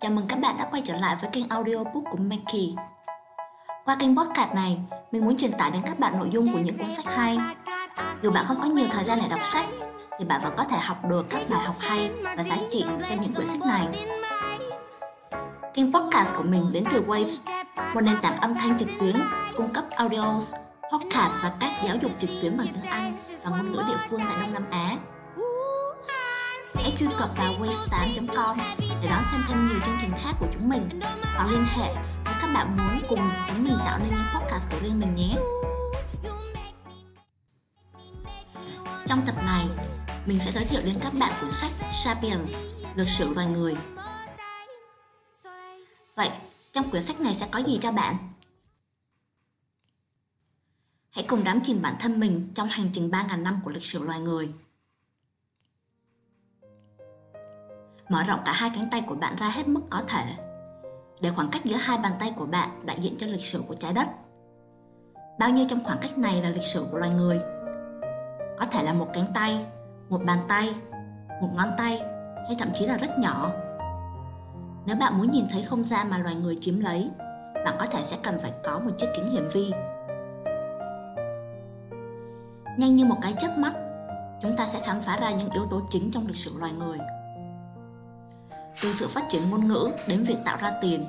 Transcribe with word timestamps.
Chào 0.00 0.10
mừng 0.10 0.26
các 0.28 0.38
bạn 0.38 0.56
đã 0.58 0.68
quay 0.70 0.82
trở 0.82 0.96
lại 0.96 1.16
với 1.20 1.30
kênh 1.30 1.48
audiobook 1.48 2.04
của 2.10 2.18
Meki. 2.18 2.74
Qua 3.84 3.96
kênh 4.00 4.16
podcast 4.16 4.54
này, 4.54 4.78
mình 5.12 5.24
muốn 5.24 5.36
truyền 5.36 5.52
tải 5.52 5.70
đến 5.70 5.82
các 5.86 5.98
bạn 5.98 6.18
nội 6.18 6.28
dung 6.30 6.52
của 6.52 6.58
những 6.58 6.78
cuốn 6.78 6.90
sách 6.90 7.06
hay. 7.06 7.38
Dù 8.22 8.30
bạn 8.30 8.44
không 8.44 8.56
có 8.62 8.68
nhiều 8.68 8.86
thời 8.90 9.04
gian 9.04 9.18
để 9.22 9.28
đọc 9.30 9.40
sách, 9.44 9.66
thì 10.18 10.24
bạn 10.24 10.40
vẫn 10.44 10.52
có 10.56 10.64
thể 10.64 10.78
học 10.78 11.04
được 11.04 11.26
các 11.30 11.42
bài 11.50 11.60
học 11.64 11.76
hay 11.78 12.10
và 12.36 12.44
giá 12.44 12.56
trị 12.70 12.84
trong 13.08 13.20
những 13.20 13.34
quyển 13.34 13.46
sách 13.46 13.60
này. 13.66 13.88
Kênh 15.74 15.92
podcast 15.92 16.34
của 16.34 16.42
mình 16.42 16.64
đến 16.72 16.84
từ 16.92 17.04
Waves, 17.06 17.50
một 17.94 18.00
nền 18.00 18.16
tảng 18.22 18.40
âm 18.40 18.54
thanh 18.54 18.78
trực 18.78 18.88
tuyến 19.00 19.16
cung 19.56 19.72
cấp 19.72 19.84
audios, 19.90 20.54
podcast 20.92 21.34
và 21.42 21.52
các 21.60 21.70
giáo 21.84 21.96
dục 21.96 22.12
trực 22.18 22.30
tuyến 22.40 22.56
bằng 22.56 22.66
tiếng 22.74 22.90
Anh 22.90 23.16
và 23.44 23.50
ngôn 23.50 23.72
ngữ 23.72 23.82
địa 23.88 23.98
phương 24.10 24.20
tại 24.28 24.36
Đông 24.40 24.52
Nam 24.52 24.64
Á. 24.70 24.96
Hãy 26.74 26.92
truy 26.96 27.06
cập 27.18 27.36
vào 27.36 27.52
waves8.com 27.52 28.58
để 29.02 29.08
đón 29.08 29.24
xem 29.24 29.44
thêm 29.48 29.64
nhiều 29.64 29.80
chương 29.86 29.98
trình 30.00 30.10
khác 30.18 30.32
của 30.40 30.48
chúng 30.52 30.68
mình 30.68 31.00
hoặc 31.22 31.50
liên 31.50 31.64
hệ 31.64 31.94
với 32.24 32.34
các 32.40 32.50
bạn 32.54 32.76
muốn 32.76 33.02
cùng 33.08 33.30
chúng 33.48 33.64
mình 33.64 33.74
tạo 33.78 33.98
nên 33.98 34.08
những 34.08 34.26
podcast 34.34 34.70
của 34.70 34.78
riêng 34.82 35.00
mình 35.00 35.14
nhé. 35.14 35.36
Trong 39.06 39.22
tập 39.26 39.34
này, 39.44 39.68
mình 40.26 40.40
sẽ 40.40 40.52
giới 40.52 40.64
thiệu 40.64 40.80
đến 40.84 40.94
các 41.00 41.12
bạn 41.14 41.32
cuốn 41.40 41.52
sách 41.52 41.70
Sapiens, 41.92 42.58
lịch 42.96 43.08
sử 43.08 43.34
loài 43.34 43.46
người. 43.46 43.76
Vậy, 46.14 46.30
trong 46.72 46.90
quyển 46.90 47.04
sách 47.04 47.20
này 47.20 47.34
sẽ 47.34 47.48
có 47.50 47.58
gì 47.58 47.78
cho 47.82 47.92
bạn? 47.92 48.16
Hãy 51.10 51.24
cùng 51.28 51.44
đắm 51.44 51.60
chìm 51.60 51.82
bản 51.82 51.94
thân 52.00 52.20
mình 52.20 52.52
trong 52.54 52.68
hành 52.68 52.90
trình 52.92 53.10
3.000 53.10 53.42
năm 53.42 53.60
của 53.64 53.70
lịch 53.70 53.84
sử 53.84 54.04
loài 54.04 54.20
người. 54.20 54.52
Mở 58.10 58.22
rộng 58.28 58.40
cả 58.44 58.52
hai 58.52 58.70
cánh 58.74 58.90
tay 58.90 59.02
của 59.06 59.14
bạn 59.14 59.36
ra 59.36 59.48
hết 59.48 59.68
mức 59.68 59.80
có 59.90 60.02
thể, 60.08 60.22
để 61.20 61.30
khoảng 61.36 61.48
cách 61.52 61.64
giữa 61.64 61.76
hai 61.76 61.98
bàn 61.98 62.12
tay 62.18 62.32
của 62.36 62.46
bạn 62.46 62.86
đại 62.86 62.96
diện 63.00 63.14
cho 63.18 63.26
lịch 63.26 63.44
sử 63.44 63.62
của 63.68 63.74
trái 63.74 63.92
đất. 63.92 64.08
Bao 65.38 65.50
nhiêu 65.50 65.66
trong 65.68 65.84
khoảng 65.84 65.98
cách 65.98 66.18
này 66.18 66.42
là 66.42 66.48
lịch 66.48 66.62
sử 66.62 66.86
của 66.92 66.98
loài 66.98 67.10
người? 67.14 67.40
Có 68.58 68.66
thể 68.70 68.82
là 68.82 68.92
một 68.92 69.08
cánh 69.12 69.26
tay, 69.34 69.66
một 70.08 70.20
bàn 70.26 70.38
tay, 70.48 70.74
một 71.42 71.48
ngón 71.54 71.68
tay 71.78 72.02
hay 72.46 72.56
thậm 72.58 72.68
chí 72.74 72.86
là 72.86 72.96
rất 72.96 73.18
nhỏ. 73.18 73.50
Nếu 74.86 74.96
bạn 74.96 75.18
muốn 75.18 75.30
nhìn 75.30 75.46
thấy 75.52 75.62
không 75.62 75.84
gian 75.84 76.10
mà 76.10 76.18
loài 76.18 76.34
người 76.34 76.58
chiếm 76.60 76.80
lấy, 76.80 77.10
bạn 77.64 77.76
có 77.78 77.86
thể 77.86 78.02
sẽ 78.02 78.16
cần 78.22 78.38
phải 78.42 78.52
có 78.64 78.78
một 78.78 78.90
chiếc 78.98 79.08
kính 79.16 79.30
hiển 79.30 79.48
vi. 79.48 79.72
Nhanh 82.78 82.96
như 82.96 83.04
một 83.04 83.16
cái 83.22 83.34
chớp 83.38 83.58
mắt, 83.58 83.72
chúng 84.40 84.56
ta 84.56 84.66
sẽ 84.66 84.80
khám 84.80 85.00
phá 85.00 85.18
ra 85.20 85.30
những 85.30 85.50
yếu 85.50 85.66
tố 85.70 85.80
chính 85.90 86.10
trong 86.10 86.26
lịch 86.26 86.36
sử 86.36 86.50
loài 86.58 86.72
người 86.72 86.98
từ 88.82 88.92
sự 88.92 89.08
phát 89.08 89.24
triển 89.28 89.50
ngôn 89.50 89.68
ngữ 89.68 89.90
đến 90.06 90.22
việc 90.22 90.36
tạo 90.44 90.56
ra 90.60 90.72
tiền, 90.80 91.06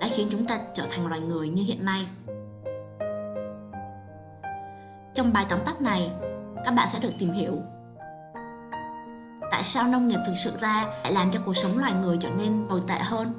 đã 0.00 0.08
khiến 0.10 0.28
chúng 0.30 0.46
ta 0.46 0.58
trở 0.74 0.86
thành 0.90 1.06
loài 1.06 1.20
người 1.20 1.48
như 1.48 1.62
hiện 1.62 1.84
nay. 1.84 2.06
Trong 5.14 5.32
bài 5.32 5.46
tóm 5.48 5.58
tắt 5.64 5.80
này, 5.80 6.10
các 6.64 6.70
bạn 6.70 6.88
sẽ 6.88 6.98
được 6.98 7.12
tìm 7.18 7.30
hiểu 7.32 7.52
tại 9.52 9.62
sao 9.62 9.88
nông 9.88 10.08
nghiệp 10.08 10.18
thực 10.26 10.34
sự 10.44 10.52
ra 10.60 10.84
lại 11.02 11.12
làm 11.12 11.30
cho 11.30 11.40
cuộc 11.44 11.56
sống 11.56 11.78
loài 11.78 11.92
người 11.92 12.16
trở 12.20 12.30
nên 12.30 12.66
tồi 12.68 12.82
tệ 12.88 12.98
hơn. 12.98 13.32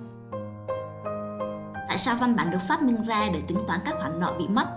Tại 1.87 1.97
sao 1.97 2.15
văn 2.15 2.35
bản 2.35 2.51
được 2.51 2.61
phát 2.67 2.81
minh 2.81 3.03
ra 3.03 3.29
để 3.33 3.41
tính 3.47 3.57
toán 3.67 3.79
các 3.85 3.95
khoản 3.97 4.19
nợ 4.19 4.33
bị 4.39 4.47
mất? 4.47 4.67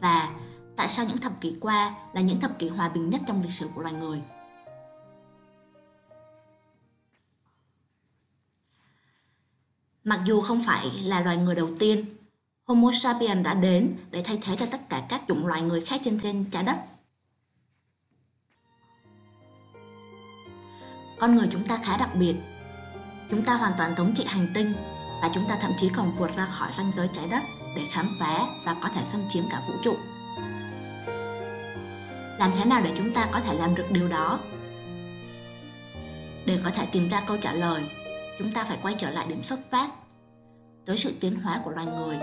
Và 0.00 0.28
tại 0.76 0.88
sao 0.88 1.06
những 1.08 1.18
thập 1.18 1.32
kỷ 1.40 1.56
qua 1.60 1.94
là 2.12 2.20
những 2.20 2.40
thập 2.40 2.58
kỷ 2.58 2.68
hòa 2.68 2.88
bình 2.88 3.08
nhất 3.08 3.20
trong 3.26 3.42
lịch 3.42 3.50
sử 3.50 3.68
của 3.74 3.82
loài 3.82 3.94
người? 3.94 4.22
Mặc 10.04 10.20
dù 10.24 10.42
không 10.42 10.62
phải 10.66 10.90
là 11.02 11.20
loài 11.20 11.36
người 11.36 11.54
đầu 11.54 11.70
tiên, 11.78 12.04
Homo 12.64 12.90
sapiens 12.92 13.44
đã 13.44 13.54
đến 13.54 13.96
để 14.10 14.22
thay 14.24 14.38
thế 14.42 14.56
cho 14.56 14.66
tất 14.66 14.88
cả 14.88 15.06
các 15.08 15.22
chủng 15.28 15.46
loài 15.46 15.62
người 15.62 15.80
khác 15.80 16.00
trên 16.04 16.20
trên 16.22 16.44
trái 16.50 16.62
đất. 16.62 16.76
Con 21.20 21.36
người 21.36 21.46
chúng 21.50 21.64
ta 21.66 21.78
khá 21.84 21.96
đặc 21.96 22.14
biệt. 22.14 22.34
Chúng 23.30 23.44
ta 23.44 23.54
hoàn 23.54 23.72
toàn 23.78 23.94
thống 23.96 24.14
trị 24.16 24.24
hành 24.28 24.48
tinh 24.54 24.72
và 25.22 25.30
chúng 25.34 25.44
ta 25.48 25.58
thậm 25.60 25.70
chí 25.80 25.88
còn 25.88 26.12
vượt 26.18 26.36
ra 26.36 26.46
khỏi 26.46 26.70
ranh 26.76 26.92
giới 26.96 27.08
trái 27.12 27.28
đất 27.28 27.42
để 27.76 27.82
khám 27.90 28.16
phá 28.20 28.46
và 28.64 28.76
có 28.82 28.88
thể 28.88 29.04
xâm 29.04 29.20
chiếm 29.28 29.44
cả 29.50 29.62
vũ 29.68 29.74
trụ. 29.82 29.96
Làm 32.38 32.52
thế 32.56 32.64
nào 32.64 32.82
để 32.84 32.92
chúng 32.94 33.14
ta 33.14 33.28
có 33.32 33.40
thể 33.40 33.54
làm 33.54 33.74
được 33.74 33.86
điều 33.90 34.08
đó? 34.08 34.40
Để 36.46 36.58
có 36.64 36.70
thể 36.70 36.86
tìm 36.92 37.08
ra 37.08 37.22
câu 37.26 37.36
trả 37.36 37.52
lời, 37.52 37.82
chúng 38.38 38.52
ta 38.52 38.64
phải 38.64 38.78
quay 38.82 38.94
trở 38.98 39.10
lại 39.10 39.26
điểm 39.28 39.42
xuất 39.42 39.58
phát 39.70 39.90
tới 40.86 40.96
sự 40.96 41.14
tiến 41.20 41.34
hóa 41.36 41.60
của 41.64 41.70
loài 41.70 41.86
người 41.86 42.18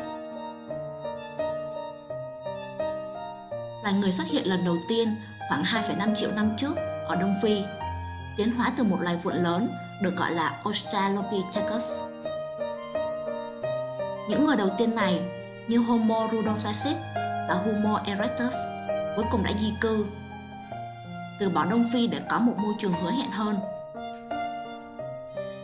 loài 3.83 3.93
người 3.93 4.11
xuất 4.11 4.27
hiện 4.27 4.47
lần 4.47 4.65
đầu 4.65 4.77
tiên 4.87 5.15
khoảng 5.49 5.63
2,5 5.63 6.15
triệu 6.15 6.31
năm 6.31 6.53
trước 6.57 6.75
ở 7.07 7.15
Đông 7.15 7.35
Phi, 7.41 7.63
tiến 8.37 8.51
hóa 8.51 8.71
từ 8.77 8.83
một 8.83 9.01
loài 9.01 9.17
vượn 9.23 9.35
lớn 9.35 9.69
được 10.01 10.15
gọi 10.15 10.31
là 10.31 10.61
Australopithecus. 10.63 12.01
Những 14.29 14.45
người 14.45 14.57
đầu 14.57 14.69
tiên 14.77 14.95
này 14.95 15.21
như 15.67 15.77
Homo 15.77 16.27
rudolfensis 16.27 16.95
và 17.49 17.63
Homo 17.65 18.01
erectus 18.05 18.55
cuối 19.15 19.25
cùng 19.31 19.43
đã 19.43 19.51
di 19.59 19.73
cư 19.81 20.05
từ 21.39 21.49
bỏ 21.49 21.65
Đông 21.65 21.89
Phi 21.93 22.07
để 22.07 22.19
có 22.29 22.39
một 22.39 22.53
môi 22.57 22.73
trường 22.77 22.93
hứa 22.93 23.11
hẹn 23.11 23.31
hơn 23.31 23.59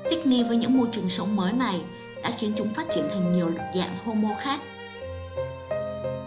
Thích 0.10 0.26
nghi 0.26 0.44
với 0.44 0.58
những 0.58 0.78
môi 0.78 0.88
trường 0.92 1.10
sống 1.10 1.36
mới 1.36 1.54
này 1.54 1.82
đã 2.24 2.32
khiến 2.38 2.54
chúng 2.56 2.74
phát 2.74 2.88
triển 2.92 3.08
thành 3.10 3.34
nhiều 3.34 3.52
dạng 3.76 3.98
Homo 4.06 4.30
khác, 4.40 4.60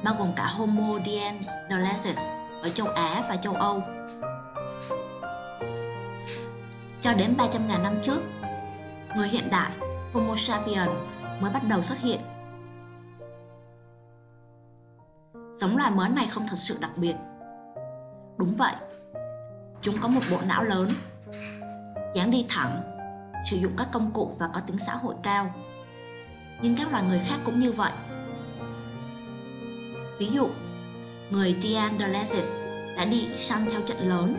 bao 0.05 0.15
gồm 0.19 0.33
cả 0.37 0.47
Homo 0.47 0.99
neanderthalensis 1.05 2.19
ở 2.63 2.69
châu 2.69 2.87
Á 2.87 3.23
và 3.29 3.37
châu 3.37 3.55
Âu. 3.55 3.83
Cho 7.01 7.15
đến 7.15 7.35
300.000 7.39 7.83
năm 7.83 7.99
trước, 8.03 8.21
người 9.17 9.29
hiện 9.29 9.51
đại 9.51 9.71
Homo 10.13 10.35
sapiens 10.37 10.91
mới 11.41 11.53
bắt 11.53 11.63
đầu 11.69 11.83
xuất 11.83 11.99
hiện. 11.99 12.21
Giống 15.57 15.77
loài 15.77 15.91
mới 15.91 16.09
này 16.09 16.27
không 16.31 16.47
thật 16.49 16.57
sự 16.57 16.77
đặc 16.81 16.91
biệt. 16.97 17.15
Đúng 18.39 18.55
vậy, 18.57 18.75
chúng 19.81 19.99
có 20.01 20.09
một 20.09 20.21
bộ 20.31 20.37
não 20.47 20.65
lớn, 20.65 20.91
dáng 22.15 22.31
đi 22.31 22.47
thẳng 22.49 23.00
sử 23.45 23.57
dụng 23.57 23.73
các 23.77 23.89
công 23.93 24.11
cụ 24.13 24.37
và 24.39 24.49
có 24.55 24.61
tính 24.61 24.79
xã 24.79 24.97
hội 24.97 25.15
cao. 25.23 25.55
Nhưng 26.63 26.77
các 26.77 26.91
loài 26.91 27.05
người 27.09 27.21
khác 27.27 27.39
cũng 27.45 27.61
như 27.61 27.73
vậy. 27.73 27.93
Ví 30.19 30.27
dụ, 30.27 30.49
người 31.31 31.57
Neanderthalensis 31.63 32.57
đã 32.97 33.05
đi 33.05 33.29
săn 33.37 33.67
theo 33.71 33.81
trận 33.81 34.09
lớn 34.09 34.35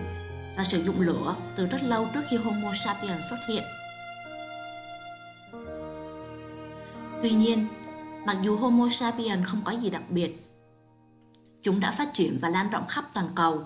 và 0.57 0.63
sử 0.63 0.83
dụng 0.83 1.01
lửa 1.01 1.35
từ 1.55 1.67
rất 1.67 1.83
lâu 1.83 2.07
trước 2.13 2.21
khi 2.29 2.37
Homo 2.37 2.73
sapiens 2.73 3.29
xuất 3.29 3.37
hiện. 3.47 3.63
Tuy 7.21 7.31
nhiên, 7.31 7.67
mặc 8.25 8.37
dù 8.41 8.57
Homo 8.57 8.89
sapiens 8.89 9.45
không 9.45 9.61
có 9.63 9.71
gì 9.71 9.89
đặc 9.89 10.03
biệt, 10.09 10.51
chúng 11.61 11.79
đã 11.79 11.91
phát 11.91 12.13
triển 12.13 12.39
và 12.41 12.49
lan 12.49 12.69
rộng 12.69 12.87
khắp 12.87 13.05
toàn 13.13 13.27
cầu. 13.35 13.63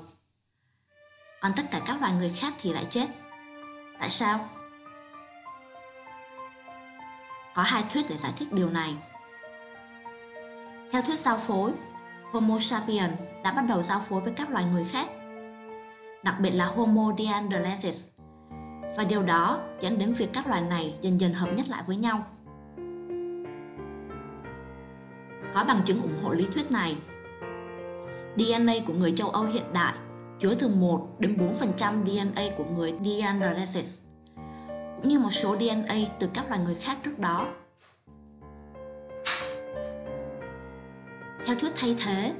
Còn 1.41 1.51
tất 1.55 1.63
cả 1.71 1.81
các 1.85 2.01
loài 2.01 2.13
người 2.13 2.29
khác 2.29 2.53
thì 2.61 2.73
lại 2.73 2.85
chết. 2.89 3.07
Tại 3.99 4.09
sao? 4.09 4.49
Có 7.55 7.61
hai 7.61 7.83
thuyết 7.89 8.05
để 8.09 8.17
giải 8.17 8.33
thích 8.37 8.53
điều 8.53 8.69
này. 8.69 8.95
Theo 10.91 11.01
thuyết 11.01 11.19
giao 11.19 11.37
phối, 11.37 11.71
Homo 12.31 12.59
sapiens 12.59 13.13
đã 13.43 13.51
bắt 13.51 13.65
đầu 13.69 13.83
giao 13.83 13.99
phối 13.99 14.21
với 14.21 14.33
các 14.33 14.49
loài 14.49 14.65
người 14.65 14.83
khác, 14.83 15.09
đặc 16.23 16.35
biệt 16.39 16.51
là 16.51 16.65
Homo 16.65 17.13
neanderthalensis, 17.17 18.07
và 18.97 19.03
điều 19.09 19.23
đó 19.23 19.59
dẫn 19.81 19.99
đến 19.99 20.13
việc 20.13 20.33
các 20.33 20.47
loài 20.47 20.61
này 20.61 20.95
dần 21.01 21.19
dần 21.19 21.33
hợp 21.33 21.49
nhất 21.55 21.69
lại 21.69 21.83
với 21.87 21.95
nhau. 21.95 22.25
Có 25.53 25.63
bằng 25.63 25.81
chứng 25.85 26.01
ủng 26.01 26.17
hộ 26.23 26.33
lý 26.33 26.47
thuyết 26.53 26.71
này. 26.71 26.95
DNA 28.35 28.73
của 28.87 28.93
người 28.93 29.11
châu 29.11 29.29
Âu 29.29 29.43
hiện 29.43 29.73
đại 29.73 29.93
chứa 30.39 30.55
từ 30.55 30.67
1 30.67 31.07
đến 31.19 31.37
4% 31.71 32.05
DNA 32.05 32.43
của 32.57 32.65
người 32.75 32.91
Neanderthalensis 32.91 34.04
cũng 35.05 35.11
như 35.11 35.19
một 35.19 35.31
số 35.31 35.55
DNA 35.57 35.95
từ 36.19 36.29
các 36.33 36.49
loài 36.49 36.61
người 36.65 36.75
khác 36.75 36.97
trước 37.03 37.19
đó. 37.19 37.47
Theo 41.45 41.55
thuyết 41.55 41.71
thay 41.75 41.95
thế, 42.05 42.33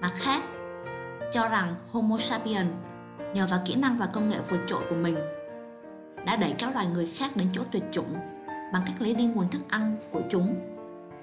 mặt 0.00 0.12
khác, 0.14 0.42
cho 1.32 1.48
rằng 1.48 1.74
Homo 1.92 2.18
sapiens 2.18 2.68
nhờ 3.34 3.46
vào 3.50 3.60
kỹ 3.66 3.74
năng 3.74 3.96
và 3.96 4.06
công 4.06 4.28
nghệ 4.28 4.36
vượt 4.48 4.60
trội 4.66 4.82
của 4.90 4.94
mình 4.94 5.16
đã 6.26 6.36
đẩy 6.36 6.54
các 6.58 6.74
loài 6.74 6.86
người 6.86 7.06
khác 7.06 7.36
đến 7.36 7.48
chỗ 7.52 7.62
tuyệt 7.70 7.82
chủng 7.92 8.14
bằng 8.72 8.82
cách 8.86 8.96
lấy 8.98 9.14
đi 9.14 9.24
nguồn 9.24 9.48
thức 9.48 9.62
ăn 9.68 9.96
của 10.12 10.20
chúng 10.28 10.54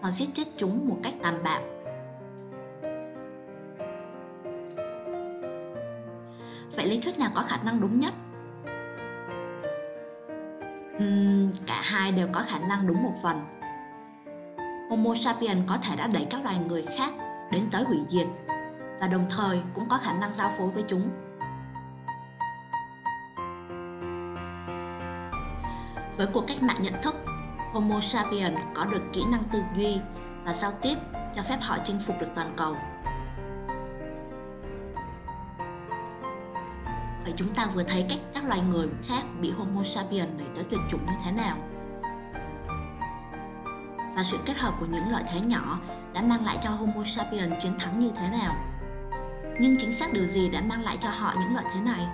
hoặc 0.01 0.11
giết 0.11 0.29
chết 0.33 0.47
chúng 0.57 0.89
một 0.89 0.97
cách 1.03 1.13
tàn 1.21 1.43
bạo. 1.43 1.61
Vậy 6.75 6.85
lý 6.85 6.99
thuyết 6.99 7.19
nào 7.19 7.31
có 7.35 7.41
khả 7.41 7.57
năng 7.63 7.81
đúng 7.81 7.99
nhất? 7.99 8.13
Uhm, 11.03 11.51
cả 11.67 11.81
hai 11.83 12.11
đều 12.11 12.27
có 12.31 12.43
khả 12.47 12.59
năng 12.59 12.87
đúng 12.87 13.03
một 13.03 13.13
phần. 13.23 13.41
Homo 14.89 15.13
sapiens 15.15 15.69
có 15.69 15.77
thể 15.77 15.95
đã 15.95 16.07
đẩy 16.07 16.27
các 16.29 16.43
loài 16.43 16.57
người 16.67 16.85
khác 16.97 17.13
đến 17.51 17.63
tới 17.71 17.83
hủy 17.83 17.97
diệt 18.09 18.27
và 18.99 19.07
đồng 19.07 19.25
thời 19.29 19.61
cũng 19.73 19.89
có 19.89 19.97
khả 19.97 20.13
năng 20.13 20.33
giao 20.33 20.51
phối 20.57 20.69
với 20.69 20.83
chúng. 20.87 21.09
Với 26.17 26.27
cuộc 26.33 26.47
cách 26.47 26.63
mạng 26.63 26.81
nhận 26.81 26.93
thức, 27.01 27.15
Homo 27.73 27.99
sapiens 27.99 28.57
có 28.73 28.85
được 28.91 29.01
kỹ 29.13 29.23
năng 29.31 29.43
tư 29.43 29.63
duy 29.75 29.99
và 30.43 30.53
giao 30.53 30.71
tiếp 30.81 30.95
cho 31.35 31.41
phép 31.41 31.57
họ 31.61 31.77
chinh 31.85 31.99
phục 32.05 32.15
được 32.21 32.29
toàn 32.35 32.53
cầu. 32.57 32.75
Vậy 37.25 37.33
chúng 37.35 37.53
ta 37.55 37.67
vừa 37.73 37.83
thấy 37.83 38.05
cách 38.09 38.19
các 38.33 38.45
loài 38.47 38.61
người 38.69 38.87
khác 39.03 39.23
bị 39.41 39.51
Homo 39.51 39.83
sapiens 39.83 40.29
đẩy 40.37 40.47
tới 40.55 40.63
tuyệt 40.69 40.79
chủng 40.89 41.05
như 41.05 41.13
thế 41.25 41.31
nào. 41.31 41.57
Và 44.15 44.23
sự 44.23 44.37
kết 44.45 44.57
hợp 44.57 44.73
của 44.79 44.85
những 44.85 45.11
lợi 45.11 45.23
thế 45.33 45.41
nhỏ 45.41 45.79
đã 46.13 46.21
mang 46.21 46.45
lại 46.45 46.57
cho 46.61 46.69
Homo 46.69 47.03
sapiens 47.03 47.53
chiến 47.59 47.71
thắng 47.79 47.99
như 47.99 48.11
thế 48.15 48.27
nào. 48.29 48.55
Nhưng 49.59 49.77
chính 49.79 49.93
xác 49.93 50.13
điều 50.13 50.25
gì 50.25 50.49
đã 50.49 50.61
mang 50.61 50.83
lại 50.83 50.97
cho 50.99 51.09
họ 51.09 51.33
những 51.39 51.55
lợi 51.55 51.63
thế 51.73 51.79
này? 51.81 52.07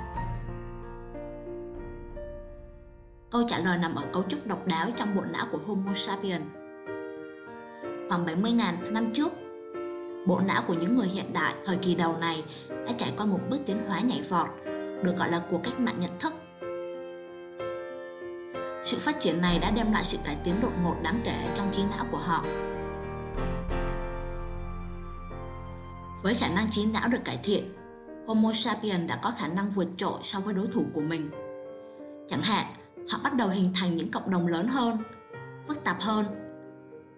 Câu 3.29 3.43
trả 3.47 3.57
lời 3.57 3.77
nằm 3.77 3.95
ở 3.95 4.03
cấu 4.13 4.23
trúc 4.23 4.47
độc 4.47 4.67
đáo 4.67 4.87
trong 4.95 5.15
bộ 5.15 5.21
não 5.21 5.45
của 5.51 5.59
Homo 5.67 5.93
sapiens. 5.93 6.43
Khoảng 8.09 8.25
70.000 8.25 8.91
năm 8.91 9.13
trước, 9.13 9.33
bộ 10.27 10.39
não 10.39 10.63
của 10.67 10.73
những 10.73 10.97
người 10.97 11.07
hiện 11.07 11.33
đại 11.33 11.53
thời 11.65 11.77
kỳ 11.77 11.95
đầu 11.95 12.17
này 12.17 12.43
đã 12.69 12.93
trải 12.97 13.13
qua 13.17 13.25
một 13.25 13.39
bước 13.49 13.57
tiến 13.65 13.77
hóa 13.87 13.99
nhảy 13.99 14.21
vọt, 14.29 14.49
được 15.03 15.17
gọi 15.17 15.31
là 15.31 15.41
cuộc 15.49 15.63
cách 15.63 15.79
mạng 15.79 15.95
nhận 15.99 16.19
thức. 16.19 16.33
Sự 18.83 18.97
phát 18.99 19.19
triển 19.19 19.41
này 19.41 19.59
đã 19.59 19.71
đem 19.71 19.91
lại 19.91 20.03
sự 20.03 20.17
cải 20.25 20.37
tiến 20.43 20.61
đột 20.61 20.71
ngột 20.83 20.95
đáng 21.03 21.21
kể 21.23 21.51
trong 21.55 21.71
trí 21.71 21.83
não 21.83 22.05
của 22.11 22.17
họ. 22.17 22.45
Với 26.23 26.33
khả 26.33 26.47
năng 26.55 26.71
trí 26.71 26.85
não 26.85 27.07
được 27.07 27.25
cải 27.25 27.39
thiện, 27.43 27.73
Homo 28.27 28.51
sapiens 28.53 29.09
đã 29.09 29.19
có 29.21 29.33
khả 29.37 29.47
năng 29.47 29.69
vượt 29.69 29.87
trội 29.97 30.19
so 30.23 30.39
với 30.39 30.53
đối 30.53 30.67
thủ 30.67 30.85
của 30.93 31.01
mình. 31.01 31.29
Chẳng 32.27 32.41
hạn, 32.41 32.65
họ 33.09 33.19
bắt 33.23 33.33
đầu 33.33 33.47
hình 33.47 33.71
thành 33.79 33.95
những 33.95 34.11
cộng 34.11 34.29
đồng 34.29 34.47
lớn 34.47 34.67
hơn, 34.67 34.97
phức 35.67 35.83
tạp 35.83 36.01
hơn. 36.01 36.25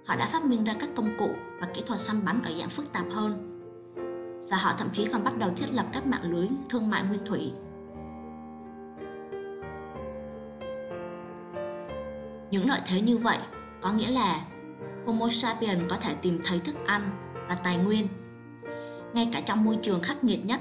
Họ 0.07 0.15
đã 0.15 0.25
phát 0.25 0.45
minh 0.45 0.63
ra 0.63 0.73
các 0.79 0.89
công 0.95 1.17
cụ 1.17 1.29
và 1.59 1.67
kỹ 1.73 1.83
thuật 1.85 1.99
săn 1.99 2.25
bắn 2.25 2.41
ở 2.45 2.51
dạng 2.59 2.69
phức 2.69 2.93
tạp 2.93 3.05
hơn. 3.11 3.49
Và 4.49 4.57
họ 4.57 4.73
thậm 4.77 4.87
chí 4.93 5.05
còn 5.05 5.23
bắt 5.23 5.37
đầu 5.37 5.49
thiết 5.55 5.73
lập 5.73 5.85
các 5.93 6.05
mạng 6.05 6.31
lưới 6.31 6.47
thương 6.69 6.89
mại 6.89 7.03
nguyên 7.03 7.25
thủy. 7.25 7.51
Những 12.53 12.69
lợi 12.69 12.81
thế 12.85 13.01
như 13.01 13.17
vậy 13.17 13.37
có 13.81 13.91
nghĩa 13.91 14.11
là 14.11 14.41
Homo 15.05 15.27
sapiens 15.29 15.83
có 15.89 15.97
thể 15.97 16.13
tìm 16.21 16.41
thấy 16.45 16.59
thức 16.59 16.75
ăn 16.85 17.09
và 17.49 17.55
tài 17.55 17.77
nguyên 17.77 18.07
ngay 19.13 19.29
cả 19.33 19.41
trong 19.45 19.63
môi 19.63 19.77
trường 19.81 20.01
khắc 20.01 20.23
nghiệt 20.23 20.45
nhất 20.45 20.59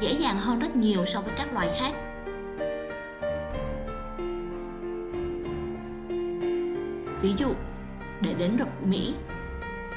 dễ 0.00 0.12
dàng 0.12 0.38
hơn 0.38 0.58
rất 0.58 0.76
nhiều 0.76 1.04
so 1.04 1.20
với 1.20 1.32
các 1.36 1.52
loài 1.52 1.70
khác 1.78 1.92
Ví 7.22 7.34
dụ, 7.38 7.48
để 8.20 8.34
đến 8.38 8.56
được 8.56 8.68
Mỹ, 8.86 9.14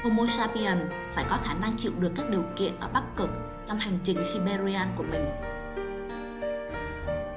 Homo 0.02 0.26
sapiens 0.26 0.82
phải 1.10 1.24
có 1.28 1.38
khả 1.44 1.54
năng 1.54 1.76
chịu 1.76 1.92
được 2.00 2.12
các 2.16 2.30
điều 2.30 2.44
kiện 2.56 2.72
ở 2.80 2.88
Bắc 2.92 3.02
Cực 3.16 3.30
trong 3.66 3.78
hành 3.78 3.98
trình 4.04 4.24
Siberian 4.24 4.88
của 4.96 5.04
mình. 5.10 5.24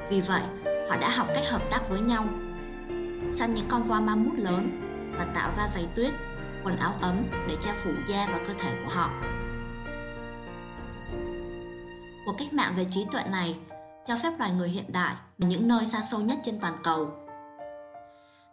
Vì 0.10 0.22
vậy, 0.22 0.42
họ 0.90 0.98
đã 0.98 1.10
học 1.10 1.28
cách 1.36 1.50
hợp 1.50 1.62
tác 1.72 1.90
với 1.90 2.00
nhau, 2.00 2.28
săn 3.36 3.54
những 3.54 3.66
con 3.70 3.84
voi 3.84 4.02
ma 4.02 4.16
mút 4.16 4.34
lớn 4.38 4.82
và 5.18 5.26
tạo 5.36 5.52
ra 5.58 5.68
giày 5.74 5.88
tuyết, 5.96 6.14
quần 6.64 6.78
áo 6.78 6.96
ấm 7.02 7.28
để 7.48 7.56
che 7.62 7.74
phủ 7.74 7.92
da 8.08 8.28
và 8.32 8.40
cơ 8.48 8.54
thể 8.60 8.76
của 8.84 8.92
họ. 8.92 9.10
Cuộc 12.26 12.36
cách 12.38 12.54
mạng 12.54 12.74
về 12.78 12.86
trí 12.92 13.06
tuệ 13.12 13.24
này 13.32 13.56
cho 14.06 14.16
phép 14.24 14.32
loài 14.40 14.52
người 14.52 14.70
hiện 14.70 14.92
đại 14.92 15.16
ở 15.16 15.48
những 15.48 15.68
nơi 15.68 15.86
xa 15.86 16.02
xôi 16.02 16.24
nhất 16.24 16.38
trên 16.44 16.60
toàn 16.60 16.78
cầu. 16.84 17.12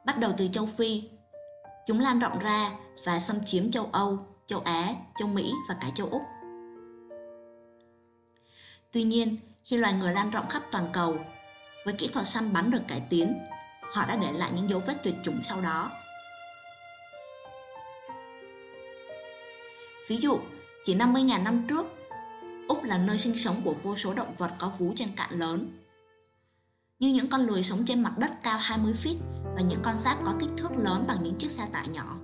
Bắt 0.04 0.18
đầu 0.18 0.32
từ 0.36 0.48
châu 0.52 0.66
Phi, 0.66 1.10
Chúng 1.86 2.00
lan 2.00 2.18
rộng 2.18 2.38
ra 2.38 2.70
và 3.04 3.18
xâm 3.18 3.44
chiếm 3.44 3.70
châu 3.70 3.88
Âu, 3.92 4.18
châu 4.46 4.60
Á, 4.60 4.94
châu 5.18 5.28
Mỹ 5.28 5.52
và 5.68 5.76
cả 5.80 5.90
châu 5.94 6.08
Úc. 6.08 6.22
Tuy 8.92 9.02
nhiên, 9.02 9.36
khi 9.64 9.76
loài 9.76 9.92
người 9.92 10.12
lan 10.12 10.30
rộng 10.30 10.48
khắp 10.48 10.62
toàn 10.70 10.88
cầu, 10.92 11.16
với 11.84 11.94
kỹ 11.94 12.08
thuật 12.12 12.26
săn 12.26 12.52
bắn 12.52 12.70
được 12.70 12.82
cải 12.88 13.02
tiến, 13.10 13.38
họ 13.92 14.06
đã 14.06 14.16
để 14.16 14.32
lại 14.32 14.50
những 14.56 14.70
dấu 14.70 14.82
vết 14.86 14.94
tuyệt 15.02 15.14
chủng 15.22 15.40
sau 15.44 15.60
đó. 15.60 15.90
Ví 20.08 20.16
dụ, 20.16 20.38
chỉ 20.84 20.94
50.000 20.94 21.42
năm 21.42 21.66
trước, 21.68 21.86
Úc 22.68 22.84
là 22.84 22.98
nơi 22.98 23.18
sinh 23.18 23.36
sống 23.36 23.60
của 23.64 23.74
vô 23.82 23.96
số 23.96 24.14
động 24.14 24.34
vật 24.38 24.50
có 24.58 24.72
vú 24.78 24.92
trên 24.96 25.08
cạn 25.16 25.38
lớn. 25.38 25.68
Như 26.98 27.12
những 27.12 27.28
con 27.28 27.40
lười 27.40 27.62
sống 27.62 27.84
trên 27.86 28.02
mặt 28.02 28.18
đất 28.18 28.30
cao 28.42 28.58
20 28.58 28.92
feet 28.92 29.16
và 29.54 29.60
những 29.60 29.80
con 29.82 29.96
giáp 29.98 30.18
có 30.24 30.34
kích 30.40 30.50
thước 30.56 30.76
lớn 30.76 31.04
bằng 31.08 31.18
những 31.22 31.34
chiếc 31.38 31.50
xe 31.50 31.66
tải 31.72 31.88
nhỏ. 31.88 32.16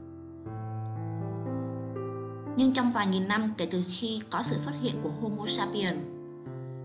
Nhưng 2.57 2.73
trong 2.75 2.93
vài 2.93 3.07
nghìn 3.07 3.29
năm 3.29 3.55
kể 3.59 3.69
từ 3.71 3.85
khi 3.89 4.21
có 4.31 4.43
sự 4.43 4.57
xuất 4.57 4.73
hiện 4.83 4.95
của 5.03 5.11
Homo 5.21 5.47
sapiens, 5.47 5.99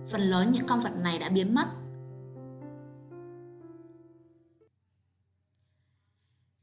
phần 0.10 0.22
lớn 0.22 0.52
những 0.52 0.68
con 0.68 0.80
vật 0.80 0.94
này 1.04 1.20
đã 1.20 1.30
biến 1.30 1.56
mất. 1.56 1.66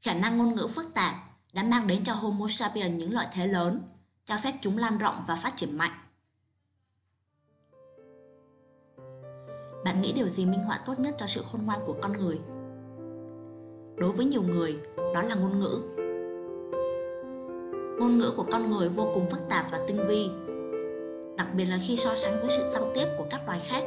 Khả 0.02 0.14
năng 0.14 0.38
ngôn 0.38 0.54
ngữ 0.54 0.66
phức 0.66 0.94
tạp 0.94 1.14
đã 1.52 1.62
mang 1.62 1.86
đến 1.86 2.04
cho 2.04 2.12
Homo 2.12 2.46
sapiens 2.48 2.98
những 2.98 3.12
lợi 3.12 3.26
thế 3.32 3.46
lớn, 3.46 3.82
cho 4.24 4.36
phép 4.42 4.54
chúng 4.60 4.78
lan 4.78 4.98
rộng 4.98 5.24
và 5.26 5.36
phát 5.36 5.56
triển 5.56 5.78
mạnh. 5.78 5.98
Bạn 9.84 10.02
nghĩ 10.02 10.12
điều 10.12 10.28
gì 10.28 10.46
minh 10.46 10.62
họa 10.62 10.80
tốt 10.86 10.98
nhất 10.98 11.14
cho 11.18 11.26
sự 11.26 11.44
khôn 11.52 11.66
ngoan 11.66 11.80
của 11.86 11.96
con 12.02 12.12
người? 12.12 12.40
đối 14.00 14.12
với 14.12 14.26
nhiều 14.26 14.42
người 14.42 14.78
đó 15.14 15.22
là 15.22 15.34
ngôn 15.34 15.60
ngữ 15.60 15.80
ngôn 17.98 18.18
ngữ 18.18 18.32
của 18.36 18.44
con 18.52 18.70
người 18.70 18.88
vô 18.88 19.10
cùng 19.14 19.30
phức 19.30 19.48
tạp 19.48 19.70
và 19.72 19.80
tinh 19.86 20.06
vi 20.08 20.30
đặc 21.36 21.46
biệt 21.54 21.64
là 21.64 21.78
khi 21.86 21.96
so 21.96 22.14
sánh 22.14 22.40
với 22.40 22.50
sự 22.50 22.68
giao 22.72 22.90
tiếp 22.94 23.06
của 23.18 23.24
các 23.30 23.40
loài 23.46 23.60
khác 23.66 23.84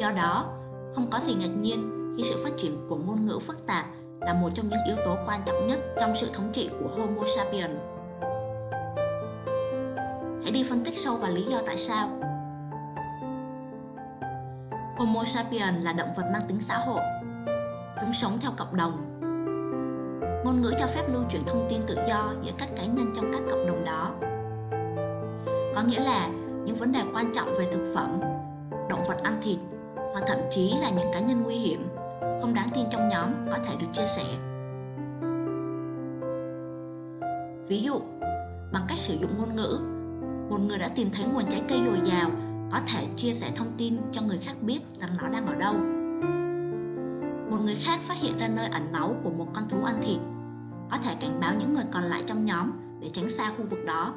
do 0.00 0.12
đó 0.16 0.58
không 0.94 1.06
có 1.10 1.18
gì 1.18 1.34
ngạc 1.34 1.54
nhiên 1.62 2.03
khi 2.16 2.22
sự 2.22 2.44
phát 2.44 2.52
triển 2.56 2.86
của 2.88 2.96
ngôn 2.96 3.26
ngữ 3.26 3.38
phức 3.38 3.66
tạp 3.66 3.86
là 4.20 4.34
một 4.34 4.48
trong 4.54 4.68
những 4.68 4.80
yếu 4.86 4.96
tố 5.04 5.16
quan 5.26 5.40
trọng 5.46 5.66
nhất 5.66 5.78
trong 6.00 6.14
sự 6.14 6.30
thống 6.32 6.50
trị 6.52 6.70
của 6.80 6.88
Homo 6.88 7.22
sapiens. 7.36 7.76
Hãy 10.42 10.52
đi 10.52 10.62
phân 10.70 10.84
tích 10.84 10.98
sâu 10.98 11.16
vào 11.16 11.30
lý 11.30 11.42
do 11.42 11.58
tại 11.66 11.76
sao 11.76 12.08
Homo 14.96 15.24
sapiens 15.24 15.84
là 15.84 15.92
động 15.92 16.08
vật 16.16 16.24
mang 16.32 16.42
tính 16.48 16.60
xã 16.60 16.78
hội. 16.78 17.00
Chúng 18.00 18.12
sống 18.12 18.38
theo 18.40 18.50
cộng 18.56 18.76
đồng. 18.76 19.20
Ngôn 20.44 20.62
ngữ 20.62 20.72
cho 20.78 20.86
phép 20.86 21.02
lưu 21.12 21.22
chuyển 21.30 21.42
thông 21.46 21.66
tin 21.68 21.82
tự 21.86 21.96
do 22.08 22.32
giữa 22.42 22.52
các 22.58 22.68
cá 22.76 22.84
nhân 22.84 23.12
trong 23.16 23.32
các 23.32 23.42
cộng 23.50 23.66
đồng 23.66 23.84
đó. 23.84 24.14
Có 25.74 25.82
nghĩa 25.82 26.00
là 26.00 26.28
những 26.64 26.76
vấn 26.76 26.92
đề 26.92 27.00
quan 27.14 27.32
trọng 27.34 27.54
về 27.58 27.66
thực 27.72 27.92
phẩm, 27.94 28.20
động 28.88 29.04
vật 29.08 29.22
ăn 29.22 29.40
thịt 29.42 29.58
hoặc 29.96 30.24
thậm 30.26 30.38
chí 30.50 30.74
là 30.80 30.90
những 30.90 31.12
cá 31.12 31.20
nhân 31.20 31.42
nguy 31.42 31.54
hiểm, 31.54 31.88
không 32.44 32.54
đáng 32.54 32.68
tin 32.74 32.84
trong 32.90 33.08
nhóm 33.08 33.30
có 33.50 33.58
thể 33.64 33.76
được 33.80 33.86
chia 33.92 34.06
sẻ. 34.06 34.24
Ví 37.68 37.82
dụ, 37.82 38.00
bằng 38.72 38.82
cách 38.88 38.98
sử 38.98 39.14
dụng 39.14 39.30
ngôn 39.38 39.56
ngữ, 39.56 39.78
một 40.50 40.60
người 40.60 40.78
đã 40.78 40.88
tìm 40.88 41.10
thấy 41.12 41.26
nguồn 41.26 41.44
trái 41.50 41.62
cây 41.68 41.78
dồi 41.86 42.00
dào 42.04 42.30
có 42.72 42.80
thể 42.86 43.06
chia 43.16 43.32
sẻ 43.32 43.50
thông 43.56 43.72
tin 43.78 43.96
cho 44.12 44.22
người 44.22 44.38
khác 44.38 44.54
biết 44.60 44.80
rằng 45.00 45.10
nó 45.22 45.28
đang 45.28 45.46
ở 45.46 45.54
đâu. 45.54 45.74
Một 47.50 47.64
người 47.64 47.74
khác 47.74 48.00
phát 48.02 48.16
hiện 48.20 48.38
ra 48.38 48.48
nơi 48.48 48.68
ẩn 48.72 48.92
náu 48.92 49.16
của 49.24 49.30
một 49.30 49.46
con 49.54 49.68
thú 49.68 49.84
ăn 49.84 50.02
thịt, 50.02 50.18
có 50.90 50.96
thể 51.04 51.14
cảnh 51.20 51.40
báo 51.40 51.52
những 51.58 51.74
người 51.74 51.84
còn 51.92 52.04
lại 52.04 52.22
trong 52.26 52.44
nhóm 52.44 52.70
để 53.00 53.08
tránh 53.08 53.30
xa 53.30 53.52
khu 53.58 53.64
vực 53.70 53.84
đó. 53.86 54.14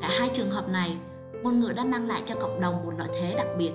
Cả 0.00 0.08
hai 0.18 0.28
trường 0.34 0.50
hợp 0.50 0.68
này, 0.68 0.96
ngôn 1.42 1.60
ngữ 1.60 1.72
đã 1.76 1.84
mang 1.84 2.06
lại 2.06 2.22
cho 2.26 2.34
cộng 2.40 2.60
đồng 2.60 2.84
một 2.84 2.92
lợi 2.98 3.08
thế 3.20 3.34
đặc 3.36 3.46
biệt. 3.58 3.72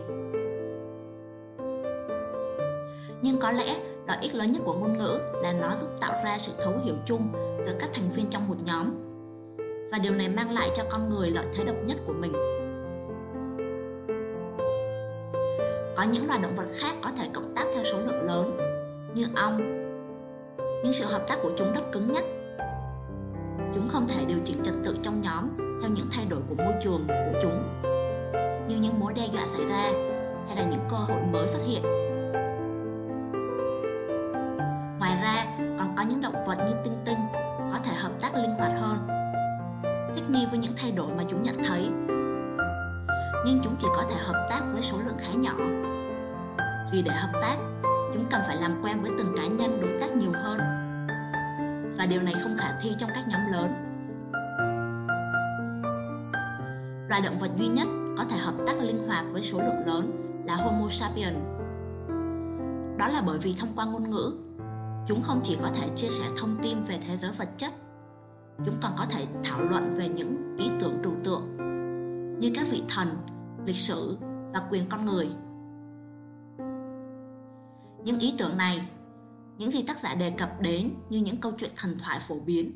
Nhưng 3.21 3.39
có 3.39 3.51
lẽ 3.51 3.77
lợi 4.07 4.17
ích 4.21 4.35
lớn 4.35 4.51
nhất 4.51 4.61
của 4.65 4.73
ngôn 4.73 4.97
ngữ 4.97 5.19
là 5.43 5.53
nó 5.53 5.75
giúp 5.75 5.87
tạo 5.99 6.13
ra 6.25 6.37
sự 6.37 6.51
thấu 6.63 6.73
hiểu 6.83 6.95
chung 7.05 7.27
giữa 7.65 7.73
các 7.79 7.89
thành 7.93 8.09
viên 8.09 8.29
trong 8.29 8.47
một 8.47 8.55
nhóm. 8.65 8.91
Và 9.91 9.97
điều 9.97 10.13
này 10.13 10.29
mang 10.29 10.51
lại 10.51 10.71
cho 10.75 10.83
con 10.89 11.09
người 11.09 11.29
lợi 11.29 11.45
thế 11.53 11.63
độc 11.63 11.75
nhất 11.85 11.97
của 12.05 12.13
mình. 12.13 12.33
Có 15.97 16.03
những 16.11 16.27
loài 16.27 16.39
động 16.43 16.55
vật 16.55 16.67
khác 16.73 16.95
có 17.01 17.09
thể 17.17 17.29
cộng 17.33 17.55
tác 17.55 17.65
theo 17.73 17.83
số 17.83 17.97
lượng 17.99 18.25
lớn, 18.25 18.57
như 19.15 19.25
ong. 19.35 19.57
Nhưng 20.83 20.93
sự 20.93 21.05
hợp 21.05 21.27
tác 21.27 21.39
của 21.43 21.51
chúng 21.55 21.73
rất 21.73 21.91
cứng 21.91 22.11
nhắc. 22.11 22.23
Chúng 23.73 23.87
không 23.87 24.07
thể 24.07 24.25
điều 24.25 24.37
chỉnh 24.45 24.57
trật 24.63 24.73
tự 24.83 24.97
trong 25.03 25.21
nhóm 25.21 25.49
theo 25.81 25.91
những 25.91 26.07
thay 26.11 26.25
đổi 26.29 26.39
của 26.49 26.55
môi 26.63 26.73
trường 26.81 27.07
của 27.07 27.39
chúng. 27.41 27.63
Như 28.67 28.77
những 28.77 28.99
mối 28.99 29.13
đe 29.13 29.27
dọa 29.33 29.45
xảy 29.45 29.65
ra, 29.65 29.91
hay 30.47 30.55
là 30.55 30.63
những 30.71 30.85
cơ 30.89 30.95
hội 30.95 31.21
mới 31.31 31.47
xuất 31.47 31.61
hiện. 31.65 32.00
Với 44.81 44.87
số 44.87 44.97
lượng 45.05 45.17
khá 45.19 45.33
nhỏ. 45.33 45.53
Vì 46.91 47.01
để 47.01 47.11
hợp 47.11 47.31
tác, 47.41 47.55
chúng 48.13 48.25
cần 48.29 48.41
phải 48.47 48.57
làm 48.57 48.81
quen 48.83 49.01
với 49.01 49.11
từng 49.17 49.33
cá 49.37 49.47
nhân 49.47 49.81
đối 49.81 49.99
tác 49.99 50.15
nhiều 50.15 50.31
hơn. 50.35 50.59
Và 51.97 52.05
điều 52.05 52.21
này 52.21 52.33
không 52.43 52.55
khả 52.57 52.79
thi 52.81 52.95
trong 52.97 53.09
các 53.15 53.27
nhóm 53.27 53.41
lớn. 53.51 53.73
Loài 57.09 57.21
động 57.21 57.39
vật 57.39 57.51
duy 57.57 57.67
nhất 57.67 57.87
có 58.17 58.23
thể 58.29 58.37
hợp 58.37 58.53
tác 58.67 58.79
linh 58.79 59.07
hoạt 59.07 59.25
với 59.31 59.41
số 59.41 59.57
lượng 59.57 59.87
lớn 59.87 60.11
là 60.45 60.55
Homo 60.55 60.89
sapiens. 60.89 61.37
Đó 62.97 63.07
là 63.07 63.21
bởi 63.25 63.37
vì 63.41 63.55
thông 63.59 63.69
qua 63.75 63.85
ngôn 63.85 64.09
ngữ, 64.09 64.33
chúng 65.07 65.21
không 65.21 65.41
chỉ 65.43 65.57
có 65.61 65.69
thể 65.73 65.89
chia 65.95 66.09
sẻ 66.09 66.25
thông 66.37 66.57
tin 66.63 66.83
về 66.83 66.99
thế 67.07 67.17
giới 67.17 67.31
vật 67.31 67.49
chất, 67.57 67.71
chúng 68.65 68.75
còn 68.81 68.91
có 68.97 69.05
thể 69.09 69.25
thảo 69.43 69.63
luận 69.63 69.95
về 69.97 70.09
những 70.09 70.57
ý 70.57 70.69
tưởng 70.79 70.93
trừu 71.03 71.13
tượng 71.23 71.57
như 72.39 72.51
các 72.55 72.67
vị 72.71 72.83
thần, 72.89 73.07
lịch 73.65 73.75
sử 73.75 74.17
và 74.53 74.67
quyền 74.69 74.89
con 74.89 75.05
người. 75.05 75.29
Những 78.03 78.19
ý 78.19 78.35
tưởng 78.37 78.57
này, 78.57 78.89
những 79.57 79.71
gì 79.71 79.83
tác 79.83 79.99
giả 79.99 80.15
đề 80.15 80.31
cập 80.31 80.61
đến 80.61 80.93
như 81.09 81.19
những 81.19 81.37
câu 81.37 81.51
chuyện 81.57 81.71
thần 81.75 81.97
thoại 81.99 82.19
phổ 82.19 82.39
biến, 82.39 82.71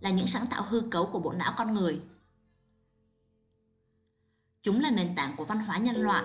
là 0.00 0.10
những 0.10 0.26
sáng 0.26 0.46
tạo 0.50 0.62
hư 0.68 0.80
cấu 0.80 1.06
của 1.06 1.18
bộ 1.18 1.32
não 1.32 1.54
con 1.56 1.74
người. 1.74 2.00
Chúng 4.62 4.80
là 4.80 4.90
nền 4.90 5.14
tảng 5.16 5.36
của 5.36 5.44
văn 5.44 5.58
hóa 5.58 5.78
nhân 5.78 5.96
loại 5.96 6.24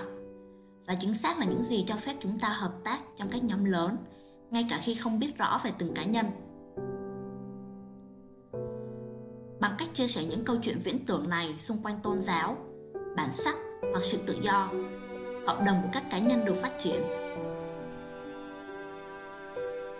và 0.87 0.95
chính 0.99 1.13
xác 1.13 1.39
là 1.39 1.45
những 1.45 1.63
gì 1.63 1.83
cho 1.87 1.95
phép 1.95 2.15
chúng 2.19 2.39
ta 2.39 2.49
hợp 2.49 2.73
tác 2.83 2.99
trong 3.15 3.29
các 3.31 3.43
nhóm 3.43 3.65
lớn 3.65 3.97
ngay 4.51 4.67
cả 4.69 4.79
khi 4.83 4.95
không 4.95 5.19
biết 5.19 5.37
rõ 5.37 5.59
về 5.63 5.71
từng 5.77 5.93
cá 5.93 6.03
nhân 6.03 6.25
bằng 9.59 9.75
cách 9.77 9.89
chia 9.93 10.07
sẻ 10.07 10.25
những 10.25 10.45
câu 10.45 10.55
chuyện 10.61 10.79
viễn 10.83 11.05
tưởng 11.05 11.29
này 11.29 11.55
xung 11.59 11.83
quanh 11.83 11.99
tôn 12.03 12.17
giáo 12.17 12.57
bản 13.17 13.31
sắc 13.31 13.55
hoặc 13.91 14.03
sự 14.03 14.19
tự 14.25 14.37
do 14.41 14.69
cộng 15.45 15.65
đồng 15.65 15.81
của 15.83 15.89
các 15.91 16.03
cá 16.11 16.19
nhân 16.19 16.45
được 16.45 16.55
phát 16.61 16.71
triển 16.79 17.23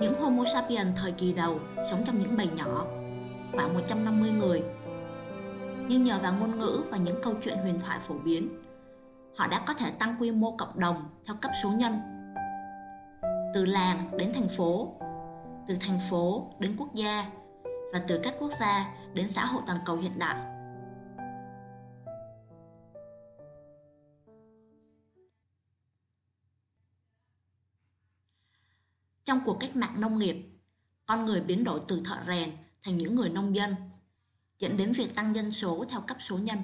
những 0.04 0.14
Homo 0.14 0.44
sapiens 0.46 0.98
thời 0.98 1.12
kỳ 1.12 1.34
đầu 1.34 1.60
sống 1.90 2.04
trong 2.06 2.20
những 2.20 2.38
bầy 2.38 2.48
nhỏ, 2.48 2.86
khoảng 3.54 3.74
150 3.74 4.32
người. 4.32 4.64
Nhưng 5.88 6.04
nhờ 6.04 6.20
vào 6.24 6.34
ngôn 6.40 6.60
ngữ 6.60 6.84
và 6.92 6.98
những 6.98 7.22
câu 7.24 7.34
chuyện 7.42 7.58
huyền 7.58 7.80
thoại 7.80 8.00
phổ 8.02 8.16
biến, 8.24 8.50
họ 9.36 9.48
đã 9.48 9.64
có 9.68 9.74
thể 9.74 9.92
tăng 9.92 10.16
quy 10.20 10.32
mô 10.32 10.56
cộng 10.58 10.80
đồng 10.80 11.10
theo 11.26 11.36
cấp 11.42 11.52
số 11.64 11.70
nhân. 11.70 11.94
Từ 13.54 13.66
làng 13.66 14.18
đến 14.18 14.32
thành 14.34 14.48
phố, 14.48 14.94
từ 15.68 15.78
thành 15.80 16.00
phố 16.10 16.48
đến 16.60 16.76
quốc 16.78 16.96
gia 16.96 17.26
và 17.94 18.02
từ 18.08 18.20
các 18.24 18.34
quốc 18.40 18.52
gia 18.52 18.88
đến 19.14 19.30
xã 19.30 19.46
hội 19.46 19.62
toàn 19.68 19.80
cầu 19.86 19.96
hiện 19.96 20.20
đại. 20.20 20.53
Trong 29.26 29.40
cuộc 29.46 29.58
cách 29.60 29.76
mạng 29.76 30.02
nông 30.02 30.20
nghiệp, 30.20 30.36
con 31.06 31.26
người 31.26 31.42
biến 31.42 31.64
đổi 31.64 31.82
từ 31.88 32.02
thợ 32.06 32.16
rèn 32.28 32.52
thành 32.84 32.98
những 32.98 33.16
người 33.16 33.30
nông 33.30 33.56
dân, 33.56 33.76
dẫn 34.60 34.78
đến 34.78 34.92
việc 34.92 35.16
tăng 35.16 35.36
dân 35.36 35.52
số 35.52 35.86
theo 35.90 36.02
cấp 36.08 36.18
số 36.20 36.38
nhân. 36.38 36.58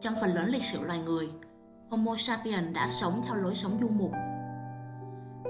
Trong 0.00 0.14
phần 0.20 0.34
lớn 0.34 0.48
lịch 0.48 0.62
sử 0.62 0.84
loài 0.86 0.98
người, 0.98 1.30
Homo 1.90 2.16
sapiens 2.16 2.74
đã 2.74 2.88
sống 2.90 3.22
theo 3.24 3.34
lối 3.34 3.54
sống 3.54 3.78
du 3.80 3.88
mục. 3.88 4.12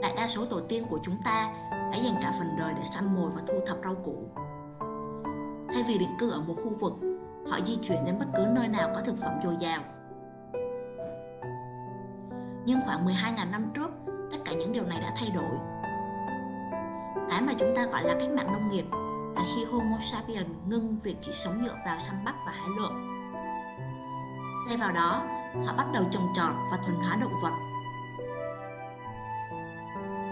Đại 0.03 0.13
đa 0.17 0.29
số 0.29 0.47
tổ 0.47 0.61
tiên 0.69 0.87
của 0.91 0.99
chúng 1.03 1.17
ta 1.25 1.53
đã 1.73 1.99
dành 2.05 2.19
cả 2.23 2.33
phần 2.39 2.49
đời 2.59 2.75
để 2.77 2.83
săn 2.85 3.15
mồi 3.15 3.31
và 3.31 3.43
thu 3.47 3.55
thập 3.67 3.79
rau 3.85 3.95
củ. 3.95 4.29
Thay 5.75 5.85
vì 5.89 5.99
định 5.99 6.17
cư 6.19 6.31
ở 6.31 6.41
một 6.41 6.55
khu 6.65 6.75
vực, 6.81 6.93
họ 7.51 7.61
di 7.67 7.77
chuyển 7.83 8.05
đến 8.05 8.19
bất 8.19 8.27
cứ 8.37 8.47
nơi 8.55 8.69
nào 8.69 8.93
có 8.95 9.01
thực 9.01 9.17
phẩm 9.19 9.35
dồi 9.43 9.57
dào. 9.61 9.83
Nhưng 12.67 12.81
khoảng 12.87 13.07
12.000 13.07 13.51
năm 13.51 13.71
trước, 13.75 13.91
tất 14.33 14.39
cả 14.45 14.53
những 14.53 14.73
điều 14.73 14.87
này 14.87 14.99
đã 15.01 15.13
thay 15.17 15.31
đổi. 15.35 15.55
Cái 17.31 17.43
mà 17.43 17.53
chúng 17.59 17.73
ta 17.77 17.87
gọi 17.87 18.03
là 18.03 18.15
cách 18.21 18.31
mạng 18.31 18.53
nông 18.53 18.69
nghiệp 18.69 18.85
là 19.37 19.43
khi 19.55 19.65
Homo 19.65 19.97
sapiens 20.01 20.47
ngưng 20.67 20.99
việc 21.03 21.17
chỉ 21.21 21.33
sống 21.33 21.63
dựa 21.65 21.77
vào 21.87 21.99
săn 21.99 22.25
bắt 22.25 22.35
và 22.47 22.53
hái 22.53 22.69
lượm 22.79 23.13
Thay 24.69 24.77
vào 24.77 24.93
đó, 24.93 25.23
họ 25.67 25.73
bắt 25.77 25.87
đầu 25.95 26.05
trồng 26.11 26.33
trọt 26.35 26.55
và 26.71 26.79
thuần 26.87 26.97
hóa 26.97 27.17
động 27.21 27.33
vật. 27.43 27.53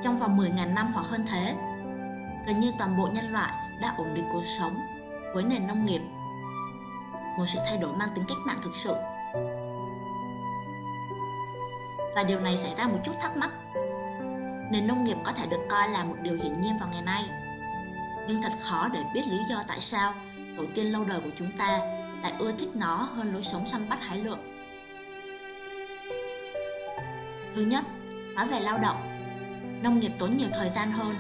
Trong 0.03 0.19
vòng 0.19 0.39
10.000 0.39 0.75
năm 0.75 0.93
hoặc 0.95 1.07
hơn 1.07 1.25
thế, 1.29 1.57
gần 2.47 2.61
như 2.61 2.73
toàn 2.79 2.97
bộ 2.99 3.09
nhân 3.13 3.33
loại 3.33 3.53
đã 3.81 3.95
ổn 3.99 4.15
định 4.15 4.25
cuộc 4.33 4.45
sống 4.45 4.75
với 5.35 5.45
nền 5.45 5.67
nông 5.67 5.85
nghiệp. 5.85 6.01
Một 7.39 7.45
sự 7.47 7.59
thay 7.67 7.79
đổi 7.79 7.97
mang 7.97 8.09
tính 8.15 8.25
cách 8.29 8.39
mạng 8.47 8.59
thực 8.63 8.75
sự. 8.75 8.95
Và 12.15 12.23
điều 12.23 12.41
này 12.41 12.57
xảy 12.57 12.75
ra 12.75 12.87
một 12.87 12.99
chút 13.05 13.13
thắc 13.21 13.37
mắc. 13.37 13.51
Nền 14.73 14.87
nông 14.87 15.05
nghiệp 15.05 15.17
có 15.25 15.33
thể 15.33 15.47
được 15.51 15.67
coi 15.69 15.89
là 15.89 16.05
một 16.05 16.17
điều 16.23 16.35
hiển 16.35 16.61
nhiên 16.61 16.79
vào 16.81 16.89
ngày 16.93 17.03
nay. 17.03 17.25
Nhưng 18.29 18.43
thật 18.43 18.53
khó 18.61 18.89
để 18.93 19.01
biết 19.15 19.23
lý 19.31 19.39
do 19.51 19.63
tại 19.69 19.81
sao 19.81 20.15
tổ 20.59 20.65
tiên 20.75 20.93
lâu 20.93 21.05
đời 21.05 21.21
của 21.21 21.31
chúng 21.37 21.51
ta 21.59 21.79
lại 22.23 22.33
ưa 22.39 22.53
thích 22.53 22.69
nó 22.75 22.97
hơn 22.97 23.33
lối 23.33 23.43
sống 23.43 23.67
săn 23.67 23.89
bắt 23.89 23.99
hái 24.03 24.19
lượm. 24.19 24.39
Thứ 27.55 27.63
nhất, 27.63 27.85
nói 28.35 28.47
về 28.47 28.61
lao 28.61 28.79
động. 28.79 28.97
Nông 29.83 30.01
nghiệp 30.01 30.13
tốn 30.19 30.37
nhiều 30.37 30.49
thời 30.53 30.71
gian 30.71 30.91
hơn. 30.91 31.15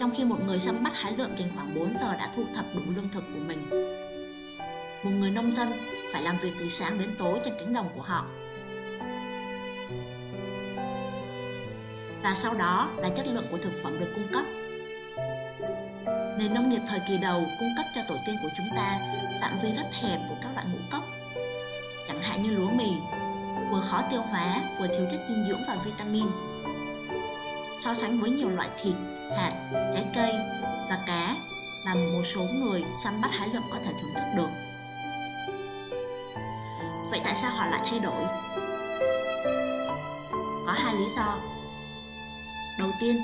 Trong 0.00 0.10
khi 0.10 0.24
một 0.24 0.36
người 0.46 0.58
săn 0.58 0.82
bắt 0.84 0.92
hái 0.96 1.12
lượm 1.12 1.36
dành 1.36 1.48
khoảng 1.54 1.74
4 1.74 1.94
giờ 1.94 2.16
đã 2.16 2.30
thu 2.36 2.44
thập 2.54 2.64
đủ 2.74 2.80
lương 2.96 3.08
thực 3.08 3.24
của 3.34 3.40
mình. 3.46 3.68
Một 5.04 5.10
người 5.10 5.30
nông 5.30 5.52
dân 5.52 5.72
phải 6.12 6.22
làm 6.22 6.36
việc 6.36 6.52
từ 6.58 6.68
sáng 6.68 6.98
đến 6.98 7.14
tối 7.18 7.40
trên 7.44 7.54
cánh 7.58 7.72
đồng 7.72 7.88
của 7.94 8.02
họ. 8.02 8.24
Và 12.22 12.34
sau 12.34 12.54
đó 12.54 12.90
là 12.96 13.08
chất 13.08 13.26
lượng 13.26 13.46
của 13.50 13.58
thực 13.58 13.72
phẩm 13.82 14.00
được 14.00 14.12
cung 14.14 14.28
cấp 14.32 14.44
Nền 16.38 16.54
nông 16.54 16.68
nghiệp 16.68 16.80
thời 16.88 17.00
kỳ 17.08 17.18
đầu 17.18 17.44
cung 17.60 17.74
cấp 17.76 17.86
cho 17.94 18.00
tổ 18.08 18.14
tiên 18.26 18.36
của 18.42 18.48
chúng 18.56 18.66
ta 18.76 18.98
phạm 19.40 19.58
vi 19.62 19.72
rất 19.72 19.86
hẹp 20.02 20.20
của 20.28 20.34
các 20.42 20.48
loại 20.54 20.66
ngũ 20.72 20.78
cốc, 20.90 21.02
chẳng 22.08 22.22
hạn 22.22 22.42
như 22.42 22.50
lúa 22.50 22.70
mì, 22.70 22.90
vừa 23.70 23.80
khó 23.80 24.02
tiêu 24.10 24.20
hóa 24.20 24.60
vừa 24.80 24.86
thiếu 24.86 25.06
chất 25.10 25.20
dinh 25.28 25.44
dưỡng 25.48 25.62
và 25.68 25.76
vitamin. 25.84 26.26
So 27.80 27.94
sánh 27.94 28.20
với 28.20 28.30
nhiều 28.30 28.50
loại 28.50 28.68
thịt, 28.82 28.94
hạt, 29.36 29.52
trái 29.94 30.04
cây 30.14 30.32
và 30.88 30.98
cá 31.06 31.36
mà 31.86 31.94
một 31.94 32.22
số 32.24 32.42
người 32.42 32.84
săn 33.04 33.20
bắt 33.20 33.30
hái 33.32 33.48
lượm 33.48 33.62
có 33.70 33.78
thể 33.84 33.92
thưởng 34.00 34.14
thức 34.14 34.24
được. 34.36 34.48
Vậy 37.10 37.20
tại 37.24 37.34
sao 37.34 37.50
họ 37.50 37.66
lại 37.66 37.80
thay 37.90 37.98
đổi? 37.98 38.24
Có 40.66 40.72
hai 40.72 40.94
lý 40.94 41.04
do. 41.16 41.38
Đầu 42.82 42.90
tiên, 43.00 43.16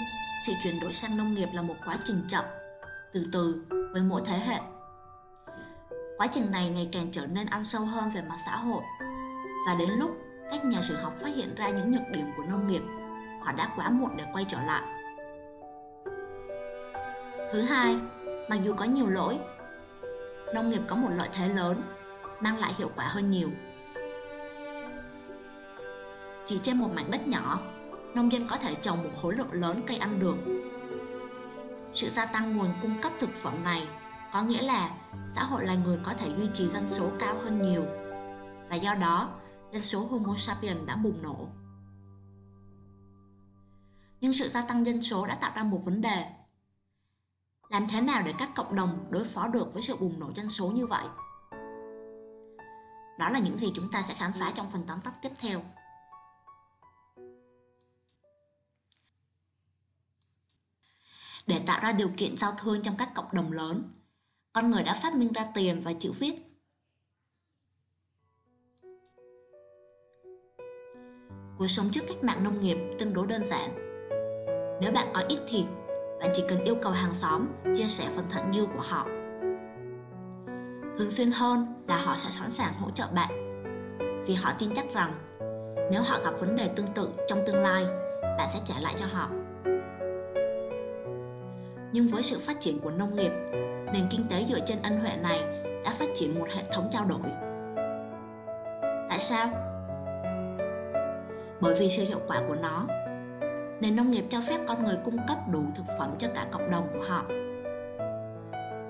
sự 0.46 0.52
chuyển 0.62 0.80
đổi 0.80 0.92
sang 0.92 1.16
nông 1.16 1.34
nghiệp 1.34 1.48
là 1.52 1.62
một 1.62 1.74
quá 1.84 1.96
trình 2.04 2.22
chậm 2.28 2.44
từ 3.12 3.24
từ 3.32 3.64
với 3.70 4.02
mỗi 4.02 4.22
thế 4.24 4.38
hệ. 4.38 4.60
Quá 6.18 6.26
trình 6.26 6.50
này 6.50 6.70
ngày 6.70 6.88
càng 6.92 7.08
trở 7.12 7.26
nên 7.26 7.46
ăn 7.46 7.64
sâu 7.64 7.84
hơn 7.84 8.10
về 8.10 8.22
mặt 8.28 8.34
xã 8.46 8.56
hội 8.56 8.82
và 9.66 9.74
đến 9.78 9.90
lúc 9.90 10.10
các 10.50 10.64
nhà 10.64 10.80
sử 10.80 10.96
học 10.96 11.12
phát 11.20 11.28
hiện 11.36 11.54
ra 11.54 11.68
những 11.68 11.90
nhược 11.90 12.08
điểm 12.12 12.30
của 12.36 12.44
nông 12.44 12.68
nghiệp, 12.68 12.82
họ 13.42 13.52
đã 13.52 13.72
quá 13.76 13.90
muộn 13.90 14.16
để 14.16 14.24
quay 14.32 14.44
trở 14.48 14.58
lại. 14.62 14.82
Thứ 17.52 17.62
hai, 17.62 17.96
mặc 18.50 18.58
dù 18.62 18.74
có 18.74 18.84
nhiều 18.84 19.06
lỗi, 19.08 19.38
nông 20.54 20.70
nghiệp 20.70 20.82
có 20.88 20.96
một 20.96 21.10
lợi 21.16 21.28
thế 21.32 21.48
lớn, 21.48 21.82
mang 22.40 22.58
lại 22.58 22.72
hiệu 22.78 22.90
quả 22.96 23.04
hơn 23.04 23.30
nhiều. 23.30 23.50
Chỉ 26.46 26.60
trên 26.62 26.76
một 26.76 26.88
mảnh 26.94 27.10
đất 27.10 27.28
nhỏ, 27.28 27.60
nông 28.18 28.32
dân 28.32 28.46
có 28.46 28.56
thể 28.56 28.75
trồng 28.75 29.02
một 29.04 29.10
khối 29.22 29.34
lượng 29.34 29.52
lớn 29.52 29.82
cây 29.87 29.96
ăn 29.96 30.20
được 30.20 30.37
sự 31.92 32.10
gia 32.10 32.26
tăng 32.26 32.56
nguồn 32.56 32.75
cung 32.82 33.02
cấp 33.02 33.12
thực 33.20 33.30
phẩm 33.42 33.64
này 33.64 33.88
có 34.32 34.42
nghĩa 34.42 34.62
là 34.62 34.90
xã 35.30 35.44
hội 35.44 35.64
loài 35.64 35.76
người 35.76 35.98
có 36.02 36.14
thể 36.14 36.28
duy 36.38 36.48
trì 36.54 36.68
dân 36.68 36.88
số 36.88 37.10
cao 37.18 37.38
hơn 37.38 37.62
nhiều 37.62 37.84
và 38.70 38.76
do 38.76 38.94
đó, 38.94 39.30
dân 39.72 39.82
số 39.82 40.06
Homo 40.06 40.34
sapiens 40.37 40.87
đã 40.87 40.96
bùng 40.96 41.22
nổ. 41.22 41.48
Nhưng 44.20 44.32
sự 44.32 44.48
gia 44.48 44.62
tăng 44.62 44.87
dân 44.87 45.02
số 45.02 45.26
đã 45.26 45.34
tạo 45.34 45.52
ra 45.56 45.62
một 45.62 45.80
vấn 45.84 46.00
đề. 46.00 46.26
Làm 47.68 47.87
thế 47.90 48.00
nào 48.00 48.22
để 48.26 48.34
các 48.38 48.50
cộng 48.54 48.76
đồng 48.76 49.06
đối 49.10 49.25
phó 49.25 49.48
được 49.48 49.75
với 49.75 49.82
sự 49.82 49.96
bùng 49.96 50.20
nổ 50.20 50.32
dân 50.34 50.48
số 50.48 50.70
như 50.70 50.87
vậy? 50.87 51.04
Đó 53.18 53.30
là 53.30 53.38
những 53.38 53.58
gì 53.58 53.72
chúng 53.75 53.90
ta 53.90 54.02
sẽ 54.02 54.14
khám 54.14 54.32
phá 54.32 54.52
trong 54.54 54.70
phần 54.70 54.84
tóm 54.87 55.00
tắt 55.00 55.14
tiếp 55.22 55.32
theo. 55.40 55.60
Để 61.48 61.60
tạo 61.66 61.80
ra 61.82 61.92
điều 61.92 62.10
kiện 62.16 62.36
giao 62.36 62.52
thương 62.58 62.82
trong 62.82 62.94
các 62.98 63.08
cộng 63.14 63.26
đồng 63.32 63.52
lớn. 63.52 63.82
con 64.52 64.70
người 64.70 64.82
đã 64.82 64.94
phát 65.02 65.14
minh 65.14 65.32
ra 65.32 65.46
tiền 65.54 65.80
và 65.84 65.92
chữ 65.92 66.12
viết. 66.18 66.34
Cuộc 71.58 71.66
sống 71.66 71.88
trước 71.92 72.00
cách 72.08 72.24
mạng 72.24 72.44
nông 72.44 72.60
nghiệp 72.60 72.76
tương 72.98 73.12
đối 73.12 73.26
đơn 73.26 73.44
giản. 73.44 73.74
Nếu 74.80 74.92
bạn 74.92 75.06
có 75.14 75.22
ít 75.28 75.38
thịt, 75.48 75.64
bạn 76.20 76.30
chỉ 76.34 76.42
cần 76.48 76.64
yêu 76.64 76.76
cầu 76.82 76.92
hàng 76.92 77.14
xóm 77.14 77.46
chia 77.76 77.86
sẻ 77.88 78.08
phần 78.14 78.24
thận 78.30 78.52
dư 78.52 78.66
của 78.66 78.82
họ. 78.82 79.04
Thường 80.98 81.10
xuyên 81.10 81.30
hơn 81.30 81.84
là 81.88 81.96
họ 81.96 82.16
sẽ 82.16 82.30
sẵn 82.30 82.50
sàng 82.50 82.74
hỗ 82.74 82.90
trợ 82.90 83.06
bạn 83.14 83.30
vì 84.26 84.34
họ 84.34 84.52
tin 84.58 84.74
chắc 84.74 84.86
rằng 84.94 85.14
nếu 85.92 86.02
họ 86.02 86.18
gặp 86.24 86.34
vấn 86.40 86.56
đề 86.56 86.68
tương 86.76 86.86
tự 86.86 87.10
trong 87.28 87.42
tương 87.46 87.62
lai, 87.62 87.84
bạn 88.22 88.48
sẽ 88.52 88.60
trả 88.64 88.80
lại 88.80 88.94
cho 88.96 89.06
họ. 89.06 89.30
Nhưng 91.92 92.07
với 92.07 92.23
sự 92.23 92.38
phát 92.38 92.61
triển 92.61 92.80
của 92.80 92.90
nông 92.90 93.16
nghiệp, 93.16 93.33
nền 93.92 94.07
kinh 94.11 94.28
tế 94.30 94.45
dựa 94.49 94.61
trên 94.66 94.78
ân 94.83 94.99
huệ 94.99 95.16
này 95.23 95.40
đã 95.85 95.92
phát 95.99 96.09
triển 96.14 96.38
một 96.38 96.47
hệ 96.57 96.62
thống 96.73 96.88
trao 96.90 97.04
đổi. 97.09 97.30
Tại 99.09 99.18
sao? 99.18 99.49
Bởi 101.61 101.75
vì 101.75 101.88
sự 101.88 102.04
hiệu 102.04 102.21
quả 102.26 102.42
của 102.49 102.54
nó, 102.54 102.87
nền 103.80 103.97
nông 103.97 104.11
nghiệp 104.11 104.25
cho 104.28 104.40
phép 104.40 104.59
con 104.68 104.85
người 104.85 104.97
cung 105.04 105.18
cấp 105.28 105.38
đủ 105.52 105.62
thực 105.75 105.85
phẩm 105.99 106.14
cho 106.18 106.28
cả 106.35 106.47
cộng 106.50 106.71
đồng 106.71 106.88
của 106.92 107.04
họ. 107.09 107.25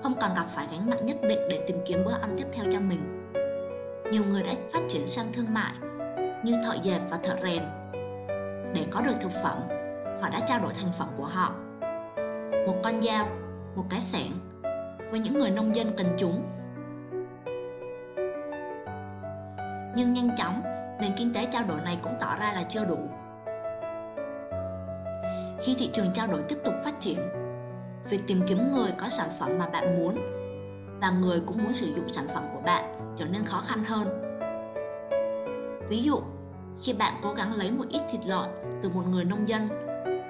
Không 0.03 0.15
cần 0.21 0.31
gặp 0.35 0.45
phải 0.47 0.67
gánh 0.71 0.89
nặng 0.89 1.05
nhất 1.05 1.17
định 1.21 1.39
để 1.49 1.63
tìm 1.67 1.77
kiếm 1.85 2.03
bữa 2.05 2.13
ăn 2.21 2.35
tiếp 2.37 2.47
theo 2.53 2.65
cho 2.71 2.79
mình. 2.79 3.31
Nhiều 4.11 4.23
người 4.25 4.43
đã 4.43 4.53
phát 4.73 4.81
triển 4.89 5.07
sang 5.07 5.25
thương 5.33 5.53
mại 5.53 5.73
như 6.43 6.53
thợ 6.63 6.75
dệt 6.83 6.99
và 7.09 7.17
thợ 7.23 7.35
rèn. 7.43 7.63
Để 8.73 8.85
có 8.91 9.01
được 9.01 9.15
thực 9.21 9.31
phẩm, 9.43 9.57
họ 10.21 10.29
đã 10.29 10.39
trao 10.47 10.59
đổi 10.59 10.73
thành 10.73 10.91
phẩm 10.99 11.09
của 11.17 11.25
họ. 11.25 11.55
Một 12.67 12.75
con 12.83 13.01
dao, 13.01 13.27
một 13.75 13.83
cái 13.89 14.01
sạn, 14.01 14.61
với 15.11 15.19
những 15.19 15.33
người 15.33 15.51
nông 15.51 15.75
dân 15.75 15.93
cần 15.97 16.07
chúng. 16.17 16.43
Nhưng 19.95 20.11
nhanh 20.13 20.35
chóng, 20.37 20.61
nền 21.01 21.11
kinh 21.17 21.33
tế 21.33 21.47
trao 21.51 21.63
đổi 21.67 21.81
này 21.81 21.97
cũng 22.03 22.13
tỏ 22.19 22.35
ra 22.39 22.53
là 22.53 22.63
chưa 22.69 22.85
đủ. 22.85 22.97
Khi 25.61 25.75
thị 25.77 25.89
trường 25.93 26.13
trao 26.13 26.27
đổi 26.27 26.41
tiếp 26.47 26.57
tục 26.65 26.73
phát 26.83 26.99
triển, 26.99 27.19
việc 28.09 28.19
tìm 28.27 28.41
kiếm 28.47 28.71
người 28.71 28.91
có 28.97 29.09
sản 29.09 29.29
phẩm 29.39 29.57
mà 29.57 29.69
bạn 29.69 29.99
muốn 29.99 30.15
và 31.01 31.11
người 31.11 31.41
cũng 31.45 31.63
muốn 31.63 31.73
sử 31.73 31.85
dụng 31.95 32.07
sản 32.07 32.27
phẩm 32.33 32.43
của 32.53 32.61
bạn 32.61 33.13
trở 33.17 33.25
nên 33.25 33.43
khó 33.43 33.61
khăn 33.67 33.83
hơn 33.83 34.29
Ví 35.89 36.03
dụ, 36.03 36.21
khi 36.81 36.93
bạn 36.93 37.13
cố 37.23 37.33
gắng 37.33 37.53
lấy 37.53 37.71
một 37.71 37.85
ít 37.89 38.01
thịt 38.09 38.21
lợn 38.25 38.49
từ 38.83 38.89
một 38.89 39.03
người 39.09 39.25
nông 39.25 39.49
dân 39.49 39.69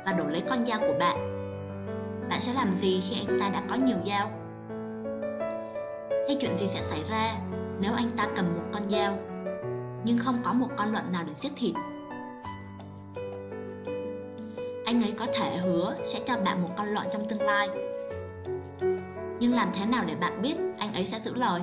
và 0.06 0.14
đổi 0.18 0.32
lấy 0.32 0.42
con 0.50 0.66
dao 0.66 0.80
của 0.80 0.96
bạn, 1.00 1.29
bạn 2.40 2.46
sẽ 2.46 2.54
làm 2.54 2.76
gì 2.76 3.02
khi 3.02 3.26
anh 3.28 3.40
ta 3.40 3.50
đã 3.50 3.64
có 3.70 3.76
nhiều 3.76 3.98
dao? 4.06 4.32
Hay 6.28 6.38
chuyện 6.40 6.58
gì 6.58 6.68
sẽ 6.68 6.82
xảy 6.82 7.04
ra 7.10 7.36
nếu 7.80 7.94
anh 7.94 8.12
ta 8.18 8.28
cầm 8.36 8.46
một 8.56 8.64
con 8.74 8.90
dao 8.90 9.18
nhưng 10.04 10.18
không 10.18 10.42
có 10.44 10.54
một 10.54 10.68
con 10.78 10.92
lợn 10.92 11.12
nào 11.12 11.24
để 11.28 11.34
giết 11.36 11.52
thịt? 11.56 11.76
Anh 14.86 15.02
ấy 15.02 15.14
có 15.18 15.26
thể 15.34 15.58
hứa 15.58 15.96
sẽ 16.04 16.20
cho 16.26 16.38
bạn 16.46 16.62
một 16.64 16.70
con 16.78 16.88
lợn 16.88 17.04
trong 17.12 17.26
tương 17.30 17.42
lai. 17.42 17.70
Nhưng 19.40 19.54
làm 19.54 19.70
thế 19.74 19.86
nào 19.86 20.04
để 20.08 20.16
bạn 20.16 20.42
biết 20.42 20.56
anh 20.80 20.94
ấy 20.94 21.06
sẽ 21.06 21.20
giữ 21.20 21.36
lời? 21.36 21.62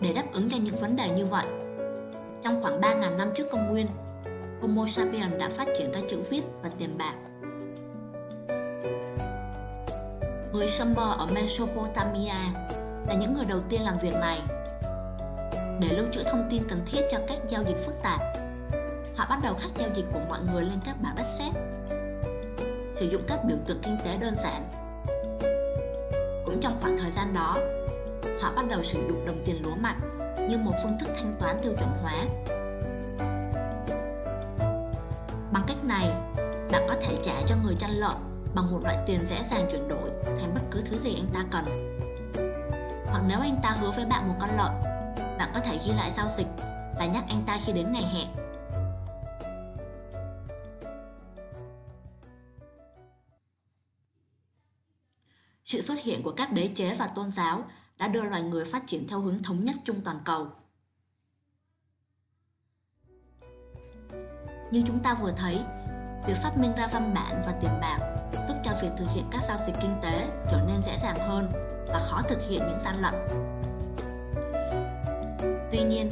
để 0.00 0.12
đáp 0.12 0.24
ứng 0.32 0.48
cho 0.48 0.56
những 0.62 0.76
vấn 0.76 0.96
đề 0.96 1.10
như 1.16 1.26
vậy. 1.26 1.46
Trong 2.42 2.62
khoảng 2.62 2.80
3.000 2.80 3.16
năm 3.16 3.28
trước 3.34 3.44
công 3.50 3.68
nguyên, 3.68 3.86
Homo 4.64 4.86
sapiens 4.86 5.38
đã 5.38 5.48
phát 5.48 5.68
triển 5.78 5.92
ra 5.92 6.00
chữ 6.08 6.22
viết 6.30 6.42
và 6.62 6.70
tiền 6.78 6.98
bạc. 6.98 7.14
Người 10.52 10.68
Sumer 10.68 11.18
ở 11.18 11.26
Mesopotamia 11.34 12.34
là 13.08 13.14
những 13.20 13.34
người 13.34 13.44
đầu 13.44 13.60
tiên 13.68 13.82
làm 13.82 13.98
việc 13.98 14.14
này. 14.14 14.40
Để 15.80 15.88
lưu 15.96 16.06
trữ 16.12 16.22
thông 16.22 16.46
tin 16.50 16.62
cần 16.68 16.82
thiết 16.86 17.00
cho 17.10 17.18
các 17.28 17.38
giao 17.48 17.62
dịch 17.62 17.76
phức 17.76 17.94
tạp, 18.02 18.20
họ 19.16 19.26
bắt 19.28 19.38
đầu 19.42 19.54
khắc 19.60 19.70
giao 19.76 19.88
dịch 19.94 20.06
của 20.12 20.20
mọi 20.28 20.40
người 20.52 20.62
lên 20.62 20.78
các 20.84 20.96
bảng 21.02 21.14
đất 21.16 21.26
sét, 21.38 21.52
sử 22.94 23.06
dụng 23.06 23.22
các 23.28 23.44
biểu 23.44 23.56
tượng 23.66 23.80
kinh 23.82 23.98
tế 24.04 24.16
đơn 24.20 24.34
giản. 24.36 24.68
Cũng 26.44 26.60
trong 26.60 26.78
khoảng 26.80 26.98
thời 26.98 27.10
gian 27.10 27.34
đó, 27.34 27.58
họ 28.40 28.52
bắt 28.56 28.64
đầu 28.70 28.82
sử 28.82 28.98
dụng 29.08 29.26
đồng 29.26 29.42
tiền 29.44 29.56
lúa 29.62 29.74
mạch 29.74 29.96
như 30.48 30.58
một 30.58 30.72
phương 30.82 30.98
thức 31.00 31.08
thanh 31.16 31.32
toán 31.40 31.56
tiêu 31.62 31.72
chuẩn 31.78 31.90
hóa. 32.02 32.24
Người 37.64 37.74
chăn 37.78 37.90
lợn 37.90 38.16
bằng 38.54 38.70
một 38.70 38.78
loại 38.82 38.98
tiền 39.06 39.26
dễ 39.26 39.42
dàng 39.50 39.68
chuyển 39.70 39.88
đổi 39.88 40.10
thành 40.24 40.54
bất 40.54 40.60
cứ 40.70 40.82
thứ 40.84 40.98
gì 40.98 41.14
anh 41.14 41.28
ta 41.34 41.44
cần. 41.50 41.64
Hoặc 43.06 43.22
nếu 43.28 43.40
anh 43.40 43.56
ta 43.62 43.70
hứa 43.70 43.90
với 43.90 44.06
bạn 44.06 44.28
một 44.28 44.34
con 44.40 44.50
lợn, 44.56 44.72
bạn 45.38 45.50
có 45.54 45.60
thể 45.60 45.78
ghi 45.86 45.92
lại 45.92 46.12
giao 46.12 46.28
dịch 46.36 46.46
và 46.98 47.06
nhắc 47.06 47.24
anh 47.28 47.42
ta 47.46 47.58
khi 47.64 47.72
đến 47.72 47.92
ngày 47.92 48.02
hẹn. 48.02 48.28
Sự 55.64 55.80
xuất 55.80 56.00
hiện 56.02 56.22
của 56.22 56.32
các 56.36 56.52
đế 56.52 56.70
chế 56.74 56.94
và 56.94 57.06
tôn 57.06 57.30
giáo 57.30 57.64
đã 57.98 58.08
đưa 58.08 58.24
loài 58.24 58.42
người 58.42 58.64
phát 58.64 58.82
triển 58.86 59.08
theo 59.08 59.20
hướng 59.20 59.42
thống 59.42 59.64
nhất 59.64 59.76
chung 59.84 60.00
toàn 60.04 60.20
cầu. 60.24 60.46
Như 64.70 64.82
chúng 64.86 64.98
ta 65.02 65.14
vừa 65.14 65.32
thấy, 65.36 65.60
việc 66.26 66.36
phát 66.42 66.56
minh 66.56 66.72
ra 66.76 66.86
văn 66.92 67.14
bản 67.14 67.42
và 67.46 67.52
tiền 67.60 67.70
bạc 67.80 67.98
giúp 68.48 68.54
cho 68.62 68.72
việc 68.82 68.90
thực 68.96 69.06
hiện 69.14 69.24
các 69.30 69.42
giao 69.42 69.58
dịch 69.66 69.74
kinh 69.80 69.96
tế 70.02 70.26
trở 70.50 70.60
nên 70.66 70.82
dễ 70.82 70.98
dàng 71.02 71.16
hơn 71.16 71.48
và 71.88 71.98
khó 71.98 72.22
thực 72.28 72.38
hiện 72.48 72.62
những 72.68 72.80
gian 72.80 73.02
lận. 73.02 73.14
Tuy 75.70 75.82
nhiên, 75.82 76.10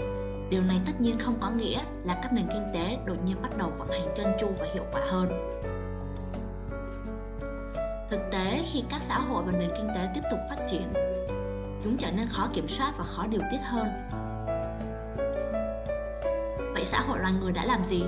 điều 0.50 0.62
này 0.62 0.80
tất 0.86 0.92
nhiên 1.00 1.18
không 1.18 1.34
có 1.40 1.50
nghĩa 1.50 1.80
là 2.04 2.14
các 2.22 2.32
nền 2.32 2.46
kinh 2.52 2.72
tế 2.74 2.98
đột 3.06 3.16
nhiên 3.24 3.36
bắt 3.42 3.58
đầu 3.58 3.72
vận 3.78 3.88
hành 3.88 4.14
trơn 4.14 4.26
chu 4.38 4.46
và 4.58 4.66
hiệu 4.74 4.84
quả 4.92 5.00
hơn. 5.10 5.58
Thực 8.10 8.20
tế, 8.32 8.62
khi 8.72 8.84
các 8.90 9.02
xã 9.02 9.18
hội 9.18 9.42
và 9.46 9.52
nền 9.52 9.70
kinh 9.76 9.88
tế 9.94 10.08
tiếp 10.14 10.20
tục 10.30 10.40
phát 10.50 10.66
triển, 10.68 10.92
chúng 11.84 11.96
trở 11.96 12.10
nên 12.10 12.28
khó 12.28 12.48
kiểm 12.52 12.68
soát 12.68 12.92
và 12.98 13.04
khó 13.04 13.26
điều 13.26 13.40
tiết 13.50 13.60
hơn. 13.64 13.86
Vậy 16.74 16.84
xã 16.84 17.00
hội 17.00 17.18
loài 17.18 17.32
người 17.32 17.52
đã 17.52 17.64
làm 17.64 17.84
gì? 17.84 18.04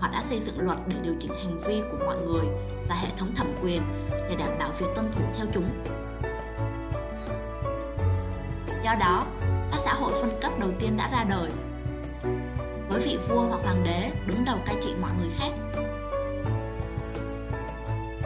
Họ 0.00 0.08
đã 0.12 0.22
xây 0.22 0.40
dựng 0.40 0.60
luật 0.60 0.78
để 0.86 0.96
điều 1.02 1.14
chỉnh 1.20 1.32
hành 1.32 1.58
vi 1.58 1.82
của 1.90 2.04
mọi 2.06 2.16
người 2.18 2.46
và 2.88 2.94
hệ 2.94 3.08
thống 3.16 3.34
thẩm 3.34 3.46
quyền 3.62 3.82
để 4.10 4.36
đảm 4.38 4.58
bảo 4.58 4.72
việc 4.78 4.86
tuân 4.94 5.12
thủ 5.12 5.22
theo 5.34 5.46
chúng. 5.52 5.68
Do 8.84 8.94
đó, 9.00 9.26
các 9.70 9.78
xã 9.78 9.94
hội 9.94 10.12
phân 10.20 10.40
cấp 10.40 10.52
đầu 10.60 10.70
tiên 10.78 10.96
đã 10.96 11.10
ra 11.12 11.24
đời 11.28 11.50
với 12.88 13.00
vị 13.00 13.18
vua 13.28 13.40
hoặc 13.40 13.60
hoàng 13.64 13.84
đế 13.84 14.12
đứng 14.26 14.44
đầu 14.44 14.58
cai 14.66 14.76
trị 14.82 14.94
mọi 15.00 15.10
người 15.20 15.30
khác 15.38 15.52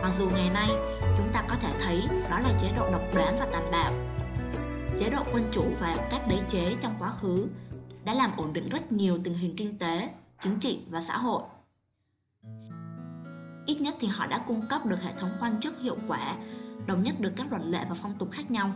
Mặc 0.02 0.10
dù 0.18 0.30
ngày 0.30 0.50
nay 0.50 0.68
chúng 1.16 1.28
ta 1.32 1.44
có 1.48 1.56
thể 1.60 1.68
thấy 1.80 2.02
đó 2.30 2.40
là 2.40 2.58
chế 2.60 2.68
độ 2.76 2.90
độc 2.90 3.02
đoán 3.14 3.36
và 3.38 3.46
tàn 3.52 3.70
bạo. 3.70 3.92
Chế 4.98 5.10
độ 5.10 5.22
quân 5.32 5.48
chủ 5.52 5.64
và 5.80 6.08
các 6.10 6.28
đế 6.28 6.38
chế 6.48 6.74
trong 6.80 6.94
quá 6.98 7.10
khứ 7.10 7.46
đã 8.04 8.14
làm 8.14 8.30
ổn 8.36 8.52
định 8.52 8.68
rất 8.68 8.92
nhiều 8.92 9.18
tình 9.24 9.34
hình 9.34 9.56
kinh 9.56 9.78
tế, 9.78 10.08
chính 10.42 10.60
trị 10.60 10.80
và 10.90 11.00
xã 11.00 11.16
hội. 11.16 11.42
Ít 13.66 13.80
nhất 13.80 13.94
thì 14.00 14.08
họ 14.08 14.26
đã 14.26 14.38
cung 14.38 14.62
cấp 14.68 14.86
được 14.86 15.02
hệ 15.02 15.12
thống 15.12 15.30
quan 15.40 15.60
chức 15.60 15.80
hiệu 15.80 15.96
quả, 16.08 16.36
đồng 16.86 17.02
nhất 17.02 17.14
được 17.20 17.32
các 17.36 17.46
luật 17.50 17.62
lệ 17.64 17.84
và 17.88 17.94
phong 17.94 18.14
tục 18.18 18.28
khác 18.32 18.50
nhau. 18.50 18.72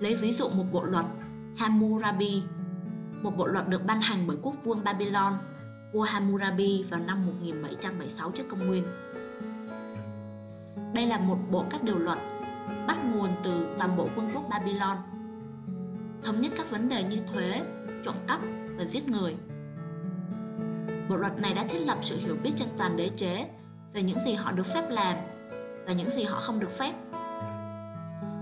Lấy 0.00 0.14
ví 0.14 0.32
dụ 0.32 0.48
một 0.48 0.64
bộ 0.72 0.84
luật 0.84 1.04
Hammurabi, 1.56 2.42
một 3.22 3.36
bộ 3.36 3.46
luật 3.46 3.68
được 3.68 3.84
ban 3.86 4.00
hành 4.00 4.26
bởi 4.26 4.36
quốc 4.42 4.54
vương 4.64 4.84
Babylon 4.84 5.32
vua 5.92 6.02
Hammurabi 6.02 6.84
vào 6.90 7.00
năm 7.00 7.26
1776 7.26 8.30
trước 8.30 8.44
công 8.48 8.66
nguyên. 8.66 8.84
Đây 10.94 11.06
là 11.06 11.18
một 11.18 11.38
bộ 11.50 11.64
các 11.70 11.82
điều 11.82 11.98
luật 11.98 12.18
bắt 12.86 12.96
nguồn 13.04 13.30
từ 13.44 13.74
toàn 13.78 13.96
bộ 13.96 14.08
vương 14.16 14.30
quốc 14.34 14.44
Babylon. 14.50 14.96
Thống 16.22 16.40
nhất 16.40 16.52
các 16.56 16.70
vấn 16.70 16.88
đề 16.88 17.04
như 17.04 17.20
thuế, 17.32 17.62
trộm 18.04 18.14
cắp 18.26 18.40
và 18.78 18.84
giết 18.84 19.08
người. 19.08 19.34
Bộ 21.08 21.16
luật 21.16 21.38
này 21.38 21.54
đã 21.54 21.64
thiết 21.64 21.78
lập 21.78 21.98
sự 22.02 22.16
hiểu 22.16 22.36
biết 22.42 22.50
trên 22.56 22.68
toàn 22.78 22.96
đế 22.96 23.08
chế 23.08 23.46
về 23.94 24.02
những 24.02 24.20
gì 24.20 24.34
họ 24.34 24.52
được 24.52 24.66
phép 24.66 24.90
làm 24.90 25.16
và 25.86 25.92
những 25.92 26.10
gì 26.10 26.22
họ 26.22 26.40
không 26.40 26.60
được 26.60 26.70
phép. 26.70 26.92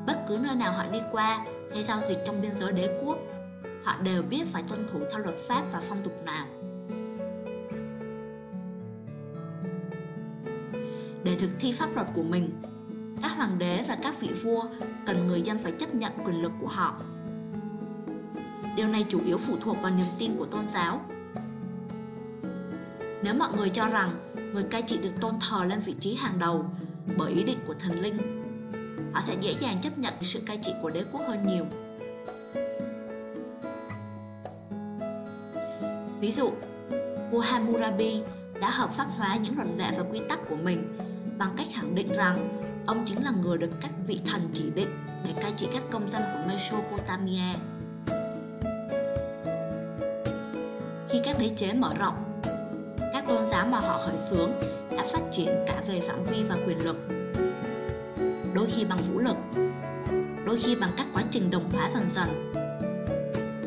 Bất 0.06 0.24
cứ 0.28 0.38
nơi 0.42 0.54
nào 0.54 0.72
họ 0.72 0.84
đi 0.92 0.98
qua 1.12 1.46
hay 1.72 1.84
giao 1.84 2.00
dịch 2.08 2.18
trong 2.26 2.42
biên 2.42 2.54
giới 2.54 2.72
đế 2.72 3.00
quốc, 3.04 3.18
họ 3.84 3.96
đều 4.04 4.22
biết 4.22 4.46
phải 4.52 4.62
tuân 4.68 4.86
thủ 4.92 5.00
theo 5.10 5.18
luật 5.18 5.36
pháp 5.48 5.62
và 5.72 5.80
phong 5.80 6.02
tục 6.02 6.22
nào. 6.24 6.46
để 11.24 11.36
thực 11.38 11.50
thi 11.58 11.72
pháp 11.72 11.94
luật 11.94 12.06
của 12.14 12.22
mình 12.22 12.50
các 13.22 13.32
hoàng 13.36 13.58
đế 13.58 13.84
và 13.88 13.96
các 14.02 14.20
vị 14.20 14.28
vua 14.42 14.64
cần 15.06 15.26
người 15.26 15.42
dân 15.42 15.58
phải 15.58 15.72
chấp 15.72 15.94
nhận 15.94 16.12
quyền 16.24 16.42
lực 16.42 16.52
của 16.60 16.66
họ 16.66 17.00
điều 18.80 18.88
này 18.88 19.06
chủ 19.08 19.20
yếu 19.26 19.38
phụ 19.38 19.56
thuộc 19.60 19.82
vào 19.82 19.92
niềm 19.96 20.06
tin 20.18 20.36
của 20.38 20.46
tôn 20.46 20.66
giáo 20.66 21.00
Nếu 23.22 23.34
mọi 23.34 23.48
người 23.56 23.68
cho 23.68 23.88
rằng 23.88 24.32
người 24.54 24.62
cai 24.62 24.82
trị 24.82 24.98
được 25.02 25.10
tôn 25.20 25.34
thờ 25.40 25.64
lên 25.64 25.80
vị 25.80 25.94
trí 26.00 26.14
hàng 26.14 26.38
đầu 26.38 26.64
bởi 27.18 27.32
ý 27.32 27.44
định 27.44 27.58
của 27.66 27.74
thần 27.78 28.00
linh, 28.00 28.16
họ 29.12 29.20
sẽ 29.20 29.36
dễ 29.40 29.54
dàng 29.60 29.80
chấp 29.82 29.98
nhận 29.98 30.14
sự 30.22 30.40
cai 30.46 30.56
trị 30.62 30.72
của 30.82 30.90
đế 30.90 31.04
quốc 31.12 31.20
hơn 31.28 31.46
nhiều. 31.46 31.64
Ví 36.20 36.32
dụ, 36.32 36.50
vua 37.30 37.40
Hammurabi 37.40 38.22
đã 38.60 38.70
hợp 38.70 38.90
pháp 38.92 39.06
hóa 39.16 39.36
những 39.36 39.56
luật 39.56 39.68
lệ 39.76 39.90
và 39.96 40.04
quy 40.10 40.20
tắc 40.28 40.38
của 40.48 40.56
mình 40.56 40.98
bằng 41.38 41.54
cách 41.56 41.66
khẳng 41.74 41.94
định 41.94 42.12
rằng 42.12 42.62
ông 42.86 43.04
chính 43.06 43.24
là 43.24 43.30
người 43.42 43.58
được 43.58 43.70
các 43.80 43.90
vị 44.06 44.20
thần 44.26 44.50
chỉ 44.54 44.70
định 44.74 44.90
để 45.24 45.34
cai 45.42 45.52
trị 45.56 45.68
các 45.72 45.82
công 45.90 46.08
dân 46.08 46.22
của 46.22 46.48
Mesopotamia. 46.48 47.69
Khi 51.20 51.26
các 51.26 51.38
đế 51.38 51.50
chế 51.56 51.72
mở 51.72 51.94
rộng, 51.98 52.40
các 53.12 53.24
tôn 53.28 53.46
giáo 53.46 53.66
mà 53.66 53.80
họ 53.80 53.98
khởi 53.98 54.18
xướng 54.18 54.50
đã 54.90 55.04
phát 55.12 55.20
triển 55.32 55.64
cả 55.66 55.82
về 55.86 56.00
phạm 56.00 56.24
vi 56.24 56.44
và 56.44 56.56
quyền 56.66 56.84
lực. 56.84 56.96
Đôi 58.54 58.66
khi 58.70 58.84
bằng 58.84 58.98
vũ 58.98 59.18
lực, 59.18 59.36
đôi 60.46 60.58
khi 60.58 60.76
bằng 60.76 60.92
các 60.96 61.06
quá 61.12 61.22
trình 61.30 61.50
đồng 61.50 61.70
hóa 61.72 61.90
dần 61.90 62.10
dần. 62.10 62.52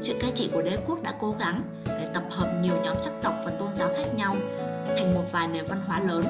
Sự 0.01 0.17
cai 0.21 0.31
trị 0.35 0.49
của 0.53 0.61
đế 0.61 0.77
quốc 0.87 1.03
đã 1.03 1.13
cố 1.19 1.35
gắng 1.39 1.63
để 1.85 2.09
tập 2.13 2.23
hợp 2.29 2.59
nhiều 2.63 2.75
nhóm 2.83 2.97
sắc 3.01 3.13
tộc 3.21 3.33
và 3.45 3.51
tôn 3.59 3.75
giáo 3.75 3.89
khác 3.97 4.05
nhau 4.15 4.35
thành 4.87 5.13
một 5.13 5.23
vài 5.31 5.47
nền 5.47 5.65
văn 5.65 5.81
hóa 5.87 5.99
lớn. 5.99 6.23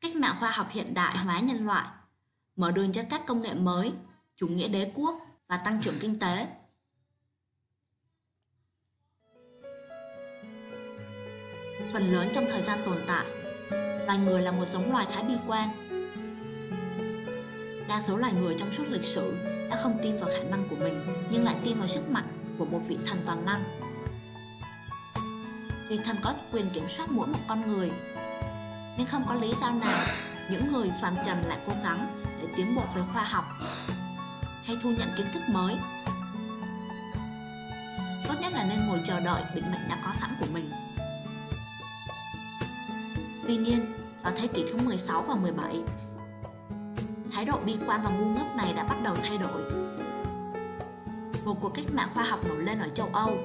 Cách 0.00 0.16
mạng 0.16 0.36
khoa 0.40 0.50
học 0.50 0.66
hiện 0.70 0.94
đại 0.94 1.18
hóa 1.18 1.40
nhân 1.40 1.66
loại, 1.66 1.86
mở 2.56 2.72
đường 2.72 2.92
cho 2.92 3.02
các 3.10 3.26
công 3.26 3.42
nghệ 3.42 3.54
mới, 3.54 3.92
chủ 4.36 4.46
nghĩa 4.48 4.68
đế 4.68 4.90
quốc 4.94 5.21
và 5.52 5.58
tăng 5.58 5.80
trưởng 5.80 5.94
kinh 6.00 6.18
tế. 6.18 6.46
Phần 11.92 12.12
lớn 12.12 12.28
trong 12.34 12.44
thời 12.50 12.62
gian 12.62 12.78
tồn 12.84 12.96
tại, 13.06 13.26
loài 14.06 14.18
người 14.18 14.42
là 14.42 14.52
một 14.52 14.64
giống 14.64 14.92
loài 14.92 15.06
khá 15.12 15.22
bi 15.22 15.34
quan. 15.46 15.68
Đa 17.88 18.00
số 18.00 18.16
loài 18.16 18.32
người 18.32 18.54
trong 18.58 18.72
suốt 18.72 18.84
lịch 18.88 19.04
sử 19.04 19.34
đã 19.70 19.76
không 19.82 19.98
tin 20.02 20.16
vào 20.16 20.30
khả 20.30 20.42
năng 20.42 20.68
của 20.68 20.76
mình 20.76 21.26
nhưng 21.30 21.44
lại 21.44 21.56
tin 21.64 21.78
vào 21.78 21.88
sức 21.88 22.10
mạnh 22.10 22.28
của 22.58 22.64
một 22.64 22.80
vị 22.88 22.98
thần 23.06 23.18
toàn 23.26 23.46
năng. 23.46 23.80
Vị 25.88 25.98
thần 26.04 26.16
có 26.22 26.34
quyền 26.52 26.70
kiểm 26.70 26.88
soát 26.88 27.10
mỗi 27.10 27.26
một 27.26 27.40
con 27.48 27.72
người, 27.72 27.90
nên 28.98 29.06
không 29.06 29.24
có 29.28 29.34
lý 29.34 29.52
do 29.60 29.70
nào 29.70 30.06
những 30.50 30.72
người 30.72 30.90
phàm 31.00 31.16
trần 31.26 31.38
lại 31.48 31.58
cố 31.66 31.72
gắng 31.84 32.22
để 32.42 32.48
tiến 32.56 32.74
bộ 32.74 32.82
về 32.94 33.02
khoa 33.12 33.24
học 33.24 33.44
hay 34.72 34.80
thu 34.82 34.90
nhận 34.90 35.08
kiến 35.16 35.26
thức 35.32 35.42
mới. 35.48 35.76
Tốt 38.28 38.34
nhất 38.40 38.52
là 38.52 38.64
nên 38.64 38.86
ngồi 38.86 39.00
chờ 39.04 39.20
đợi 39.20 39.42
định 39.54 39.64
mệnh 39.64 39.88
đã 39.88 39.98
có 40.04 40.12
sẵn 40.14 40.30
của 40.40 40.46
mình. 40.52 40.70
Tuy 43.46 43.56
nhiên, 43.56 43.92
vào 44.22 44.32
thế 44.36 44.46
kỷ 44.46 44.64
thứ 44.68 44.78
16 44.86 45.24
và 45.28 45.34
17, 45.34 45.82
thái 47.32 47.44
độ 47.44 47.58
bi 47.66 47.76
quan 47.86 48.00
và 48.04 48.10
ngu 48.10 48.24
ngốc 48.24 48.56
này 48.56 48.72
đã 48.72 48.84
bắt 48.84 48.96
đầu 49.04 49.16
thay 49.22 49.38
đổi 49.38 49.62
một 51.44 51.56
cuộc 51.60 51.74
cách 51.74 51.86
mạng 51.92 52.10
khoa 52.14 52.24
học 52.24 52.40
nổi 52.48 52.62
lên 52.62 52.78
ở 52.78 52.88
châu 52.88 53.08
Âu. 53.12 53.36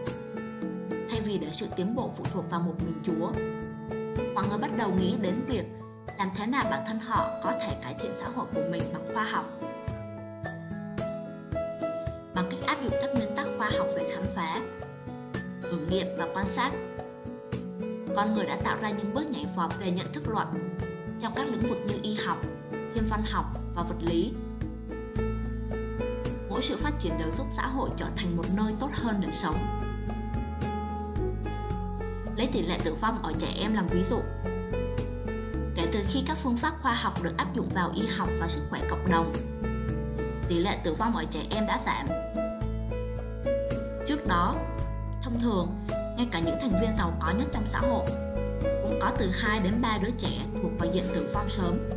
Thay 1.10 1.22
vì 1.22 1.38
để 1.38 1.48
sự 1.52 1.68
tiến 1.76 1.96
bộ 1.96 2.12
phụ 2.18 2.26
thuộc 2.34 2.50
vào 2.50 2.60
một 2.60 2.76
mình 2.86 3.00
Chúa, 3.04 3.32
mọi 4.34 4.48
người 4.50 4.58
bắt 4.58 4.72
đầu 4.78 4.94
nghĩ 4.94 5.18
đến 5.22 5.46
việc 5.48 5.66
làm 6.18 6.30
thế 6.36 6.46
nào 6.46 6.64
bản 6.72 6.84
thân 6.88 7.00
họ 7.00 7.30
có 7.44 7.52
thể 7.52 7.78
cải 7.84 7.96
thiện 8.00 8.12
xã 8.14 8.28
hội 8.36 8.46
của 8.54 8.64
mình 8.72 8.84
bằng 8.94 9.14
khoa 9.14 9.24
học. 9.24 9.57
Nghiệm 15.90 16.08
và 16.18 16.28
quan 16.34 16.48
sát, 16.48 16.72
con 18.16 18.34
người 18.34 18.46
đã 18.46 18.58
tạo 18.64 18.78
ra 18.82 18.90
những 18.90 19.14
bước 19.14 19.30
nhảy 19.32 19.46
vọt 19.56 19.72
về 19.80 19.92
nhận 19.92 20.14
thức 20.14 20.24
luận 20.28 20.78
trong 21.22 21.34
các 21.36 21.48
lĩnh 21.48 21.62
vực 21.62 21.78
như 21.88 21.96
y 22.02 22.16
học, 22.16 22.38
thiên 22.72 23.04
văn 23.10 23.24
học 23.26 23.46
và 23.76 23.84
vật 23.84 23.98
lý 24.02 24.34
mỗi 26.58 26.64
sự 26.64 26.78
phát 26.78 27.00
triển 27.00 27.18
đều 27.18 27.32
giúp 27.38 27.48
xã 27.52 27.68
hội 27.68 27.90
trở 27.98 28.06
thành 28.16 28.38
một 28.38 28.46
nơi 28.54 28.74
tốt 28.80 28.90
hơn 28.94 29.16
để 29.22 29.32
sống. 29.32 29.56
Lấy 32.38 32.48
tỷ 32.48 32.64
lệ 32.64 32.80
tử 32.84 32.94
vong 32.94 33.24
ở 33.24 33.34
trẻ 33.40 33.48
em 33.60 33.74
làm 33.74 33.88
ví 33.88 34.04
dụ. 34.04 34.18
Kể 35.76 35.88
từ 35.92 36.00
khi 36.08 36.24
các 36.28 36.38
phương 36.38 36.58
pháp 36.58 36.74
khoa 36.82 36.94
học 36.94 37.24
được 37.24 37.38
áp 37.38 37.54
dụng 37.54 37.70
vào 37.70 37.92
y 37.96 38.08
học 38.18 38.30
và 38.40 38.48
sức 38.48 38.62
khỏe 38.70 38.82
cộng 38.90 39.10
đồng, 39.12 39.34
tỷ 40.50 40.60
lệ 40.60 40.78
tử 40.84 40.94
vong 40.94 41.16
ở 41.16 41.24
trẻ 41.32 41.42
em 41.50 41.68
đã 41.68 41.80
giảm. 41.86 42.08
Trước 44.08 44.28
đó, 44.28 44.56
thông 45.28 45.40
thường, 45.40 45.68
ngay 46.18 46.28
cả 46.32 46.40
những 46.40 46.56
thành 46.62 46.82
viên 46.82 46.94
giàu 46.94 47.14
có 47.20 47.32
nhất 47.32 47.48
trong 47.52 47.64
xã 47.66 47.80
hội 47.80 48.06
cũng 48.62 49.00
có 49.02 49.12
từ 49.18 49.30
2 49.30 49.60
đến 49.60 49.82
3 49.82 49.98
đứa 50.04 50.10
trẻ 50.18 50.30
thuộc 50.62 50.72
vào 50.80 50.90
diện 50.94 51.04
tử 51.14 51.30
vong 51.34 51.50
sớm. 51.50 51.90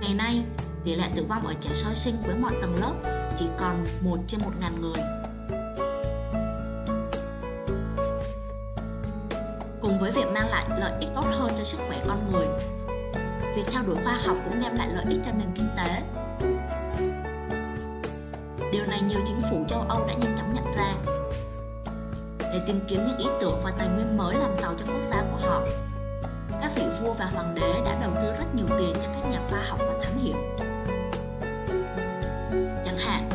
Ngày 0.00 0.14
nay, 0.14 0.44
tỷ 0.84 0.94
lệ 0.94 1.08
tử 1.14 1.24
vong 1.28 1.46
ở 1.46 1.54
trẻ 1.60 1.70
sơ 1.74 1.94
sinh 1.94 2.14
với 2.26 2.34
mọi 2.34 2.52
tầng 2.60 2.76
lớp 2.80 2.92
chỉ 3.36 3.46
còn 3.58 3.86
1 4.00 4.18
trên 4.26 4.40
1 4.40 4.50
ngàn 4.60 4.80
người. 4.80 5.04
Cùng 9.80 9.98
với 10.00 10.10
việc 10.10 10.26
mang 10.34 10.50
lại 10.50 10.66
lợi 10.80 10.92
ích 11.00 11.10
tốt 11.14 11.24
hơn 11.30 11.52
cho 11.58 11.64
sức 11.64 11.80
khỏe 11.88 11.98
con 12.08 12.32
người, 12.32 12.46
việc 13.56 13.64
theo 13.72 13.82
đuổi 13.86 13.96
khoa 14.04 14.16
học 14.16 14.36
cũng 14.44 14.60
đem 14.62 14.76
lại 14.76 14.88
lợi 14.94 15.04
ích 15.08 15.20
cho 15.24 15.32
nền 15.38 15.48
kinh 15.54 15.68
tế. 15.76 16.02
Điều 18.72 18.86
này 18.86 19.00
nhiều 19.02 19.20
chính 19.26 19.40
phủ 19.50 19.64
châu 19.68 19.80
Âu 19.88 20.06
đã 20.06 20.14
nhanh 20.14 20.36
chóng 20.36 20.52
nhận 20.52 20.74
ra. 20.76 21.03
Tìm 22.66 22.80
kiếm 22.88 23.00
những 23.06 23.18
ý 23.18 23.26
tưởng 23.40 23.60
và 23.64 23.70
tài 23.78 23.88
nguyên 23.88 24.16
mới 24.16 24.36
làm 24.36 24.56
giàu 24.56 24.74
cho 24.78 24.86
quốc 24.86 25.02
gia 25.02 25.22
của 25.22 25.36
họ, 25.36 25.62
các 26.50 26.70
vị 26.76 26.82
vua 27.00 27.12
và 27.12 27.24
hoàng 27.24 27.54
đế 27.54 27.82
đã 27.84 27.98
đầu 28.00 28.10
tư 28.14 28.34
rất 28.38 28.54
nhiều 28.54 28.66
tiền 28.78 28.94
cho 29.02 29.08
các 29.14 29.28
nhà 29.30 29.40
khoa 29.50 29.62
học 29.68 29.78
và 29.82 30.00
thám 30.02 30.18
hiểm. 30.18 30.36
chẳng 32.84 32.98
hạn, 32.98 33.28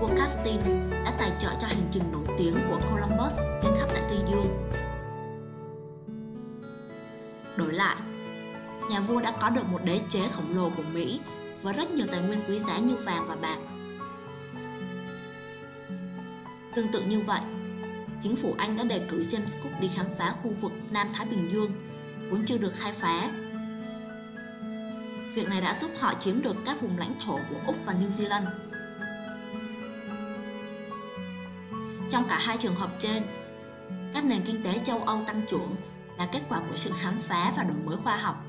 vua 0.00 0.08
Austin 0.18 0.60
đã 1.04 1.16
tài 1.18 1.32
trợ 1.38 1.48
cho 1.58 1.66
hành 1.66 1.88
trình 1.90 2.02
nổi 2.12 2.24
tiếng 2.38 2.54
của 2.70 2.78
Columbus 2.90 3.40
trên 3.62 3.72
khắp 3.78 3.88
đại 3.94 4.02
Tây 4.08 4.18
Dương. 4.28 4.70
Đổi 7.56 7.72
lại, 7.72 7.96
nhà 8.90 9.00
vua 9.00 9.20
đã 9.20 9.32
có 9.40 9.50
được 9.50 9.64
một 9.68 9.80
đế 9.84 10.00
chế 10.08 10.28
khổng 10.28 10.56
lồ 10.56 10.70
của 10.76 10.82
Mỹ 10.82 11.20
với 11.62 11.74
rất 11.74 11.90
nhiều 11.90 12.06
tài 12.12 12.20
nguyên 12.20 12.40
quý 12.48 12.60
giá 12.60 12.78
như 12.78 12.96
vàng 12.96 13.26
và 13.28 13.36
bạc. 13.36 13.58
Tương 16.74 16.92
tự 16.92 17.00
như 17.00 17.20
vậy, 17.20 17.40
chính 18.26 18.36
phủ 18.36 18.54
Anh 18.58 18.76
đã 18.76 18.84
đề 18.84 18.98
cử 19.08 19.22
James 19.30 19.62
Cook 19.62 19.80
đi 19.80 19.88
khám 19.88 20.06
phá 20.18 20.34
khu 20.42 20.50
vực 20.60 20.72
Nam 20.90 21.08
Thái 21.12 21.26
Bình 21.26 21.48
Dương 21.52 21.70
vốn 22.30 22.46
chưa 22.46 22.58
được 22.58 22.72
khai 22.74 22.92
phá. 22.92 23.30
Việc 25.34 25.48
này 25.48 25.60
đã 25.60 25.76
giúp 25.80 25.90
họ 25.98 26.14
chiếm 26.20 26.42
được 26.42 26.56
các 26.64 26.80
vùng 26.80 26.98
lãnh 26.98 27.14
thổ 27.24 27.38
của 27.50 27.56
Úc 27.66 27.76
và 27.84 27.92
New 27.92 28.08
Zealand. 28.08 28.46
Trong 32.10 32.24
cả 32.28 32.38
hai 32.40 32.56
trường 32.56 32.74
hợp 32.74 32.90
trên, 32.98 33.22
các 34.14 34.24
nền 34.24 34.42
kinh 34.46 34.62
tế 34.62 34.80
châu 34.84 34.98
Âu 34.98 35.24
tăng 35.26 35.42
trưởng 35.48 35.76
là 36.18 36.26
kết 36.26 36.40
quả 36.48 36.58
của 36.58 36.76
sự 36.76 36.90
khám 37.00 37.18
phá 37.18 37.52
và 37.56 37.62
đổi 37.62 37.76
mới 37.84 37.96
khoa 37.96 38.16
học. 38.16 38.44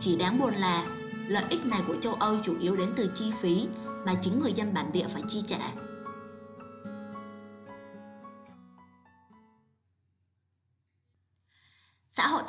Chỉ 0.00 0.16
đáng 0.16 0.38
buồn 0.38 0.54
là 0.54 0.86
lợi 1.28 1.44
ích 1.48 1.66
này 1.66 1.80
của 1.86 1.96
châu 2.00 2.14
Âu 2.14 2.36
chủ 2.42 2.58
yếu 2.60 2.76
đến 2.76 2.88
từ 2.96 3.10
chi 3.14 3.32
phí 3.40 3.68
mà 4.06 4.14
chính 4.22 4.40
người 4.42 4.52
dân 4.52 4.74
bản 4.74 4.92
địa 4.92 5.06
phải 5.08 5.22
chi 5.28 5.42
trả. 5.46 5.58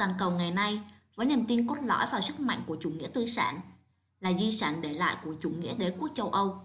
Toàn 0.04 0.16
cầu 0.20 0.32
ngày 0.32 0.52
nay 0.52 0.80
với 1.16 1.26
niềm 1.26 1.46
tin 1.48 1.68
cốt 1.68 1.76
lõi 1.84 2.06
vào 2.12 2.22
sức 2.22 2.40
mạnh 2.40 2.64
của 2.68 2.78
chủ 2.80 2.90
nghĩa 2.90 3.08
tư 3.08 3.26
sản 3.26 3.60
là 4.20 4.34
di 4.34 4.52
sản 4.52 4.82
để 4.82 4.94
lại 4.94 5.18
của 5.24 5.34
chủ 5.40 5.50
nghĩa 5.50 5.74
đế 5.74 5.94
quốc 6.00 6.12
châu 6.16 6.30
Âu. 6.30 6.62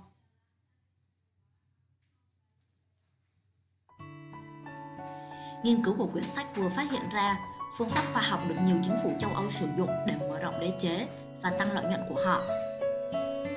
Nghiên 5.64 5.83
cứu 5.83 5.94
của 5.98 6.07
quyển 6.07 6.24
sách 6.24 6.57
vừa 6.57 6.68
phát 6.68 6.90
hiện 6.90 7.03
ra 7.12 7.38
phương 7.77 7.88
pháp 7.88 8.03
khoa 8.12 8.22
học 8.22 8.40
được 8.48 8.55
nhiều 8.64 8.77
chính 8.83 8.94
phủ 9.03 9.12
châu 9.20 9.31
Âu 9.35 9.51
sử 9.51 9.66
dụng 9.79 9.90
để 10.07 10.16
mở 10.29 10.38
rộng 10.38 10.61
đế 10.61 10.72
chế 10.81 11.09
và 11.42 11.51
tăng 11.51 11.72
lợi 11.72 11.85
nhuận 11.85 12.01
của 12.09 12.22
họ. 12.24 12.40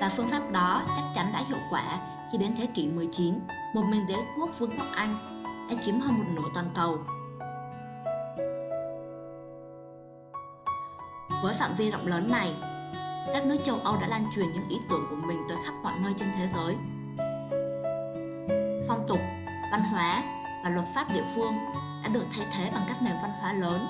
Và 0.00 0.12
phương 0.16 0.28
pháp 0.28 0.50
đó 0.52 0.82
chắc 0.96 1.04
chắn 1.14 1.32
đã 1.32 1.44
hiệu 1.48 1.60
quả 1.70 2.00
khi 2.32 2.38
đến 2.38 2.54
thế 2.56 2.66
kỷ 2.74 2.88
19, 2.88 3.38
một 3.74 3.82
mình 3.90 4.06
đế 4.06 4.16
quốc 4.38 4.58
Vương 4.58 4.70
quốc 4.70 4.86
Anh 4.94 5.44
đã 5.70 5.82
chiếm 5.82 6.00
hơn 6.00 6.18
một 6.18 6.26
nửa 6.34 6.48
toàn 6.54 6.70
cầu. 6.74 6.98
Với 11.42 11.54
phạm 11.54 11.74
vi 11.76 11.90
rộng 11.90 12.06
lớn 12.06 12.30
này, 12.30 12.54
các 13.32 13.44
nước 13.46 13.56
châu 13.64 13.76
Âu 13.84 13.96
đã 14.00 14.06
lan 14.06 14.24
truyền 14.34 14.52
những 14.52 14.68
ý 14.68 14.76
tưởng 14.90 15.06
của 15.10 15.16
mình 15.16 15.38
tới 15.48 15.58
khắp 15.64 15.72
mọi 15.82 15.92
nơi 16.02 16.12
trên 16.18 16.28
thế 16.36 16.48
giới. 16.54 16.74
Phong 18.88 19.04
tục, 19.08 19.18
văn 19.72 19.82
hóa 19.90 20.22
và 20.64 20.70
luật 20.70 20.84
pháp 20.94 21.06
địa 21.14 21.24
phương 21.34 21.52
đã 22.02 22.08
được 22.08 22.24
thay 22.36 22.46
thế 22.56 22.70
bằng 22.74 22.82
các 22.88 23.02
nền 23.02 23.14
văn 23.22 23.30
hóa 23.40 23.52
lớn 23.52 23.86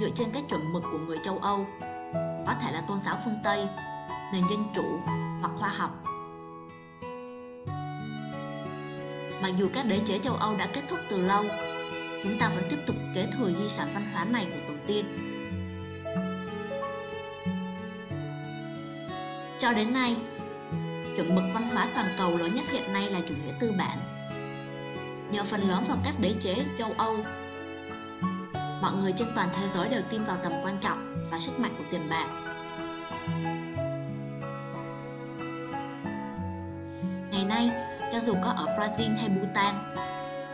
dựa 0.00 0.10
trên 0.14 0.28
các 0.32 0.44
chuẩn 0.48 0.72
mực 0.72 0.82
của 0.82 0.98
người 0.98 1.18
châu 1.22 1.38
Âu, 1.38 1.66
có 2.46 2.54
thể 2.60 2.72
là 2.72 2.80
tôn 2.80 3.00
giáo 3.00 3.18
phương 3.24 3.38
Tây, 3.44 3.68
nền 4.32 4.42
dân 4.50 4.64
chủ 4.74 4.84
hoặc 5.40 5.52
khoa 5.56 5.68
học. 5.68 5.90
Mặc 9.42 9.52
dù 9.58 9.68
các 9.74 9.86
đế 9.86 10.00
chế 10.04 10.18
châu 10.18 10.34
Âu 10.34 10.56
đã 10.56 10.66
kết 10.66 10.82
thúc 10.88 10.98
từ 11.10 11.22
lâu, 11.22 11.44
chúng 12.22 12.38
ta 12.38 12.48
vẫn 12.48 12.64
tiếp 12.70 12.78
tục 12.86 12.96
kế 13.14 13.26
thừa 13.26 13.50
di 13.60 13.68
sản 13.68 13.88
văn 13.94 14.12
hóa 14.12 14.24
này 14.24 14.44
của 14.44 14.68
tổ 14.68 14.74
tiên. 14.86 15.31
Cho 19.62 19.72
đến 19.72 19.92
nay, 19.92 20.16
chuẩn 21.16 21.34
mực 21.34 21.44
văn 21.54 21.68
hóa 21.68 21.86
toàn 21.94 22.06
cầu 22.18 22.36
lớn 22.36 22.54
nhất 22.54 22.64
hiện 22.70 22.92
nay 22.92 23.10
là 23.10 23.20
chủ 23.28 23.34
nghĩa 23.34 23.52
tư 23.60 23.72
bản. 23.78 23.98
Nhờ 25.32 25.44
phần 25.44 25.68
lớn 25.68 25.84
vào 25.88 25.98
các 26.04 26.14
đế 26.20 26.34
chế 26.40 26.56
châu 26.78 26.92
Âu, 26.96 27.16
mọi 28.82 28.92
người 28.92 29.12
trên 29.16 29.28
toàn 29.34 29.48
thế 29.52 29.68
giới 29.68 29.88
đều 29.88 30.02
tin 30.10 30.24
vào 30.24 30.36
tầm 30.42 30.52
quan 30.64 30.78
trọng 30.80 31.26
và 31.30 31.38
sức 31.38 31.58
mạnh 31.58 31.74
của 31.78 31.84
tiền 31.90 32.08
bạc. 32.10 32.26
Ngày 37.32 37.44
nay, 37.48 37.70
cho 38.12 38.20
dù 38.20 38.34
có 38.44 38.50
ở 38.50 38.66
Brazil 38.78 39.16
hay 39.16 39.28
Bhutan, 39.28 39.74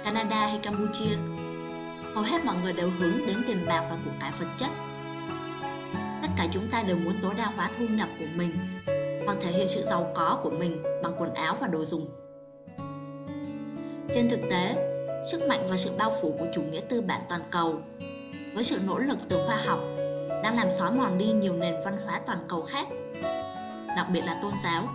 Canada 0.05 0.40
hay 0.47 0.59
Campuchia, 0.62 1.16
hầu 2.14 2.25
hết 2.25 2.44
mọi 2.44 2.57
người 2.62 2.73
đều 2.73 2.90
hướng 2.90 3.27
đến 3.27 3.42
tiền 3.47 3.66
bạc 3.66 3.85
và 3.90 3.97
của 4.05 4.12
cải 4.21 4.31
vật 4.38 4.49
chất. 4.59 4.71
Tất 6.23 6.29
cả 6.37 6.47
chúng 6.53 6.68
ta 6.71 6.83
đều 6.83 6.97
muốn 6.97 7.14
tối 7.23 7.35
đa 7.38 7.44
hóa 7.57 7.71
thu 7.79 7.87
nhập 7.87 8.09
của 8.18 8.27
mình 8.35 8.79
hoặc 9.29 9.38
thể 9.41 9.53
hiện 9.53 9.69
sự 9.69 9.83
giàu 9.83 10.11
có 10.14 10.41
của 10.43 10.51
mình 10.51 10.83
bằng 11.03 11.12
quần 11.19 11.35
áo 11.35 11.57
và 11.61 11.69
đồ 11.69 11.85
dùng. 11.85 12.09
Trên 14.14 14.31
thực 14.31 14.41
tế, 14.51 14.77
sức 15.31 15.49
mạnh 15.49 15.67
và 15.69 15.77
sự 15.77 15.91
bao 15.99 16.12
phủ 16.21 16.35
của 16.38 16.47
chủ 16.53 16.62
nghĩa 16.62 16.81
tư 16.81 17.01
bản 17.01 17.21
toàn 17.29 17.41
cầu 17.51 17.75
với 18.55 18.64
sự 18.64 18.79
nỗ 18.87 18.99
lực 18.99 19.19
từ 19.29 19.38
khoa 19.47 19.57
học 19.57 19.81
đang 20.43 20.57
làm 20.57 20.71
xói 20.71 20.93
mòn 20.93 21.19
đi 21.19 21.33
nhiều 21.33 21.53
nền 21.53 21.75
văn 21.85 21.99
hóa 22.05 22.21
toàn 22.27 22.38
cầu 22.49 22.62
khác, 22.69 22.87
đặc 23.97 24.07
biệt 24.12 24.23
là 24.27 24.38
tôn 24.43 24.53
giáo. 24.64 24.88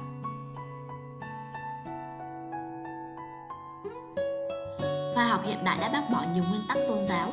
Khoa 5.14 5.28
học 5.28 5.42
hiện 5.46 5.64
đại 5.64 5.78
đã 5.82 5.90
bác 5.94 6.10
bỏ 6.12 6.24
nhiều 6.34 6.44
nguyên 6.50 6.62
tắc 6.68 6.78
tôn 6.88 7.06
giáo. 7.06 7.32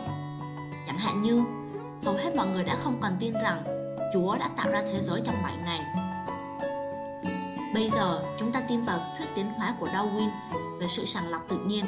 Chẳng 0.86 0.98
hạn 0.98 1.22
như, 1.22 1.44
hầu 2.04 2.14
hết 2.14 2.36
mọi 2.36 2.46
người 2.46 2.64
đã 2.64 2.74
không 2.74 2.98
còn 3.00 3.12
tin 3.20 3.32
rằng 3.42 3.62
Chúa 4.12 4.36
đã 4.38 4.50
tạo 4.56 4.70
ra 4.70 4.82
thế 4.92 5.00
giới 5.02 5.20
trong 5.24 5.36
7 5.42 5.52
ngày 5.64 6.09
Bây 7.74 7.90
giờ, 7.90 8.22
chúng 8.38 8.52
ta 8.52 8.60
tin 8.60 8.82
vào 8.82 9.14
thuyết 9.18 9.26
tiến 9.34 9.46
hóa 9.46 9.74
của 9.80 9.88
Darwin 9.88 10.30
về 10.80 10.88
sự 10.88 11.04
sàng 11.04 11.30
lọc 11.30 11.48
tự 11.48 11.58
nhiên. 11.58 11.84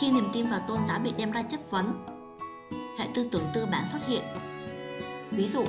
Khi 0.00 0.10
niềm 0.12 0.28
tin 0.32 0.46
vào 0.46 0.60
tôn 0.68 0.78
giáo 0.88 0.98
bị 0.98 1.12
đem 1.16 1.30
ra 1.30 1.42
chất 1.42 1.70
vấn, 1.70 2.04
hệ 2.98 3.06
tư 3.14 3.28
tưởng 3.32 3.44
tư 3.54 3.66
bản 3.66 3.84
xuất 3.92 4.06
hiện. 4.06 4.22
Ví 5.30 5.48
dụ, 5.48 5.64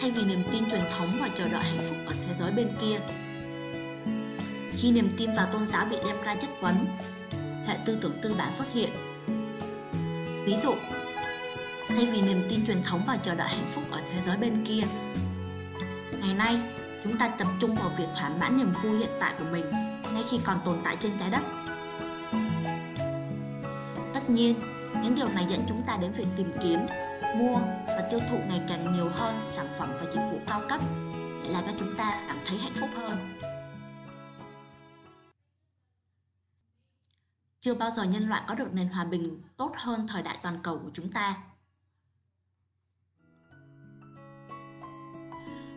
thay 0.00 0.10
vì 0.10 0.24
niềm 0.24 0.42
tin 0.52 0.70
truyền 0.70 0.84
thống 0.98 1.08
và 1.20 1.28
chờ 1.34 1.48
đợi 1.48 1.64
hạnh 1.64 1.84
phúc 1.88 1.98
ở 2.06 2.14
thế 2.20 2.34
giới 2.38 2.52
bên 2.52 2.76
kia, 2.80 3.00
khi 4.72 4.90
niềm 4.90 5.10
tin 5.16 5.36
vào 5.36 5.46
tôn 5.52 5.66
giáo 5.66 5.86
bị 5.90 5.96
đem 6.06 6.22
ra 6.22 6.36
chất 6.36 6.50
vấn, 6.60 6.86
hệ 7.66 7.76
tư 7.84 7.98
tưởng 8.00 8.18
tư 8.22 8.34
bản 8.38 8.52
xuất 8.52 8.72
hiện. 8.72 8.90
Ví 10.44 10.56
dụ, 10.62 10.74
thay 11.88 12.06
vì 12.06 12.20
niềm 12.22 12.42
tin 12.48 12.66
truyền 12.66 12.82
thống 12.82 13.02
và 13.06 13.16
chờ 13.16 13.34
đợi 13.34 13.48
hạnh 13.48 13.68
phúc 13.70 13.84
ở 13.90 14.00
thế 14.12 14.20
giới 14.26 14.36
bên 14.36 14.64
kia, 14.64 14.82
Ngày 16.26 16.34
nay, 16.34 16.62
chúng 17.04 17.18
ta 17.18 17.28
tập 17.28 17.48
trung 17.60 17.74
vào 17.74 17.88
việc 17.98 18.06
thỏa 18.14 18.28
mãn 18.28 18.58
niềm 18.58 18.72
vui 18.82 18.98
hiện 18.98 19.10
tại 19.20 19.34
của 19.38 19.44
mình 19.44 19.70
ngay 20.12 20.24
khi 20.30 20.40
còn 20.44 20.60
tồn 20.64 20.78
tại 20.84 20.96
trên 21.00 21.18
trái 21.18 21.30
đất. 21.30 21.42
Tất 24.14 24.30
nhiên, 24.30 24.60
những 25.02 25.14
điều 25.14 25.28
này 25.28 25.46
dẫn 25.48 25.60
chúng 25.68 25.82
ta 25.86 25.96
đến 25.96 26.12
việc 26.12 26.26
tìm 26.36 26.52
kiếm, 26.62 26.80
mua 27.38 27.56
và 27.86 28.08
tiêu 28.10 28.20
thụ 28.30 28.38
ngày 28.48 28.62
càng 28.68 28.92
nhiều 28.92 29.08
hơn 29.08 29.44
sản 29.46 29.66
phẩm 29.78 29.92
và 30.00 30.10
dịch 30.12 30.20
vụ 30.30 30.40
cao 30.46 30.62
cấp 30.68 30.80
để 31.42 31.48
làm 31.48 31.64
cho 31.66 31.72
chúng 31.76 31.96
ta 31.96 32.24
cảm 32.28 32.38
thấy 32.46 32.58
hạnh 32.58 32.74
phúc 32.80 32.90
hơn. 32.96 33.38
Chưa 37.60 37.74
bao 37.74 37.90
giờ 37.90 38.02
nhân 38.02 38.28
loại 38.28 38.42
có 38.46 38.54
được 38.54 38.74
nền 38.74 38.88
hòa 38.88 39.04
bình 39.04 39.42
tốt 39.56 39.72
hơn 39.76 40.06
thời 40.06 40.22
đại 40.22 40.38
toàn 40.42 40.58
cầu 40.62 40.78
của 40.78 40.90
chúng 40.92 41.12
ta. 41.12 41.36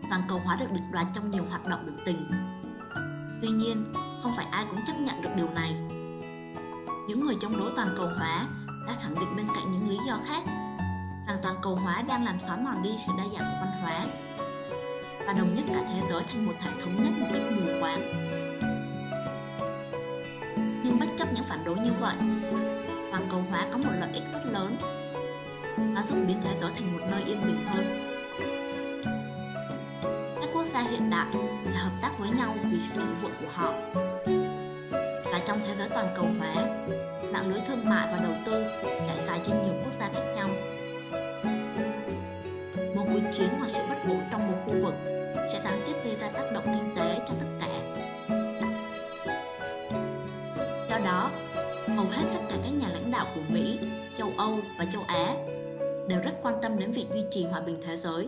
Toàn 0.10 0.22
cầu 0.28 0.42
hóa 0.46 0.56
được 0.56 0.72
định 0.72 0.92
đoạt 0.92 1.08
trong 1.14 1.32
nhiều 1.32 1.44
hoạt 1.50 1.68
động 1.68 1.86
biểu 1.86 1.96
tình. 2.06 2.32
Tuy 3.42 3.50
nhiên, 3.50 3.94
không 4.24 4.32
phải 4.36 4.46
ai 4.52 4.66
cũng 4.70 4.86
chấp 4.88 4.94
nhận 5.00 5.22
được 5.22 5.30
điều 5.36 5.50
này. 5.50 5.76
Những 7.08 7.26
người 7.26 7.36
chống 7.42 7.58
đối 7.58 7.72
toàn 7.76 7.94
cầu 7.98 8.10
hóa 8.18 8.48
đã 8.88 8.94
khẳng 9.02 9.16
định 9.16 9.36
bên 9.36 9.48
cạnh 9.56 9.72
những 9.72 9.90
lý 9.90 9.98
do 10.08 10.20
khác 10.28 10.44
rằng 11.28 11.38
toàn 11.44 11.56
cầu 11.62 11.76
hóa 11.76 12.02
đang 12.02 12.26
làm 12.26 12.40
xóa 12.40 12.58
mòn 12.58 12.84
đi 12.84 12.90
sự 12.98 13.12
đa 13.18 13.24
dạng 13.24 13.52
của 13.52 13.66
văn 13.66 13.82
hóa 13.82 14.06
và 15.28 15.34
đồng 15.34 15.56
nhất 15.56 15.66
cả 15.68 15.82
thế 15.88 16.02
giới 16.10 16.24
thành 16.24 16.46
một 16.46 16.54
thể 16.62 16.72
thống 16.84 17.04
nhất 17.04 17.14
một 17.20 17.28
cách 17.34 17.42
mù 17.52 17.82
quáng. 17.82 18.02
Nhưng 20.84 21.00
bất 21.00 21.06
chấp 21.18 21.34
những 21.34 21.44
phản 21.44 21.64
đối 21.66 21.80
như 21.80 21.92
vậy, 22.00 22.16
toàn 23.12 23.28
cầu 23.32 23.44
hóa 23.50 23.66
có 23.72 23.78
một 23.78 23.92
lợi 24.00 24.10
ích 24.14 24.24
rất 24.34 24.46
lớn. 24.46 24.78
Nó 25.78 26.02
giúp 26.02 26.18
biến 26.28 26.38
thế 26.44 26.56
giới 26.56 26.72
thành 26.76 26.94
một 26.94 27.06
nơi 27.12 27.24
yên 27.24 27.42
bình 27.46 27.66
hơn 27.66 28.09
hiện 30.90 31.10
đại 31.10 31.28
là 31.66 31.80
hợp 31.80 31.92
tác 32.02 32.20
với 32.20 32.30
nhau 32.30 32.56
vì 32.72 32.80
sự 32.80 32.92
thịnh 32.94 33.16
vượng 33.22 33.36
của 33.42 33.50
họ. 33.54 33.74
Và 35.32 35.40
trong 35.46 35.60
thế 35.68 35.76
giới 35.76 35.90
toàn 35.90 36.14
cầu 36.16 36.26
hóa, 36.40 36.54
mạng 37.34 37.48
lưới 37.50 37.60
thương 37.68 37.90
mại 37.90 38.08
và 38.12 38.20
đầu 38.24 38.34
tư 38.46 38.66
trải 39.08 39.18
dài 39.28 39.40
trên 39.44 39.56
nhiều 39.64 39.74
quốc 39.84 39.94
gia 39.94 40.10
khác 40.14 40.34
nhau. 40.36 40.50
Một 42.96 43.06
cuộc 43.14 43.32
chiến 43.34 43.50
hoặc 43.60 43.70
sự 43.70 43.82
bất 43.90 43.98
ổn 44.08 44.22
trong 44.32 44.48
một 44.48 44.58
khu 44.66 44.74
vực 44.84 44.94
sẽ 45.54 45.62
gián 45.64 45.82
tiếp 45.86 45.94
gây 46.06 46.16
ra 46.16 46.30
tác 46.30 46.52
động 46.54 46.64
kinh 46.66 46.96
tế 46.96 47.20
cho 47.26 47.34
tất 47.40 47.48
cả. 47.60 47.68
Do 50.90 51.00
đó, 51.06 51.32
hầu 51.88 52.06
hết 52.06 52.24
tất 52.34 52.40
cả 52.50 52.56
các 52.64 52.72
nhà 52.72 52.88
lãnh 52.94 53.12
đạo 53.12 53.26
của 53.36 53.42
Mỹ, 53.50 53.80
châu 54.18 54.32
Âu 54.38 54.60
và 54.80 54.86
châu 54.94 55.02
Á 55.08 55.36
đều 56.08 56.22
rất 56.24 56.32
quan 56.42 56.56
tâm 56.62 56.80
đến 56.80 56.92
việc 56.92 57.06
duy 57.14 57.24
trì 57.32 57.46
hòa 57.46 57.62
bình 57.62 57.78
thế 57.82 57.98
giới 57.98 58.28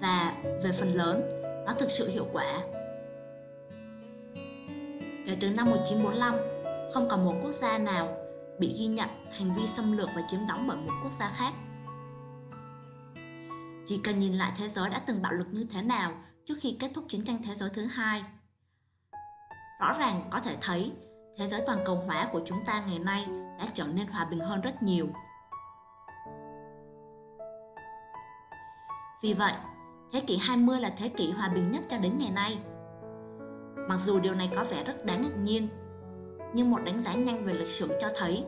và 0.00 0.34
về 0.62 0.72
phần 0.72 0.94
lớn 0.94 1.22
nó 1.66 1.72
thực 1.72 1.90
sự 1.90 2.08
hiệu 2.08 2.26
quả. 2.32 2.60
Kể 5.26 5.36
từ 5.40 5.50
năm 5.50 5.70
1945, 5.70 6.34
không 6.92 7.08
còn 7.08 7.24
một 7.24 7.34
quốc 7.42 7.52
gia 7.52 7.78
nào 7.78 8.16
bị 8.58 8.76
ghi 8.78 8.86
nhận 8.86 9.08
hành 9.32 9.50
vi 9.56 9.66
xâm 9.66 9.96
lược 9.96 10.08
và 10.16 10.22
chiếm 10.28 10.40
đóng 10.48 10.64
bởi 10.68 10.76
một 10.76 10.92
quốc 11.02 11.12
gia 11.12 11.28
khác. 11.28 11.52
Chỉ 13.86 14.00
cần 14.04 14.18
nhìn 14.18 14.32
lại 14.32 14.52
thế 14.56 14.68
giới 14.68 14.90
đã 14.90 14.98
từng 15.06 15.22
bạo 15.22 15.32
lực 15.32 15.46
như 15.50 15.66
thế 15.70 15.82
nào 15.82 16.12
trước 16.44 16.54
khi 16.60 16.76
kết 16.80 16.90
thúc 16.94 17.04
chiến 17.08 17.24
tranh 17.24 17.42
thế 17.44 17.54
giới 17.54 17.70
thứ 17.74 17.84
hai. 17.84 18.24
Rõ 19.80 19.96
ràng 19.98 20.28
có 20.30 20.40
thể 20.40 20.56
thấy 20.60 20.92
thế 21.36 21.48
giới 21.48 21.62
toàn 21.66 21.78
cầu 21.84 21.96
hóa 22.06 22.28
của 22.32 22.40
chúng 22.44 22.64
ta 22.66 22.84
ngày 22.86 22.98
nay 22.98 23.26
đã 23.58 23.66
trở 23.74 23.84
nên 23.84 24.06
hòa 24.06 24.24
bình 24.24 24.40
hơn 24.40 24.60
rất 24.60 24.82
nhiều. 24.82 25.08
Vì 29.22 29.34
vậy, 29.34 29.52
Thế 30.12 30.20
kỷ 30.20 30.36
20 30.36 30.80
là 30.80 30.90
thế 30.98 31.08
kỷ 31.08 31.30
hòa 31.30 31.48
bình 31.54 31.70
nhất 31.70 31.82
cho 31.88 31.98
đến 31.98 32.12
ngày 32.18 32.30
nay. 32.34 32.58
Mặc 33.88 33.98
dù 33.98 34.20
điều 34.20 34.34
này 34.34 34.50
có 34.56 34.64
vẻ 34.70 34.84
rất 34.84 35.04
đáng 35.04 35.22
ngạc 35.22 35.36
nhiên, 35.42 35.68
nhưng 36.54 36.70
một 36.70 36.78
đánh 36.84 37.00
giá 37.00 37.14
nhanh 37.14 37.44
về 37.44 37.54
lịch 37.54 37.68
sử 37.68 37.88
cho 38.00 38.08
thấy 38.16 38.44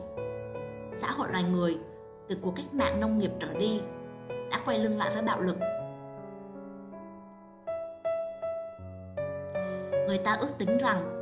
xã 0.95 1.11
hội 1.11 1.27
loài 1.31 1.43
người 1.43 1.77
từ 2.27 2.37
cuộc 2.41 2.53
cách 2.55 2.73
mạng 2.73 2.99
nông 2.99 3.17
nghiệp 3.17 3.31
trở 3.39 3.53
đi 3.53 3.81
đã 4.51 4.61
quay 4.65 4.79
lưng 4.79 4.97
lại 4.97 5.09
với 5.13 5.23
bạo 5.23 5.41
lực. 5.41 5.57
Người 10.07 10.17
ta 10.17 10.33
ước 10.33 10.57
tính 10.57 10.77
rằng 10.77 11.17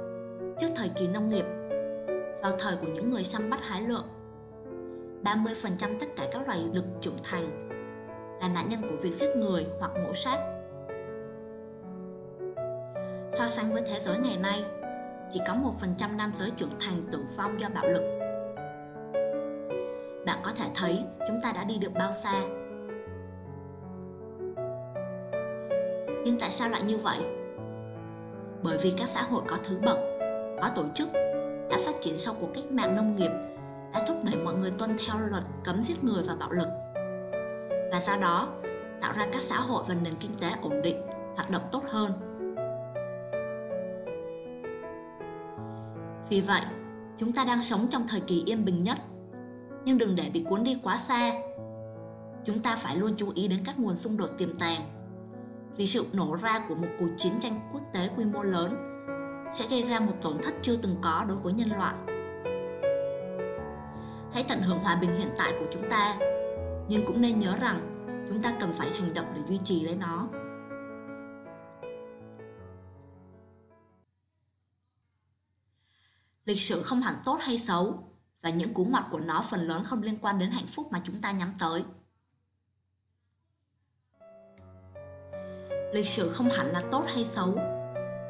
trước 0.59 0.67
thời 0.75 0.89
kỳ 0.89 1.07
nông 1.07 1.29
nghiệp, 1.29 1.45
vào 2.41 2.51
thời 2.59 2.75
của 2.75 2.87
những 2.87 3.09
người 3.09 3.23
săn 3.23 3.49
bắt 3.49 3.59
hái 3.63 3.81
lượm, 3.81 4.03
30% 5.23 5.99
tất 5.99 6.07
cả 6.15 6.27
các 6.31 6.47
loài 6.47 6.63
lực 6.73 6.85
trưởng 7.01 7.17
thành 7.23 7.68
là 8.41 8.47
nạn 8.47 8.69
nhân 8.69 8.81
của 8.81 8.95
việc 9.01 9.13
giết 9.13 9.35
người 9.35 9.67
hoặc 9.79 9.91
mổ 10.03 10.13
sát. 10.13 10.37
So 13.31 13.47
sánh 13.47 13.73
với 13.73 13.81
thế 13.87 13.99
giới 13.99 14.17
ngày 14.17 14.37
nay, 14.37 14.65
chỉ 15.31 15.39
có 15.47 15.53
1% 15.53 16.15
nam 16.17 16.31
giới 16.35 16.51
trưởng 16.51 16.79
thành 16.79 17.01
tử 17.11 17.19
vong 17.37 17.59
do 17.59 17.69
bạo 17.75 17.87
lực. 17.87 18.19
Bạn 20.25 20.39
có 20.43 20.51
thể 20.55 20.65
thấy 20.75 21.03
chúng 21.27 21.39
ta 21.43 21.51
đã 21.51 21.63
đi 21.63 21.77
được 21.77 21.91
bao 21.93 22.11
xa. 22.11 22.41
Nhưng 26.25 26.39
tại 26.39 26.51
sao 26.51 26.69
lại 26.69 26.81
như 26.81 26.97
vậy? 26.97 27.17
Bởi 28.63 28.77
vì 28.81 28.93
các 28.97 29.09
xã 29.09 29.21
hội 29.21 29.43
có 29.47 29.57
thứ 29.63 29.77
bậc, 29.85 29.97
có 30.61 30.69
tổ 30.75 30.83
chức 30.95 31.09
đã 31.69 31.77
phát 31.85 31.95
triển 32.01 32.17
sau 32.17 32.33
cuộc 32.39 32.49
cách 32.53 32.71
mạng 32.71 32.95
nông 32.95 33.15
nghiệp 33.15 33.31
đã 33.93 34.03
thúc 34.07 34.17
đẩy 34.23 34.35
mọi 34.35 34.53
người 34.53 34.71
tuân 34.71 34.95
theo 34.97 35.19
luật 35.19 35.43
cấm 35.63 35.83
giết 35.83 36.03
người 36.03 36.23
và 36.27 36.35
bạo 36.35 36.51
lực 36.51 36.67
và 37.99 38.05
do 38.13 38.19
đó 38.19 38.47
tạo 39.01 39.13
ra 39.13 39.27
các 39.33 39.41
xã 39.41 39.55
hội 39.55 39.83
và 39.87 39.95
nền 40.03 40.15
kinh 40.19 40.31
tế 40.39 40.51
ổn 40.61 40.81
định, 40.83 41.01
hoạt 41.35 41.49
động 41.49 41.61
tốt 41.71 41.83
hơn. 41.89 42.11
Vì 46.29 46.41
vậy, 46.41 46.61
chúng 47.17 47.33
ta 47.33 47.45
đang 47.45 47.61
sống 47.61 47.87
trong 47.89 48.07
thời 48.07 48.19
kỳ 48.19 48.43
yên 48.45 48.65
bình 48.65 48.83
nhất, 48.83 48.97
nhưng 49.85 49.97
đừng 49.97 50.15
để 50.15 50.29
bị 50.33 50.45
cuốn 50.49 50.63
đi 50.63 50.79
quá 50.83 50.97
xa. 50.97 51.33
Chúng 52.45 52.59
ta 52.59 52.75
phải 52.75 52.95
luôn 52.95 53.13
chú 53.15 53.31
ý 53.35 53.47
đến 53.47 53.59
các 53.65 53.79
nguồn 53.79 53.95
xung 53.95 54.17
đột 54.17 54.29
tiềm 54.37 54.57
tàng. 54.57 54.81
Vì 55.75 55.87
sự 55.87 56.05
nổ 56.13 56.37
ra 56.41 56.65
của 56.69 56.75
một 56.75 56.87
cuộc 56.99 57.09
chiến 57.17 57.33
tranh 57.39 57.59
quốc 57.73 57.81
tế 57.93 58.09
quy 58.17 58.25
mô 58.25 58.43
lớn 58.43 58.75
sẽ 59.53 59.65
gây 59.69 59.83
ra 59.83 59.99
một 59.99 60.13
tổn 60.21 60.33
thất 60.43 60.53
chưa 60.61 60.75
từng 60.75 60.95
có 61.01 61.25
đối 61.27 61.37
với 61.37 61.53
nhân 61.53 61.69
loại. 61.77 61.95
Hãy 64.33 64.45
tận 64.47 64.61
hưởng 64.61 64.79
hòa 64.79 64.95
bình 64.95 65.17
hiện 65.17 65.29
tại 65.37 65.53
của 65.59 65.65
chúng 65.71 65.89
ta, 65.89 66.15
nhưng 66.89 67.05
cũng 67.05 67.21
nên 67.21 67.39
nhớ 67.39 67.55
rằng 67.61 68.05
chúng 68.27 68.41
ta 68.41 68.55
cần 68.59 68.73
phải 68.73 68.91
hành 68.91 69.13
động 69.13 69.25
để 69.35 69.41
duy 69.47 69.59
trì 69.63 69.83
lấy 69.83 69.95
nó. 69.95 70.27
Lịch 76.45 76.59
sử 76.59 76.83
không 76.83 77.01
hẳn 77.01 77.15
tốt 77.25 77.37
hay 77.41 77.57
xấu, 77.57 77.99
và 78.41 78.49
những 78.49 78.73
cú 78.73 78.85
ngoặt 78.85 79.03
của 79.11 79.19
nó 79.19 79.41
phần 79.41 79.61
lớn 79.61 79.83
không 79.83 80.03
liên 80.03 80.17
quan 80.21 80.39
đến 80.39 80.51
hạnh 80.51 80.67
phúc 80.67 80.87
mà 80.91 81.01
chúng 81.03 81.21
ta 81.21 81.31
nhắm 81.31 81.53
tới. 81.59 81.83
Lịch 85.93 86.07
sử 86.07 86.29
không 86.29 86.49
hẳn 86.49 86.67
là 86.71 86.81
tốt 86.91 87.03
hay 87.07 87.25
xấu, 87.25 87.51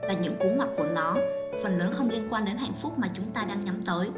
và 0.02 0.14
những 0.22 0.36
cú 0.40 0.50
ngoặt 0.50 0.70
của 0.78 0.86
nó 0.86 1.18
phần 1.64 1.78
lớn 1.78 1.92
không 1.94 2.10
liên 2.10 2.28
quan 2.30 2.46
đến 2.46 2.58
hạnh 2.58 2.74
phúc 2.74 2.94
mà 2.98 3.10
chúng 3.14 3.32
ta 3.32 3.46
đang 3.46 3.66
nhắm 3.66 3.82
tới. 3.86 4.10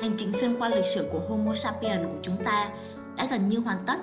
Hành 0.00 0.14
trình 0.18 0.32
xuyên 0.32 0.58
qua 0.58 0.68
lịch 0.68 0.84
sử 0.84 1.08
của 1.12 1.20
Homo 1.28 1.54
sapiens 1.54 2.06
của 2.06 2.18
chúng 2.22 2.36
ta 2.44 2.70
đã 3.16 3.26
gần 3.30 3.46
như 3.46 3.58
hoàn 3.58 3.78
tất. 3.86 3.96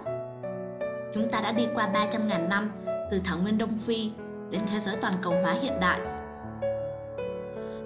Chúng 1.14 1.30
ta 1.30 1.42
đã 1.42 1.52
đi 1.52 1.68
qua 1.74 1.90
300.000 1.94 2.48
năm 2.48 2.72
từ 3.12 3.22
thảo 3.26 3.38
nguyên 3.38 3.58
Đông 3.58 3.78
Phi 3.78 4.12
đến 4.52 4.62
thế 4.72 4.80
giới 4.80 4.96
toàn 4.96 5.14
cầu 5.22 5.34
hóa 5.42 5.56
hiện 5.62 5.74
đại. 5.82 6.00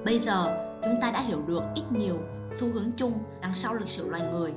Bây 0.05 0.19
giờ, 0.19 0.57
chúng 0.83 0.95
ta 1.01 1.11
đã 1.11 1.21
hiểu 1.21 1.41
được 1.47 1.61
ít 1.75 1.83
nhiều 1.89 2.17
xu 2.53 2.67
hướng 2.73 2.91
chung 2.95 3.13
đằng 3.41 3.53
sau 3.53 3.73
lịch 3.73 3.89
sử 3.89 4.09
loài 4.09 4.23
người. 4.31 4.53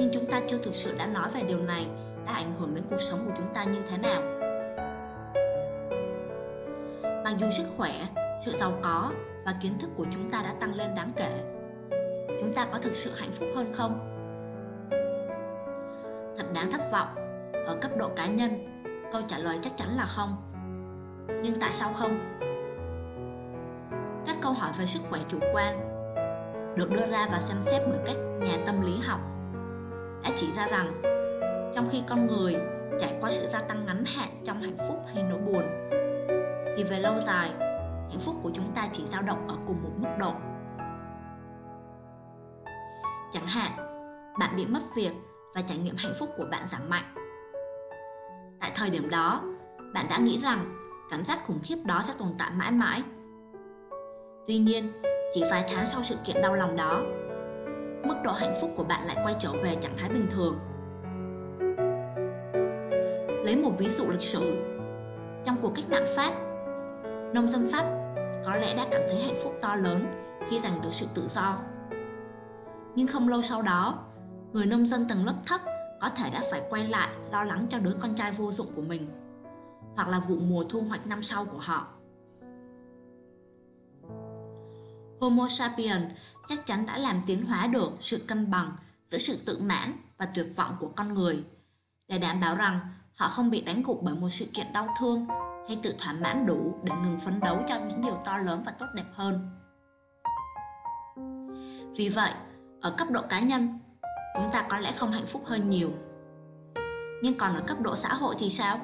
Nhưng 0.00 0.10
chúng 0.12 0.26
ta 0.26 0.40
chưa 0.46 0.58
thực 0.58 0.74
sự 0.74 0.94
đã 0.98 1.06
nói 1.06 1.28
về 1.34 1.42
điều 1.42 1.58
này 1.58 1.86
đã 2.26 2.32
ảnh 2.32 2.52
hưởng 2.58 2.74
đến 2.74 2.84
cuộc 2.90 3.00
sống 3.00 3.18
của 3.26 3.32
chúng 3.36 3.54
ta 3.54 3.64
như 3.64 3.82
thế 3.90 3.98
nào. 3.98 4.22
Mặc 7.24 7.34
dù 7.38 7.50
sức 7.50 7.66
khỏe, 7.76 7.92
sự 8.44 8.52
giàu 8.52 8.78
có 8.82 9.12
và 9.44 9.54
kiến 9.62 9.72
thức 9.78 9.90
của 9.96 10.06
chúng 10.10 10.30
ta 10.30 10.42
đã 10.42 10.54
tăng 10.60 10.74
lên 10.74 10.94
đáng 10.96 11.10
kể, 11.16 11.30
chúng 12.40 12.54
ta 12.54 12.66
có 12.72 12.78
thực 12.78 12.94
sự 12.94 13.10
hạnh 13.16 13.32
phúc 13.32 13.48
hơn 13.56 13.72
không? 13.72 13.98
Thật 16.36 16.46
đáng 16.54 16.72
thất 16.72 16.80
vọng, 16.92 17.08
ở 17.66 17.76
cấp 17.80 17.90
độ 17.98 18.10
cá 18.16 18.26
nhân, 18.26 18.50
câu 19.12 19.22
trả 19.26 19.38
lời 19.38 19.58
chắc 19.62 19.76
chắn 19.76 19.96
là 19.96 20.04
không. 20.04 20.36
Nhưng 21.42 21.60
tại 21.60 21.72
sao 21.72 21.92
không? 21.92 22.38
Các 24.26 24.36
câu 24.40 24.52
hỏi 24.52 24.70
về 24.78 24.86
sức 24.86 25.02
khỏe 25.10 25.20
chủ 25.28 25.38
quan 25.54 25.80
được 26.76 26.90
đưa 26.90 27.06
ra 27.06 27.28
và 27.32 27.40
xem 27.40 27.62
xét 27.62 27.82
bởi 27.86 27.98
các 28.06 28.16
nhà 28.40 28.58
tâm 28.66 28.80
lý 28.80 28.98
học 29.02 29.20
đã 30.24 30.30
chỉ 30.36 30.52
ra 30.56 30.66
rằng 30.66 31.02
trong 31.74 31.88
khi 31.90 32.02
con 32.08 32.26
người 32.26 32.56
trải 33.00 33.14
qua 33.20 33.30
sự 33.30 33.46
gia 33.46 33.58
tăng 33.58 33.86
ngắn 33.86 34.04
hạn 34.04 34.28
trong 34.44 34.62
hạnh 34.62 34.76
phúc 34.88 35.02
hay 35.14 35.22
nỗi 35.22 35.38
buồn 35.38 35.62
thì 36.76 36.84
về 36.84 36.98
lâu 37.00 37.18
dài 37.18 37.50
hạnh 38.08 38.20
phúc 38.20 38.34
của 38.42 38.50
chúng 38.54 38.72
ta 38.74 38.88
chỉ 38.92 39.06
dao 39.06 39.22
động 39.22 39.48
ở 39.48 39.54
cùng 39.66 39.82
một 39.82 39.90
mức 39.96 40.08
độ 40.18 40.32
chẳng 43.32 43.46
hạn, 43.46 43.72
bạn 44.38 44.56
bị 44.56 44.66
mất 44.66 44.80
việc 44.94 45.12
và 45.54 45.62
trải 45.62 45.78
nghiệm 45.78 45.96
hạnh 45.96 46.12
phúc 46.18 46.28
của 46.36 46.44
bạn 46.50 46.66
giảm 46.66 46.90
mạnh. 46.90 47.14
Tại 48.60 48.72
thời 48.74 48.90
điểm 48.90 49.10
đó, 49.10 49.42
bạn 49.94 50.06
đã 50.10 50.18
nghĩ 50.18 50.40
rằng 50.42 50.76
cảm 51.10 51.24
giác 51.24 51.44
khủng 51.44 51.60
khiếp 51.62 51.76
đó 51.84 52.00
sẽ 52.02 52.14
tồn 52.18 52.28
tại 52.38 52.50
mãi 52.54 52.70
mãi. 52.70 53.02
Tuy 54.46 54.58
nhiên, 54.58 54.92
chỉ 55.32 55.44
vài 55.50 55.64
tháng 55.68 55.86
sau 55.86 56.02
sự 56.02 56.16
kiện 56.24 56.42
đau 56.42 56.54
lòng 56.54 56.76
đó, 56.76 57.02
mức 58.04 58.14
độ 58.24 58.32
hạnh 58.32 58.54
phúc 58.60 58.70
của 58.76 58.84
bạn 58.84 59.06
lại 59.06 59.16
quay 59.24 59.34
trở 59.38 59.52
về 59.52 59.74
trạng 59.80 59.96
thái 59.96 60.08
bình 60.08 60.26
thường. 60.30 60.58
Lấy 63.44 63.56
một 63.56 63.72
ví 63.78 63.88
dụ 63.88 64.10
lịch 64.10 64.20
sử. 64.20 64.56
Trong 65.44 65.56
cuộc 65.62 65.72
cách 65.74 65.84
mạng 65.90 66.04
pháp, 66.16 66.32
nông 67.34 67.48
dân 67.48 67.68
pháp 67.72 67.84
có 68.46 68.56
lẽ 68.56 68.74
đã 68.74 68.86
cảm 68.90 69.02
thấy 69.08 69.22
hạnh 69.22 69.36
phúc 69.42 69.54
to 69.60 69.76
lớn 69.76 70.06
khi 70.48 70.60
giành 70.60 70.82
được 70.82 70.92
sự 70.92 71.06
tự 71.14 71.22
do 71.28 71.58
nhưng 72.96 73.06
không 73.06 73.28
lâu 73.28 73.42
sau 73.42 73.62
đó 73.62 74.06
người 74.52 74.66
nông 74.66 74.86
dân 74.86 75.08
tầng 75.08 75.26
lớp 75.26 75.34
thấp 75.46 75.60
có 76.00 76.08
thể 76.08 76.30
đã 76.30 76.42
phải 76.50 76.62
quay 76.70 76.88
lại 76.88 77.08
lo 77.32 77.44
lắng 77.44 77.66
cho 77.70 77.78
đứa 77.78 77.94
con 78.00 78.14
trai 78.14 78.32
vô 78.32 78.52
dụng 78.52 78.72
của 78.76 78.82
mình 78.82 79.06
hoặc 79.96 80.08
là 80.08 80.20
vụ 80.20 80.36
mùa 80.36 80.64
thu 80.68 80.80
hoạch 80.80 81.06
năm 81.06 81.22
sau 81.22 81.44
của 81.44 81.58
họ 81.58 81.86
Homo 85.20 85.48
sapiens 85.48 86.12
chắc 86.48 86.66
chắn 86.66 86.86
đã 86.86 86.98
làm 86.98 87.22
tiến 87.26 87.46
hóa 87.46 87.66
được 87.66 87.90
sự 88.00 88.18
cân 88.26 88.50
bằng 88.50 88.72
giữa 89.06 89.18
sự 89.18 89.36
tự 89.46 89.58
mãn 89.58 89.92
và 90.18 90.26
tuyệt 90.26 90.46
vọng 90.56 90.76
của 90.80 90.88
con 90.96 91.14
người 91.14 91.44
để 92.08 92.18
đảm 92.18 92.40
bảo 92.40 92.56
rằng 92.56 92.80
họ 93.14 93.28
không 93.28 93.50
bị 93.50 93.60
đánh 93.60 93.82
gục 93.82 94.02
bởi 94.02 94.14
một 94.14 94.28
sự 94.28 94.46
kiện 94.54 94.72
đau 94.72 94.88
thương 95.00 95.26
hay 95.68 95.78
tự 95.82 95.94
thỏa 95.98 96.12
mãn 96.12 96.46
đủ 96.46 96.74
để 96.84 96.92
ngừng 97.02 97.18
phấn 97.18 97.40
đấu 97.40 97.62
cho 97.66 97.80
những 97.88 98.00
điều 98.00 98.14
to 98.24 98.38
lớn 98.38 98.62
và 98.66 98.72
tốt 98.72 98.86
đẹp 98.94 99.04
hơn. 99.12 99.50
Vì 101.96 102.08
vậy, 102.08 102.32
ở 102.80 102.94
cấp 102.98 103.08
độ 103.10 103.20
cá 103.28 103.40
nhân, 103.40 103.78
chúng 104.36 104.50
ta 104.52 104.66
có 104.70 104.78
lẽ 104.78 104.92
không 104.92 105.10
hạnh 105.10 105.26
phúc 105.26 105.42
hơn 105.44 105.70
nhiều. 105.70 105.90
Nhưng 107.22 107.34
còn 107.38 107.54
ở 107.54 107.62
cấp 107.66 107.76
độ 107.80 107.96
xã 107.96 108.14
hội 108.14 108.34
thì 108.38 108.48
sao? 108.48 108.78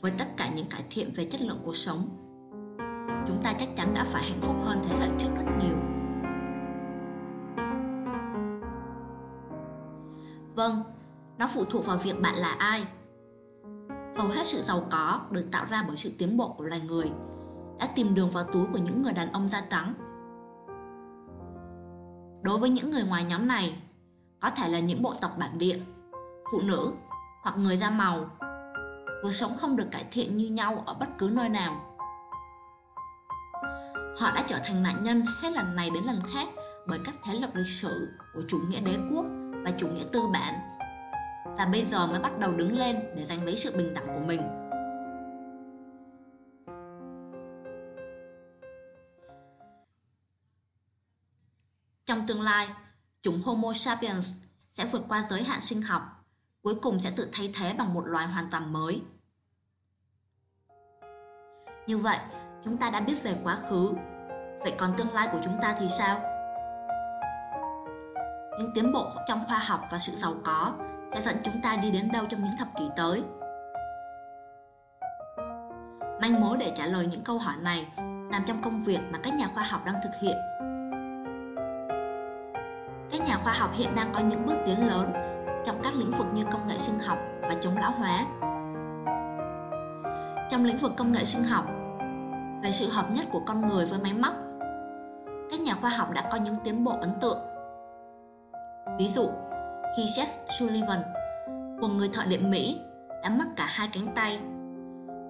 Với 0.00 0.12
tất 0.18 0.24
cả 0.36 0.50
những 0.54 0.66
cải 0.66 0.84
thiện 0.90 1.12
về 1.14 1.24
chất 1.24 1.40
lượng 1.40 1.60
cuộc 1.64 1.76
sống, 1.76 2.08
chúng 3.26 3.36
ta 3.42 3.52
chắc 3.58 3.68
chắn 3.76 3.94
đã 3.94 4.04
phải 4.04 4.22
hạnh 4.22 4.40
phúc 4.42 4.56
hơn 4.64 4.78
thế 4.82 4.96
hệ 4.96 5.08
trước 5.18 5.28
rất 5.36 5.44
nhiều. 5.60 5.76
Vâng, 10.54 10.82
nó 11.38 11.46
phụ 11.46 11.64
thuộc 11.64 11.86
vào 11.86 11.96
việc 11.96 12.20
bạn 12.20 12.34
là 12.34 12.56
ai. 12.58 12.84
Hầu 14.16 14.28
hết 14.28 14.46
sự 14.46 14.62
giàu 14.62 14.86
có 14.90 15.20
được 15.30 15.48
tạo 15.52 15.66
ra 15.70 15.84
bởi 15.88 15.96
sự 15.96 16.10
tiến 16.18 16.36
bộ 16.36 16.48
của 16.48 16.64
loài 16.64 16.80
người 16.80 17.10
đã 17.78 17.86
tìm 17.86 18.14
đường 18.14 18.30
vào 18.30 18.44
túi 18.44 18.66
của 18.72 18.78
những 18.78 19.02
người 19.02 19.12
đàn 19.12 19.32
ông 19.32 19.48
da 19.48 19.60
trắng. 19.70 19.94
Đối 22.42 22.58
với 22.58 22.70
những 22.70 22.90
người 22.90 23.04
ngoài 23.04 23.24
nhóm 23.24 23.48
này, 23.48 23.74
có 24.40 24.50
thể 24.50 24.68
là 24.68 24.78
những 24.78 25.02
bộ 25.02 25.14
tộc 25.20 25.38
bản 25.38 25.58
địa, 25.58 25.78
phụ 26.52 26.60
nữ 26.62 26.92
hoặc 27.42 27.58
người 27.58 27.76
da 27.76 27.90
màu, 27.90 28.30
cuộc 29.22 29.32
sống 29.32 29.56
không 29.56 29.76
được 29.76 29.86
cải 29.90 30.04
thiện 30.10 30.36
như 30.36 30.50
nhau 30.50 30.82
ở 30.86 30.94
bất 30.94 31.08
cứ 31.18 31.30
nơi 31.32 31.48
nào. 31.48 31.98
Họ 34.18 34.30
đã 34.34 34.44
trở 34.46 34.58
thành 34.64 34.82
nạn 34.82 35.02
nhân 35.02 35.24
hết 35.40 35.52
lần 35.52 35.76
này 35.76 35.90
đến 35.90 36.04
lần 36.04 36.20
khác 36.34 36.48
bởi 36.86 36.98
các 37.04 37.14
thế 37.24 37.34
lực 37.34 37.56
lịch 37.56 37.68
sử 37.68 38.08
của 38.34 38.42
chủ 38.48 38.58
nghĩa 38.68 38.80
đế 38.80 38.96
quốc 39.10 39.24
và 39.64 39.70
chủ 39.76 39.88
nghĩa 39.88 40.04
tư 40.12 40.20
bản 40.32 40.54
và 41.58 41.68
bây 41.72 41.84
giờ 41.84 42.06
mới 42.06 42.20
bắt 42.20 42.38
đầu 42.38 42.52
đứng 42.52 42.78
lên 42.78 42.96
để 43.16 43.24
giành 43.24 43.44
lấy 43.44 43.56
sự 43.56 43.76
bình 43.76 43.94
đẳng 43.94 44.06
của 44.14 44.20
mình. 44.20 44.61
Trong 52.12 52.26
tương 52.26 52.42
lai, 52.42 52.68
chúng 53.22 53.42
Homo 53.44 53.72
sapiens 53.72 54.34
sẽ 54.72 54.84
vượt 54.84 55.02
qua 55.08 55.22
giới 55.22 55.42
hạn 55.42 55.60
sinh 55.60 55.82
học, 55.82 56.02
cuối 56.62 56.74
cùng 56.82 57.00
sẽ 57.00 57.10
tự 57.16 57.28
thay 57.32 57.52
thế 57.54 57.74
bằng 57.78 57.94
một 57.94 58.06
loài 58.06 58.26
hoàn 58.26 58.50
toàn 58.50 58.72
mới. 58.72 59.02
Như 61.86 61.98
vậy, 61.98 62.18
chúng 62.64 62.76
ta 62.76 62.90
đã 62.90 63.00
biết 63.00 63.22
về 63.22 63.36
quá 63.44 63.56
khứ, 63.56 63.92
vậy 64.60 64.72
còn 64.78 64.94
tương 64.96 65.12
lai 65.12 65.28
của 65.32 65.38
chúng 65.42 65.54
ta 65.62 65.76
thì 65.78 65.86
sao? 65.98 66.20
Những 68.58 68.70
tiến 68.74 68.92
bộ 68.92 69.06
trong 69.28 69.44
khoa 69.46 69.58
học 69.58 69.80
và 69.90 69.98
sự 69.98 70.12
giàu 70.16 70.34
có 70.44 70.74
sẽ 71.12 71.20
dẫn 71.20 71.36
chúng 71.42 71.60
ta 71.62 71.76
đi 71.76 71.90
đến 71.90 72.12
đâu 72.12 72.24
trong 72.28 72.44
những 72.44 72.56
thập 72.58 72.68
kỷ 72.78 72.88
tới. 72.96 73.22
Manh 76.20 76.40
mối 76.40 76.56
để 76.60 76.72
trả 76.76 76.86
lời 76.86 77.06
những 77.06 77.24
câu 77.24 77.38
hỏi 77.38 77.56
này 77.60 77.86
nằm 78.30 78.42
trong 78.46 78.62
công 78.62 78.82
việc 78.82 79.00
mà 79.10 79.18
các 79.22 79.34
nhà 79.34 79.48
khoa 79.54 79.62
học 79.62 79.84
đang 79.84 79.96
thực 80.04 80.12
hiện. 80.20 80.36
Các 83.22 83.28
nhà 83.28 83.38
khoa 83.44 83.52
học 83.52 83.70
hiện 83.74 83.94
đang 83.94 84.12
có 84.12 84.20
những 84.20 84.46
bước 84.46 84.56
tiến 84.66 84.86
lớn 84.86 85.12
trong 85.64 85.76
các 85.82 85.94
lĩnh 85.94 86.10
vực 86.10 86.26
như 86.34 86.44
công 86.52 86.68
nghệ 86.68 86.78
sinh 86.78 86.98
học 86.98 87.18
và 87.42 87.54
chống 87.60 87.76
lão 87.76 87.90
hóa. 87.90 88.26
Trong 90.50 90.64
lĩnh 90.64 90.76
vực 90.76 90.92
công 90.96 91.12
nghệ 91.12 91.24
sinh 91.24 91.44
học, 91.44 91.64
về 92.62 92.72
sự 92.72 92.88
hợp 92.88 93.10
nhất 93.10 93.26
của 93.32 93.40
con 93.46 93.68
người 93.68 93.86
với 93.86 93.98
máy 93.98 94.12
móc, 94.12 94.34
các 95.50 95.60
nhà 95.60 95.74
khoa 95.74 95.90
học 95.90 96.10
đã 96.14 96.28
có 96.32 96.38
những 96.38 96.54
tiến 96.64 96.84
bộ 96.84 96.98
ấn 97.00 97.10
tượng. 97.20 97.38
Ví 98.98 99.08
dụ, 99.08 99.30
khi 99.96 100.04
Jess 100.04 100.38
Sullivan, 100.48 101.02
một 101.80 101.88
người 101.88 102.08
thợ 102.12 102.24
điện 102.28 102.50
Mỹ, 102.50 102.80
đã 103.22 103.28
mất 103.28 103.46
cả 103.56 103.66
hai 103.68 103.88
cánh 103.92 104.14
tay 104.14 104.40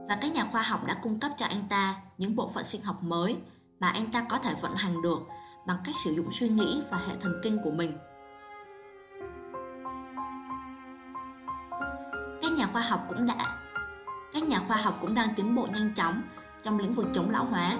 và 0.08 0.18
các 0.20 0.32
nhà 0.32 0.44
khoa 0.52 0.62
học 0.62 0.84
đã 0.86 0.94
cung 1.02 1.20
cấp 1.20 1.32
cho 1.36 1.46
anh 1.46 1.62
ta 1.68 1.94
những 2.18 2.36
bộ 2.36 2.48
phận 2.48 2.64
sinh 2.64 2.82
học 2.82 3.02
mới 3.02 3.36
mà 3.80 3.88
anh 3.88 4.12
ta 4.12 4.26
có 4.28 4.38
thể 4.38 4.54
vận 4.60 4.74
hành 4.74 5.02
được 5.02 5.18
bằng 5.66 5.76
cách 5.84 5.94
sử 6.04 6.10
dụng 6.12 6.30
suy 6.30 6.48
nghĩ 6.48 6.82
và 6.90 6.96
hệ 6.96 7.14
thần 7.20 7.40
kinh 7.42 7.58
của 7.62 7.70
mình. 7.70 7.98
Các 12.42 12.52
nhà 12.58 12.66
khoa 12.72 12.82
học 12.82 13.06
cũng 13.08 13.26
đã 13.26 13.62
các 14.34 14.42
nhà 14.42 14.58
khoa 14.68 14.76
học 14.76 14.94
cũng 15.00 15.14
đang 15.14 15.28
tiến 15.36 15.54
bộ 15.54 15.66
nhanh 15.74 15.94
chóng 15.94 16.22
trong 16.62 16.78
lĩnh 16.78 16.92
vực 16.92 17.06
chống 17.12 17.30
lão 17.30 17.44
hóa. 17.44 17.78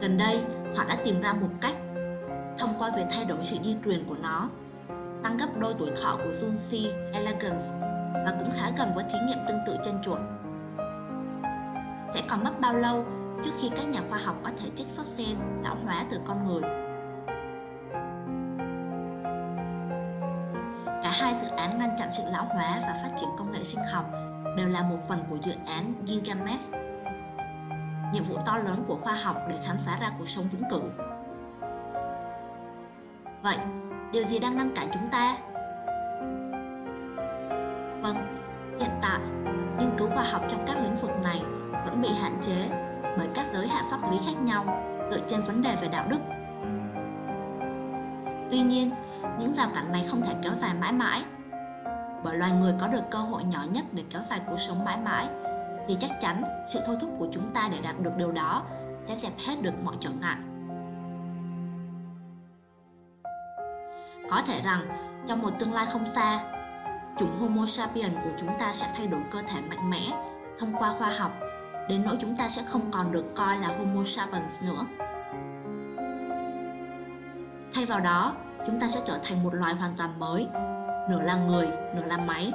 Gần 0.00 0.18
đây, 0.18 0.42
họ 0.76 0.84
đã 0.88 0.96
tìm 1.04 1.20
ra 1.20 1.32
một 1.32 1.48
cách 1.60 1.76
thông 2.58 2.74
qua 2.78 2.90
việc 2.96 3.06
thay 3.10 3.24
đổi 3.24 3.38
sự 3.42 3.56
di 3.62 3.76
truyền 3.84 4.04
của 4.08 4.16
nó, 4.22 4.48
tăng 5.22 5.36
gấp 5.36 5.46
đôi 5.58 5.74
tuổi 5.78 5.90
thọ 6.02 6.16
của 6.16 6.30
Junci 6.30 7.10
elegans 7.12 7.72
và 8.12 8.36
cũng 8.38 8.50
khá 8.50 8.70
gần 8.78 8.92
với 8.94 9.04
thí 9.04 9.18
nghiệm 9.28 9.38
tương 9.48 9.60
tự 9.66 9.76
trên 9.84 9.94
chuột. 10.02 10.18
sẽ 12.14 12.22
còn 12.28 12.44
mất 12.44 12.60
bao 12.60 12.76
lâu 12.76 13.04
trước 13.44 13.50
khi 13.60 13.70
các 13.76 13.88
nhà 13.88 14.00
khoa 14.08 14.18
học 14.18 14.36
có 14.44 14.50
thể 14.58 14.68
trích 14.74 14.86
xuất 14.86 15.06
gen 15.18 15.36
lão 15.62 15.76
hóa 15.84 16.04
từ 16.10 16.20
con 16.24 16.46
người. 16.46 16.62
Cả 21.02 21.10
hai 21.10 21.34
dự 21.34 21.48
án 21.48 21.78
ngăn 21.78 21.90
chặn 21.98 22.08
sự 22.16 22.22
lão 22.32 22.44
hóa 22.44 22.80
và 22.86 22.94
phát 23.02 23.10
triển 23.16 23.28
công 23.38 23.52
nghệ 23.52 23.62
sinh 23.62 23.84
học 23.92 24.04
đều 24.56 24.68
là 24.68 24.82
một 24.82 24.98
phần 25.08 25.24
của 25.30 25.36
dự 25.42 25.52
án 25.66 25.92
Gilgamesh. 26.06 26.72
Nhiệm 28.12 28.22
vụ 28.22 28.36
to 28.46 28.58
lớn 28.58 28.84
của 28.86 28.96
khoa 28.96 29.14
học 29.14 29.36
để 29.50 29.56
khám 29.64 29.76
phá 29.86 29.98
ra 30.00 30.10
cuộc 30.18 30.28
sống 30.28 30.44
vĩnh 30.52 30.70
cửu. 30.70 30.82
Vậy, 33.42 33.56
điều 34.12 34.24
gì 34.24 34.38
đang 34.38 34.56
ngăn 34.56 34.74
cản 34.76 34.88
chúng 34.92 35.08
ta? 35.10 35.36
Vâng, 38.02 38.16
hiện 38.80 38.90
tại, 39.02 39.18
nghiên 39.78 39.90
cứu 39.98 40.08
khoa 40.14 40.24
học 40.24 40.42
trong 40.48 40.64
các 40.66 40.76
lĩnh 40.82 40.94
vực 40.94 41.10
này 41.22 41.42
vẫn 41.84 42.02
bị 42.02 42.08
hạn 42.08 42.38
chế 42.40 42.85
bởi 43.16 43.28
các 43.34 43.46
giới 43.46 43.68
hạn 43.68 43.84
pháp 43.90 44.10
lý 44.10 44.18
khác 44.26 44.40
nhau 44.42 44.64
dựa 45.10 45.20
trên 45.26 45.42
vấn 45.42 45.62
đề 45.62 45.76
về 45.80 45.88
đạo 45.88 46.06
đức. 46.08 46.18
Tuy 48.50 48.60
nhiên, 48.60 48.90
những 49.38 49.54
rào 49.54 49.70
cản 49.74 49.92
này 49.92 50.04
không 50.08 50.22
thể 50.22 50.34
kéo 50.42 50.54
dài 50.54 50.74
mãi 50.80 50.92
mãi. 50.92 51.24
Bởi 52.24 52.36
loài 52.36 52.52
người 52.52 52.74
có 52.80 52.88
được 52.88 53.02
cơ 53.10 53.18
hội 53.18 53.44
nhỏ 53.44 53.64
nhất 53.70 53.84
để 53.92 54.02
kéo 54.10 54.22
dài 54.22 54.40
cuộc 54.50 54.56
sống 54.58 54.84
mãi 54.84 54.98
mãi, 55.04 55.28
thì 55.86 55.96
chắc 56.00 56.10
chắn 56.20 56.42
sự 56.68 56.80
thôi 56.86 56.96
thúc 57.00 57.10
của 57.18 57.28
chúng 57.30 57.50
ta 57.54 57.68
để 57.72 57.78
đạt 57.82 58.00
được 58.00 58.16
điều 58.16 58.32
đó 58.32 58.62
sẽ 59.02 59.14
dẹp 59.14 59.32
hết 59.46 59.62
được 59.62 59.74
mọi 59.84 59.94
trở 60.00 60.10
ngại. 60.20 60.36
Có 64.30 64.42
thể 64.46 64.60
rằng, 64.64 64.80
trong 65.26 65.42
một 65.42 65.50
tương 65.58 65.74
lai 65.74 65.86
không 65.86 66.06
xa, 66.06 66.44
chủng 67.16 67.40
Homo 67.40 67.66
sapiens 67.66 68.16
của 68.24 68.30
chúng 68.36 68.50
ta 68.58 68.72
sẽ 68.72 68.86
thay 68.96 69.06
đổi 69.06 69.20
cơ 69.30 69.42
thể 69.48 69.60
mạnh 69.60 69.90
mẽ 69.90 70.02
thông 70.58 70.74
qua 70.78 70.94
khoa 70.98 71.10
học 71.18 71.32
đến 71.88 72.02
nỗi 72.04 72.16
chúng 72.18 72.36
ta 72.36 72.48
sẽ 72.48 72.62
không 72.68 72.90
còn 72.90 73.12
được 73.12 73.24
coi 73.36 73.58
là 73.58 73.68
Homo 73.68 74.04
sapiens 74.04 74.62
nữa. 74.62 74.86
Thay 77.74 77.86
vào 77.86 78.00
đó, 78.00 78.34
chúng 78.66 78.80
ta 78.80 78.88
sẽ 78.88 79.00
trở 79.06 79.18
thành 79.22 79.44
một 79.44 79.54
loài 79.54 79.74
hoàn 79.74 79.94
toàn 79.96 80.18
mới, 80.18 80.48
nửa 81.10 81.22
là 81.22 81.34
người, 81.34 81.68
nửa 81.94 82.06
là 82.06 82.16
máy. 82.16 82.52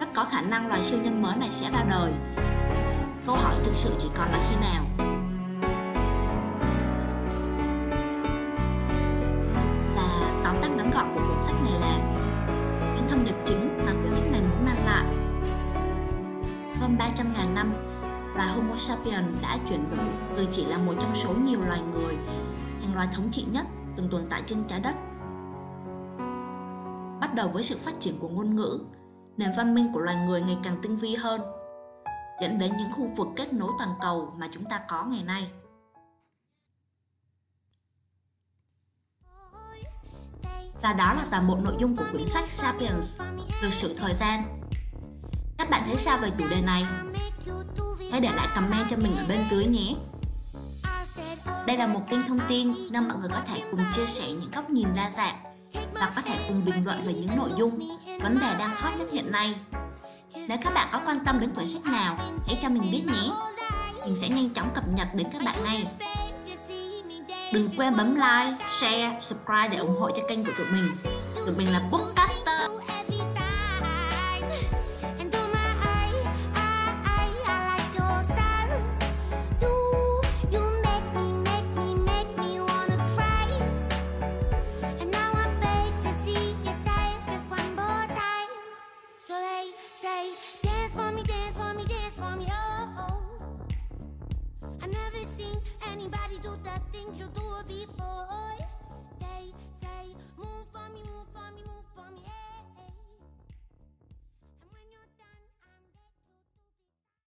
Rất 0.00 0.06
có 0.14 0.24
khả 0.24 0.40
năng 0.40 0.68
loài 0.68 0.82
siêu 0.82 0.98
nhân 1.02 1.22
mới 1.22 1.36
này 1.36 1.50
sẽ 1.50 1.70
ra 1.70 1.84
đời. 1.90 2.12
Câu 3.26 3.36
hỏi 3.36 3.54
thực 3.64 3.74
sự 3.74 3.94
chỉ 3.98 4.08
còn 4.16 4.28
là 4.32 4.38
khi 4.50 4.56
nào. 4.56 4.84
Và 9.96 10.40
tóm 10.44 10.56
tắt 10.62 10.68
ngắn 10.68 10.90
gọn 10.94 11.14
của 11.14 11.20
cuốn 11.28 11.38
sách 11.38 11.56
này 11.62 11.80
là 11.80 11.98
những 12.96 13.08
thông 13.08 13.24
điệp 13.24 13.36
chính 13.46 13.84
mà 13.86 13.92
cuốn 13.92 14.10
sách 14.10 14.30
này 14.32 14.40
muốn 14.40 14.64
mang 14.64 14.86
lại. 14.86 15.04
Hơn 16.80 16.96
300.000 16.98 17.51
Homo 18.72 18.78
sapiens 18.78 19.42
đã 19.42 19.58
chuyển 19.68 19.90
đổi 19.90 20.06
từ 20.36 20.48
chỉ 20.52 20.64
là 20.64 20.78
một 20.78 20.94
trong 21.00 21.14
số 21.14 21.34
nhiều 21.34 21.64
loài 21.64 21.80
người 21.92 22.16
thành 22.82 22.94
loài 22.94 23.08
thống 23.12 23.28
trị 23.32 23.46
nhất 23.52 23.66
từng 23.96 24.08
tồn 24.10 24.26
tại 24.30 24.42
trên 24.46 24.64
trái 24.68 24.80
đất. 24.80 24.94
Bắt 27.20 27.34
đầu 27.34 27.48
với 27.48 27.62
sự 27.62 27.78
phát 27.78 28.00
triển 28.00 28.18
của 28.18 28.28
ngôn 28.28 28.56
ngữ, 28.56 28.80
nền 29.36 29.50
văn 29.56 29.74
minh 29.74 29.92
của 29.92 30.00
loài 30.00 30.16
người 30.16 30.40
ngày 30.40 30.58
càng 30.62 30.78
tinh 30.82 30.96
vi 30.96 31.14
hơn, 31.14 31.40
dẫn 32.40 32.58
đến 32.58 32.72
những 32.78 32.92
khu 32.92 33.06
vực 33.16 33.26
kết 33.36 33.52
nối 33.52 33.72
toàn 33.78 33.94
cầu 34.00 34.32
mà 34.36 34.48
chúng 34.52 34.64
ta 34.64 34.80
có 34.88 35.04
ngày 35.04 35.22
nay. 35.24 35.50
Và 40.82 40.92
đó 40.92 41.14
là 41.14 41.26
toàn 41.30 41.48
bộ 41.48 41.56
nội 41.64 41.74
dung 41.78 41.96
của 41.96 42.04
quyển 42.12 42.28
sách 42.28 42.48
Sapiens, 42.48 43.20
Lịch 43.62 43.72
sử 43.72 43.94
thời 43.98 44.14
gian. 44.14 44.60
Các 45.58 45.70
bạn 45.70 45.82
thấy 45.86 45.96
sao 45.96 46.18
về 46.18 46.30
chủ 46.38 46.48
đề 46.48 46.60
này? 46.60 46.84
Hãy 48.12 48.20
để 48.20 48.30
lại 48.36 48.48
comment 48.54 48.88
cho 48.88 48.96
mình 48.96 49.16
ở 49.16 49.24
bên 49.28 49.44
dưới 49.50 49.66
nhé. 49.66 49.94
Đây 51.66 51.76
là 51.76 51.86
một 51.86 52.00
kênh 52.08 52.26
thông 52.26 52.40
tin 52.48 52.74
nên 52.90 53.08
mọi 53.08 53.16
người 53.16 53.28
có 53.28 53.40
thể 53.46 53.62
cùng 53.70 53.84
chia 53.92 54.06
sẻ 54.06 54.28
những 54.28 54.50
góc 54.54 54.70
nhìn 54.70 54.88
đa 54.96 55.10
dạng 55.10 55.36
và 55.92 56.12
có 56.16 56.22
thể 56.22 56.44
cùng 56.48 56.64
bình 56.64 56.84
luận 56.84 56.98
về 57.06 57.14
những 57.14 57.36
nội 57.36 57.50
dung, 57.56 57.98
vấn 58.22 58.40
đề 58.40 58.54
đang 58.58 58.76
hot 58.76 58.92
nhất 58.98 59.08
hiện 59.12 59.32
nay. 59.32 59.54
Nếu 60.48 60.58
các 60.62 60.74
bạn 60.74 60.88
có 60.92 61.00
quan 61.06 61.24
tâm 61.24 61.40
đến 61.40 61.50
quyển 61.54 61.66
sách 61.66 61.84
nào, 61.84 62.16
hãy 62.46 62.58
cho 62.62 62.68
mình 62.68 62.90
biết 62.90 63.02
nhé. 63.06 63.30
Mình 64.04 64.16
sẽ 64.16 64.28
nhanh 64.28 64.50
chóng 64.50 64.70
cập 64.74 64.88
nhật 64.88 65.08
đến 65.14 65.26
các 65.32 65.42
bạn 65.44 65.56
ngay. 65.64 65.86
Đừng 67.52 67.68
quên 67.76 67.96
bấm 67.96 68.14
like, 68.14 68.56
share, 68.80 69.18
subscribe 69.20 69.68
để 69.68 69.76
ủng 69.76 70.00
hộ 70.00 70.10
cho 70.10 70.22
kênh 70.28 70.44
của 70.44 70.52
tụi 70.58 70.66
mình. 70.66 70.90
Tụi 71.46 71.54
mình 71.56 71.72
là 71.72 71.80
Book 71.90 72.11